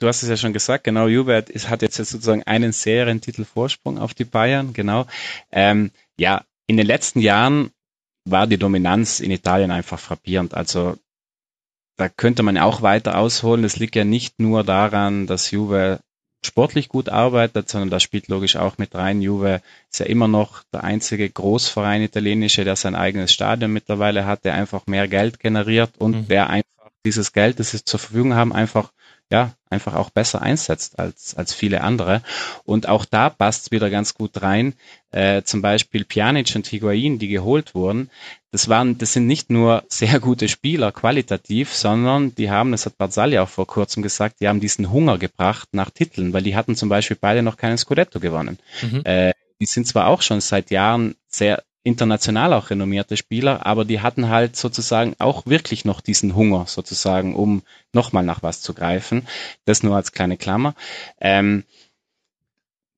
du 0.00 0.08
hast 0.08 0.22
es 0.22 0.28
ja 0.28 0.36
schon 0.36 0.52
gesagt, 0.52 0.84
genau, 0.84 1.06
Juve 1.06 1.36
hat 1.36 1.82
jetzt 1.82 1.96
sozusagen 1.96 2.42
einen 2.44 2.72
Serientitel 2.72 3.44
Vorsprung 3.44 3.98
auf 3.98 4.14
die 4.14 4.24
Bayern, 4.24 4.72
genau. 4.72 5.06
Ähm, 5.52 5.92
ja, 6.18 6.44
in 6.66 6.76
den 6.76 6.86
letzten 6.86 7.20
Jahren 7.20 7.70
war 8.24 8.46
die 8.46 8.58
Dominanz 8.58 9.20
in 9.20 9.30
Italien 9.30 9.70
einfach 9.70 9.98
frappierend. 9.98 10.54
Also 10.54 10.96
da 11.96 12.08
könnte 12.08 12.42
man 12.42 12.58
auch 12.58 12.82
weiter 12.82 13.18
ausholen. 13.18 13.64
Es 13.64 13.76
liegt 13.76 13.96
ja 13.96 14.04
nicht 14.04 14.40
nur 14.40 14.64
daran, 14.64 15.26
dass 15.26 15.50
Juve 15.50 16.00
sportlich 16.44 16.88
gut 16.88 17.08
arbeitet, 17.08 17.68
sondern 17.68 17.90
da 17.90 18.00
spielt 18.00 18.28
logisch 18.28 18.56
auch 18.56 18.78
mit 18.78 18.94
rein. 18.94 19.22
Juve 19.22 19.62
ist 19.90 20.00
ja 20.00 20.06
immer 20.06 20.28
noch 20.28 20.62
der 20.72 20.84
einzige 20.84 21.28
Großverein 21.28 22.02
italienische, 22.02 22.64
der 22.64 22.76
sein 22.76 22.94
eigenes 22.94 23.32
Stadion 23.32 23.72
mittlerweile 23.72 24.26
hat, 24.26 24.44
der 24.44 24.54
einfach 24.54 24.86
mehr 24.86 25.08
Geld 25.08 25.40
generiert 25.40 25.92
und 25.98 26.16
mhm. 26.16 26.28
der 26.28 26.50
einfach 26.50 26.90
dieses 27.06 27.32
Geld, 27.32 27.60
das 27.60 27.70
sie 27.70 27.84
zur 27.84 28.00
Verfügung 28.00 28.34
haben, 28.34 28.52
einfach 28.52 28.92
ja, 29.30 29.52
einfach 29.70 29.94
auch 29.94 30.10
besser 30.10 30.42
einsetzt 30.42 30.98
als, 30.98 31.34
als 31.34 31.52
viele 31.52 31.80
andere. 31.80 32.22
Und 32.64 32.88
auch 32.88 33.04
da 33.04 33.30
passt 33.30 33.62
es 33.62 33.70
wieder 33.72 33.90
ganz 33.90 34.14
gut 34.14 34.42
rein. 34.42 34.74
Äh, 35.10 35.42
zum 35.42 35.62
Beispiel 35.62 36.04
Pjanic 36.04 36.54
und 36.54 36.66
Higuain, 36.66 37.18
die 37.18 37.28
geholt 37.28 37.74
wurden, 37.74 38.10
das 38.50 38.68
waren, 38.68 38.98
das 38.98 39.12
sind 39.12 39.26
nicht 39.26 39.50
nur 39.50 39.82
sehr 39.88 40.20
gute 40.20 40.48
Spieler 40.48 40.92
qualitativ, 40.92 41.74
sondern 41.74 42.34
die 42.34 42.50
haben, 42.50 42.70
das 42.70 42.86
hat 42.86 42.96
Barzali 42.98 43.38
auch 43.38 43.48
vor 43.48 43.66
kurzem 43.66 44.02
gesagt, 44.02 44.40
die 44.40 44.48
haben 44.48 44.60
diesen 44.60 44.92
Hunger 44.92 45.18
gebracht 45.18 45.68
nach 45.72 45.90
Titeln, 45.90 46.32
weil 46.32 46.42
die 46.42 46.54
hatten 46.54 46.76
zum 46.76 46.88
Beispiel 46.88 47.16
beide 47.20 47.42
noch 47.42 47.56
keinen 47.56 47.78
Scudetto 47.78 48.20
gewonnen. 48.20 48.58
Mhm. 48.82 49.02
Äh, 49.04 49.32
die 49.60 49.66
sind 49.66 49.86
zwar 49.86 50.06
auch 50.06 50.22
schon 50.22 50.40
seit 50.40 50.70
Jahren 50.70 51.16
sehr 51.28 51.64
international 51.84 52.54
auch 52.54 52.70
renommierte 52.70 53.16
Spieler, 53.16 53.66
aber 53.66 53.84
die 53.84 54.00
hatten 54.00 54.28
halt 54.28 54.56
sozusagen 54.56 55.14
auch 55.18 55.46
wirklich 55.46 55.84
noch 55.84 56.00
diesen 56.00 56.34
Hunger 56.34 56.64
sozusagen, 56.66 57.36
um 57.36 57.62
nochmal 57.92 58.24
nach 58.24 58.42
was 58.42 58.62
zu 58.62 58.74
greifen. 58.74 59.28
Das 59.66 59.82
nur 59.82 59.94
als 59.94 60.12
kleine 60.12 60.36
Klammer. 60.36 60.74
Ähm, 61.20 61.62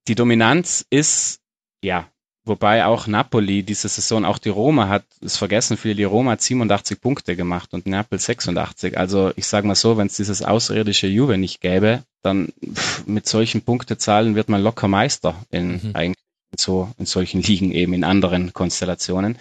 die 0.07 0.15
Dominanz 0.15 0.85
ist, 0.89 1.41
ja, 1.83 2.07
wobei 2.45 2.85
auch 2.85 3.07
Napoli 3.07 3.61
diese 3.61 3.89
Saison, 3.89 4.23
auch 4.23 4.37
die 4.37 4.49
Roma 4.49 4.87
hat, 4.87 5.03
es 5.19 5.35
vergessen 5.35 5.75
viele, 5.75 5.95
die 5.95 6.05
Roma 6.05 6.31
hat 6.31 6.41
87 6.41 7.01
Punkte 7.01 7.35
gemacht 7.35 7.73
und 7.73 7.87
Neapel 7.87 8.17
86. 8.17 8.97
Also 8.97 9.33
ich 9.35 9.47
sage 9.47 9.67
mal 9.67 9.75
so, 9.75 9.97
wenn 9.97 10.07
es 10.07 10.15
dieses 10.15 10.41
außerirdische 10.41 11.07
Juve 11.07 11.37
nicht 11.37 11.59
gäbe, 11.59 12.03
dann 12.21 12.53
pff, 12.73 13.05
mit 13.05 13.27
solchen 13.27 13.61
Punktezahlen 13.61 14.35
wird 14.35 14.47
man 14.47 14.63
locker 14.63 14.87
Meister 14.87 15.35
in 15.51 15.73
mhm. 15.73 15.91
eigentlich 15.93 16.26
so 16.55 16.91
in 16.97 17.05
solchen 17.05 17.41
Ligen 17.41 17.71
eben 17.71 17.93
in 17.93 18.03
anderen 18.03 18.53
Konstellationen. 18.53 19.37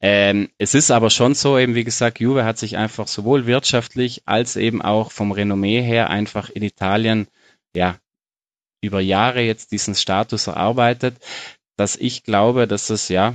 Ähm, 0.00 0.50
es 0.58 0.74
ist 0.74 0.90
aber 0.90 1.10
schon 1.10 1.34
so, 1.34 1.58
eben 1.58 1.74
wie 1.74 1.84
gesagt, 1.84 2.20
Juve 2.20 2.44
hat 2.44 2.58
sich 2.58 2.76
einfach 2.76 3.08
sowohl 3.08 3.46
wirtschaftlich 3.46 4.22
als 4.26 4.56
eben 4.56 4.82
auch 4.82 5.12
vom 5.12 5.32
Renommee 5.32 5.80
her 5.82 6.10
einfach 6.10 6.50
in 6.50 6.62
Italien 6.62 7.28
ja 7.74 7.98
über 8.82 9.00
Jahre 9.00 9.42
jetzt 9.42 9.72
diesen 9.72 9.94
Status 9.94 10.46
erarbeitet, 10.46 11.16
dass 11.76 11.96
ich 11.96 12.24
glaube, 12.24 12.66
dass 12.66 12.90
es 12.90 13.08
ja 13.08 13.34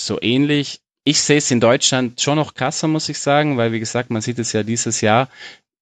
so 0.00 0.20
ähnlich 0.20 0.80
ich 1.04 1.20
sehe 1.20 1.36
es 1.36 1.50
in 1.50 1.60
Deutschland 1.60 2.20
schon 2.20 2.36
noch 2.36 2.54
krasser, 2.54 2.88
muss 2.88 3.10
ich 3.10 3.18
sagen, 3.18 3.58
weil 3.58 3.72
wie 3.72 3.80
gesagt, 3.80 4.08
man 4.08 4.22
sieht 4.22 4.38
es 4.38 4.52
ja 4.52 4.62
dieses 4.62 5.02
Jahr, 5.02 5.28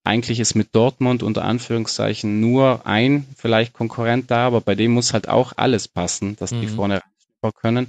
eigentlich 0.04 0.40
ist 0.40 0.54
mit 0.54 0.74
Dortmund 0.74 1.22
unter 1.22 1.44
Anführungszeichen 1.44 2.40
nur 2.40 2.86
ein 2.86 3.26
vielleicht 3.36 3.72
Konkurrent 3.72 4.30
da, 4.30 4.46
aber 4.46 4.60
bei 4.60 4.74
dem 4.74 4.92
muss 4.92 5.12
halt 5.12 5.28
auch 5.28 5.52
alles 5.56 5.88
passen, 5.88 6.36
dass 6.36 6.52
mhm. 6.52 6.60
die 6.62 6.68
vorne 6.68 7.02
können. 7.50 7.88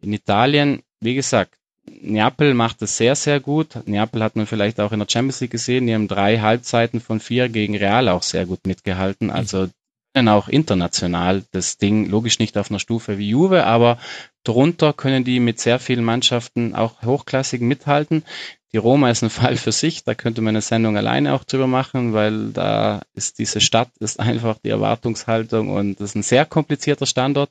In 0.00 0.12
Italien, 0.12 0.82
wie 1.00 1.14
gesagt, 1.14 1.54
Neapel 1.86 2.54
macht 2.54 2.80
es 2.80 2.96
sehr, 2.96 3.14
sehr 3.14 3.40
gut. 3.40 3.86
Neapel 3.86 4.22
hat 4.22 4.36
man 4.36 4.46
vielleicht 4.46 4.80
auch 4.80 4.92
in 4.92 5.00
der 5.00 5.08
Champions 5.10 5.40
League 5.40 5.50
gesehen. 5.50 5.86
Die 5.86 5.94
haben 5.94 6.08
drei 6.08 6.38
Halbzeiten 6.38 7.00
von 7.00 7.20
vier 7.20 7.50
gegen 7.50 7.76
Real 7.76 8.08
auch 8.08 8.22
sehr 8.22 8.46
gut 8.46 8.66
mitgehalten. 8.66 9.26
Mhm. 9.26 9.34
Also 9.34 9.68
können 10.14 10.28
auch 10.28 10.48
international 10.48 11.44
das 11.50 11.76
Ding, 11.76 12.08
logisch 12.08 12.38
nicht 12.38 12.56
auf 12.56 12.70
einer 12.70 12.78
Stufe 12.78 13.18
wie 13.18 13.30
Juve, 13.30 13.66
aber 13.66 13.98
drunter 14.44 14.92
können 14.92 15.24
die 15.24 15.40
mit 15.40 15.58
sehr 15.58 15.78
vielen 15.78 16.04
Mannschaften 16.04 16.74
auch 16.74 17.02
hochklassig 17.02 17.60
mithalten. 17.60 18.24
Die 18.72 18.78
Roma 18.78 19.10
ist 19.10 19.22
ein 19.22 19.30
Fall 19.30 19.56
für 19.56 19.72
sich, 19.72 20.04
da 20.04 20.14
könnte 20.14 20.40
man 20.40 20.50
eine 20.50 20.60
Sendung 20.60 20.96
alleine 20.96 21.32
auch 21.34 21.44
drüber 21.44 21.66
machen, 21.66 22.12
weil 22.12 22.50
da 22.50 23.02
ist 23.14 23.38
diese 23.38 23.60
Stadt, 23.60 23.90
ist 24.00 24.18
einfach 24.20 24.58
die 24.58 24.70
Erwartungshaltung 24.70 25.70
und 25.70 26.00
das 26.00 26.10
ist 26.10 26.16
ein 26.16 26.22
sehr 26.22 26.44
komplizierter 26.44 27.06
Standort. 27.06 27.50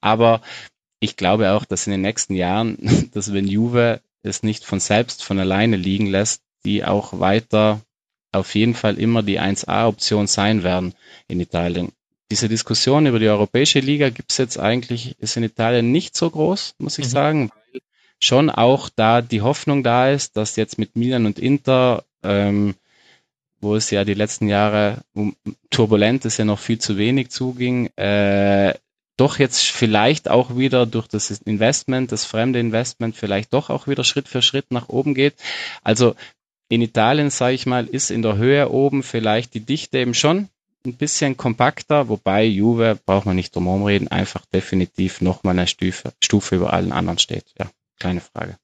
Aber 0.00 0.40
ich 0.98 1.16
glaube 1.16 1.52
auch, 1.52 1.64
dass 1.64 1.86
in 1.86 1.90
den 1.90 2.00
nächsten 2.00 2.34
Jahren, 2.34 3.10
dass 3.12 3.32
wenn 3.32 3.48
Juve 3.48 4.00
es 4.22 4.42
nicht 4.42 4.64
von 4.64 4.80
selbst, 4.80 5.24
von 5.24 5.38
alleine 5.38 5.76
liegen 5.76 6.06
lässt, 6.06 6.42
die 6.64 6.84
auch 6.84 7.20
weiter 7.20 7.80
auf 8.32 8.54
jeden 8.54 8.74
Fall 8.74 8.98
immer 8.98 9.22
die 9.22 9.40
1A-Option 9.40 10.26
sein 10.26 10.62
werden 10.62 10.94
in 11.28 11.40
Italien. 11.40 11.92
Diese 12.32 12.48
Diskussion 12.48 13.04
über 13.04 13.18
die 13.18 13.28
europäische 13.28 13.80
Liga 13.80 14.08
gibt 14.08 14.32
es 14.32 14.38
jetzt 14.38 14.58
eigentlich, 14.58 15.16
ist 15.18 15.36
in 15.36 15.42
Italien 15.42 15.92
nicht 15.92 16.16
so 16.16 16.30
groß, 16.30 16.76
muss 16.78 16.98
ich 16.98 17.04
mhm. 17.04 17.10
sagen, 17.10 17.50
schon 18.20 18.48
auch 18.48 18.88
da 18.88 19.20
die 19.20 19.42
Hoffnung 19.42 19.82
da 19.82 20.08
ist, 20.08 20.34
dass 20.38 20.56
jetzt 20.56 20.78
mit 20.78 20.96
Milan 20.96 21.26
und 21.26 21.38
Inter, 21.38 22.04
ähm, 22.22 22.74
wo 23.60 23.76
es 23.76 23.90
ja 23.90 24.06
die 24.06 24.14
letzten 24.14 24.48
Jahre 24.48 25.02
um, 25.12 25.36
turbulent 25.68 26.24
ist, 26.24 26.38
ja 26.38 26.46
noch 26.46 26.58
viel 26.58 26.78
zu 26.78 26.96
wenig 26.96 27.28
zuging, 27.28 27.88
äh, 27.96 28.76
doch 29.18 29.38
jetzt 29.38 29.66
vielleicht 29.66 30.30
auch 30.30 30.56
wieder 30.56 30.86
durch 30.86 31.08
das 31.08 31.30
Investment, 31.30 32.12
das 32.12 32.24
fremde 32.24 32.60
Investment, 32.60 33.14
vielleicht 33.14 33.52
doch 33.52 33.68
auch 33.68 33.88
wieder 33.88 34.04
Schritt 34.04 34.26
für 34.26 34.40
Schritt 34.40 34.70
nach 34.70 34.88
oben 34.88 35.12
geht. 35.12 35.34
Also 35.82 36.14
in 36.70 36.80
Italien, 36.80 37.28
sage 37.28 37.56
ich 37.56 37.66
mal, 37.66 37.86
ist 37.86 38.10
in 38.10 38.22
der 38.22 38.38
Höhe 38.38 38.70
oben 38.70 39.02
vielleicht 39.02 39.52
die 39.52 39.60
Dichte 39.60 39.98
eben 39.98 40.14
schon 40.14 40.48
ein 40.86 40.96
bisschen 40.96 41.36
kompakter, 41.36 42.08
wobei 42.08 42.44
Juve, 42.44 42.98
braucht 43.06 43.26
man 43.26 43.36
nicht 43.36 43.54
drum 43.54 43.64
herum 43.64 43.84
reden, 43.84 44.08
einfach 44.08 44.44
definitiv 44.46 45.20
nochmal 45.20 45.58
eine 45.58 45.66
Stufe, 45.66 46.12
Stufe 46.22 46.56
über 46.56 46.72
allen 46.72 46.92
anderen 46.92 47.18
steht. 47.18 47.44
Ja. 47.58 47.70
Keine 47.98 48.20
Frage. 48.20 48.56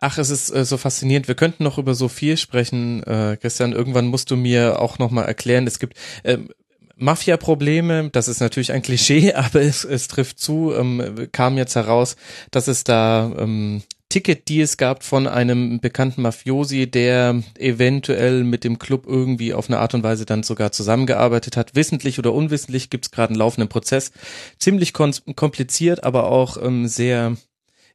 Ach, 0.00 0.18
es 0.18 0.30
ist 0.30 0.50
äh, 0.50 0.64
so 0.64 0.76
faszinierend. 0.76 1.28
Wir 1.28 1.34
könnten 1.34 1.64
noch 1.64 1.78
über 1.78 1.94
so 1.94 2.08
viel 2.08 2.36
sprechen, 2.36 3.02
äh, 3.04 3.36
Christian. 3.40 3.72
Irgendwann 3.72 4.06
musst 4.06 4.30
du 4.30 4.36
mir 4.36 4.80
auch 4.80 4.98
noch 4.98 5.10
mal 5.10 5.24
erklären. 5.24 5.66
Es 5.66 5.78
gibt, 5.78 5.96
ähm, 6.24 6.50
Mafia-Probleme, 6.96 8.10
das 8.10 8.28
ist 8.28 8.40
natürlich 8.40 8.72
ein 8.72 8.82
Klischee, 8.82 9.32
aber 9.34 9.60
es, 9.60 9.84
es 9.84 10.08
trifft 10.08 10.38
zu, 10.38 10.72
ähm, 10.74 11.28
kam 11.32 11.56
jetzt 11.58 11.74
heraus, 11.74 12.16
dass 12.50 12.68
es 12.68 12.84
da 12.84 13.32
ähm, 13.38 13.82
Ticket-Deals 14.14 14.76
gab 14.76 15.02
von 15.02 15.26
einem 15.26 15.80
bekannten 15.80 16.22
Mafiosi, 16.22 16.88
der 16.88 17.42
eventuell 17.58 18.44
mit 18.44 18.62
dem 18.62 18.78
Club 18.78 19.06
irgendwie 19.08 19.52
auf 19.52 19.68
eine 19.68 19.80
Art 19.80 19.92
und 19.92 20.04
Weise 20.04 20.24
dann 20.24 20.44
sogar 20.44 20.70
zusammengearbeitet 20.70 21.56
hat. 21.56 21.74
Wissentlich 21.74 22.20
oder 22.20 22.32
unwissentlich 22.32 22.90
gibt 22.90 23.06
es 23.06 23.10
gerade 23.10 23.30
einen 23.30 23.40
laufenden 23.40 23.68
Prozess. 23.68 24.12
Ziemlich 24.60 24.92
kompliziert, 24.92 26.04
aber 26.04 26.30
auch 26.30 26.56
ähm, 26.62 26.86
sehr 26.86 27.36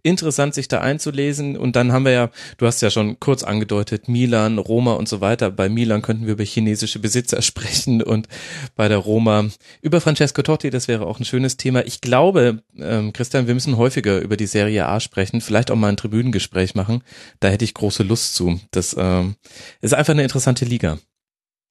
interessant, 0.03 0.53
sich 0.53 0.67
da 0.67 0.81
einzulesen. 0.81 1.57
Und 1.57 1.75
dann 1.75 1.91
haben 1.91 2.05
wir 2.05 2.11
ja, 2.11 2.29
du 2.57 2.65
hast 2.65 2.81
ja 2.81 2.89
schon 2.89 3.19
kurz 3.19 3.43
angedeutet, 3.43 4.07
Milan, 4.07 4.57
Roma 4.57 4.93
und 4.93 5.07
so 5.07 5.21
weiter. 5.21 5.51
Bei 5.51 5.69
Milan 5.69 6.01
könnten 6.01 6.25
wir 6.25 6.33
über 6.33 6.43
chinesische 6.43 6.99
Besitzer 6.99 7.41
sprechen 7.41 8.01
und 8.01 8.27
bei 8.75 8.87
der 8.87 8.97
Roma 8.97 9.45
über 9.81 10.01
Francesco 10.01 10.41
Totti, 10.41 10.69
das 10.69 10.87
wäre 10.87 11.05
auch 11.05 11.19
ein 11.19 11.25
schönes 11.25 11.57
Thema. 11.57 11.85
Ich 11.85 12.01
glaube, 12.01 12.63
ähm, 12.77 13.13
Christian, 13.13 13.47
wir 13.47 13.53
müssen 13.53 13.77
häufiger 13.77 14.19
über 14.19 14.37
die 14.37 14.47
Serie 14.47 14.87
A 14.87 14.99
sprechen, 14.99 15.41
vielleicht 15.41 15.71
auch 15.71 15.75
mal 15.75 15.89
ein 15.89 15.97
Tribünengespräch 15.97 16.75
machen. 16.75 17.03
Da 17.39 17.49
hätte 17.49 17.65
ich 17.65 17.73
große 17.73 18.03
Lust 18.03 18.35
zu. 18.35 18.59
Das 18.71 18.95
ähm, 18.97 19.35
ist 19.81 19.93
einfach 19.93 20.13
eine 20.13 20.23
interessante 20.23 20.65
Liga. 20.65 20.97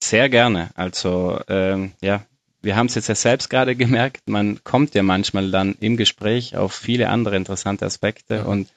Sehr 0.03 0.29
gerne. 0.29 0.71
Also 0.75 1.41
ähm, 1.49 1.93
ja, 2.01 2.25
wir 2.63 2.77
haben 2.77 2.87
es 2.87 2.95
jetzt 2.95 3.09
ja 3.09 3.15
selbst 3.15 3.51
gerade 3.51 3.77
gemerkt, 3.77 4.29
man 4.29 4.63
kommt 4.65 4.95
ja 4.95 5.03
manchmal 5.03 5.51
dann 5.51 5.77
im 5.81 5.97
Gespräch 5.97 6.57
auf 6.57 6.73
viele 6.73 7.09
andere 7.09 7.37
interessante 7.37 7.87
Aspekte 7.87 8.37
ja. 8.37 8.43
und 8.43 8.69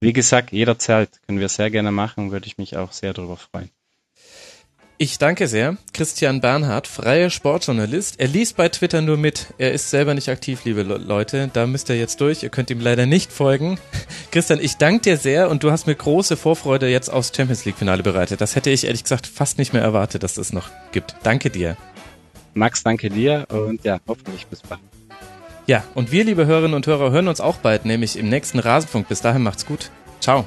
wie 0.00 0.12
gesagt, 0.12 0.52
jederzeit 0.52 1.10
können 1.26 1.40
wir 1.40 1.48
sehr 1.48 1.70
gerne 1.70 1.90
machen, 1.90 2.30
würde 2.30 2.46
ich 2.46 2.58
mich 2.58 2.76
auch 2.76 2.92
sehr 2.92 3.12
darüber 3.12 3.36
freuen. 3.36 3.70
Ich 5.00 5.18
danke 5.18 5.46
sehr. 5.46 5.76
Christian 5.92 6.40
Bernhard, 6.40 6.88
freier 6.88 7.30
Sportjournalist. 7.30 8.18
Er 8.18 8.26
liest 8.26 8.56
bei 8.56 8.68
Twitter 8.68 9.00
nur 9.00 9.16
mit. 9.16 9.46
Er 9.56 9.72
ist 9.72 9.90
selber 9.90 10.12
nicht 10.12 10.28
aktiv, 10.28 10.64
liebe 10.64 10.82
Leute. 10.82 11.50
Da 11.52 11.68
müsst 11.68 11.88
ihr 11.88 11.96
jetzt 11.96 12.20
durch. 12.20 12.42
Ihr 12.42 12.48
könnt 12.48 12.68
ihm 12.70 12.80
leider 12.80 13.06
nicht 13.06 13.30
folgen. 13.30 13.78
Christian, 14.32 14.58
ich 14.60 14.76
danke 14.76 15.02
dir 15.02 15.16
sehr 15.16 15.50
und 15.50 15.62
du 15.62 15.70
hast 15.70 15.86
mir 15.86 15.94
große 15.94 16.36
Vorfreude 16.36 16.88
jetzt 16.88 17.12
aufs 17.12 17.32
Champions 17.34 17.64
League 17.64 17.78
Finale 17.78 18.02
bereitet. 18.02 18.40
Das 18.40 18.56
hätte 18.56 18.70
ich 18.70 18.86
ehrlich 18.86 19.04
gesagt 19.04 19.28
fast 19.28 19.58
nicht 19.58 19.72
mehr 19.72 19.82
erwartet, 19.82 20.24
dass 20.24 20.36
es 20.36 20.52
noch 20.52 20.68
gibt. 20.90 21.14
Danke 21.22 21.50
dir. 21.50 21.76
Max, 22.58 22.82
danke 22.82 23.08
dir 23.08 23.46
und 23.48 23.84
ja, 23.84 23.98
hoffentlich 24.06 24.46
bis 24.46 24.60
bald. 24.60 24.80
Ja, 25.66 25.84
und 25.94 26.12
wir, 26.12 26.24
liebe 26.24 26.46
Hörerinnen 26.46 26.74
und 26.74 26.86
Hörer, 26.86 27.10
hören 27.10 27.28
uns 27.28 27.40
auch 27.40 27.56
bald, 27.56 27.84
nämlich 27.84 28.18
im 28.18 28.28
nächsten 28.28 28.58
Rasenfunk. 28.58 29.08
Bis 29.08 29.20
dahin 29.20 29.42
macht's 29.42 29.66
gut. 29.66 29.90
Ciao. 30.20 30.46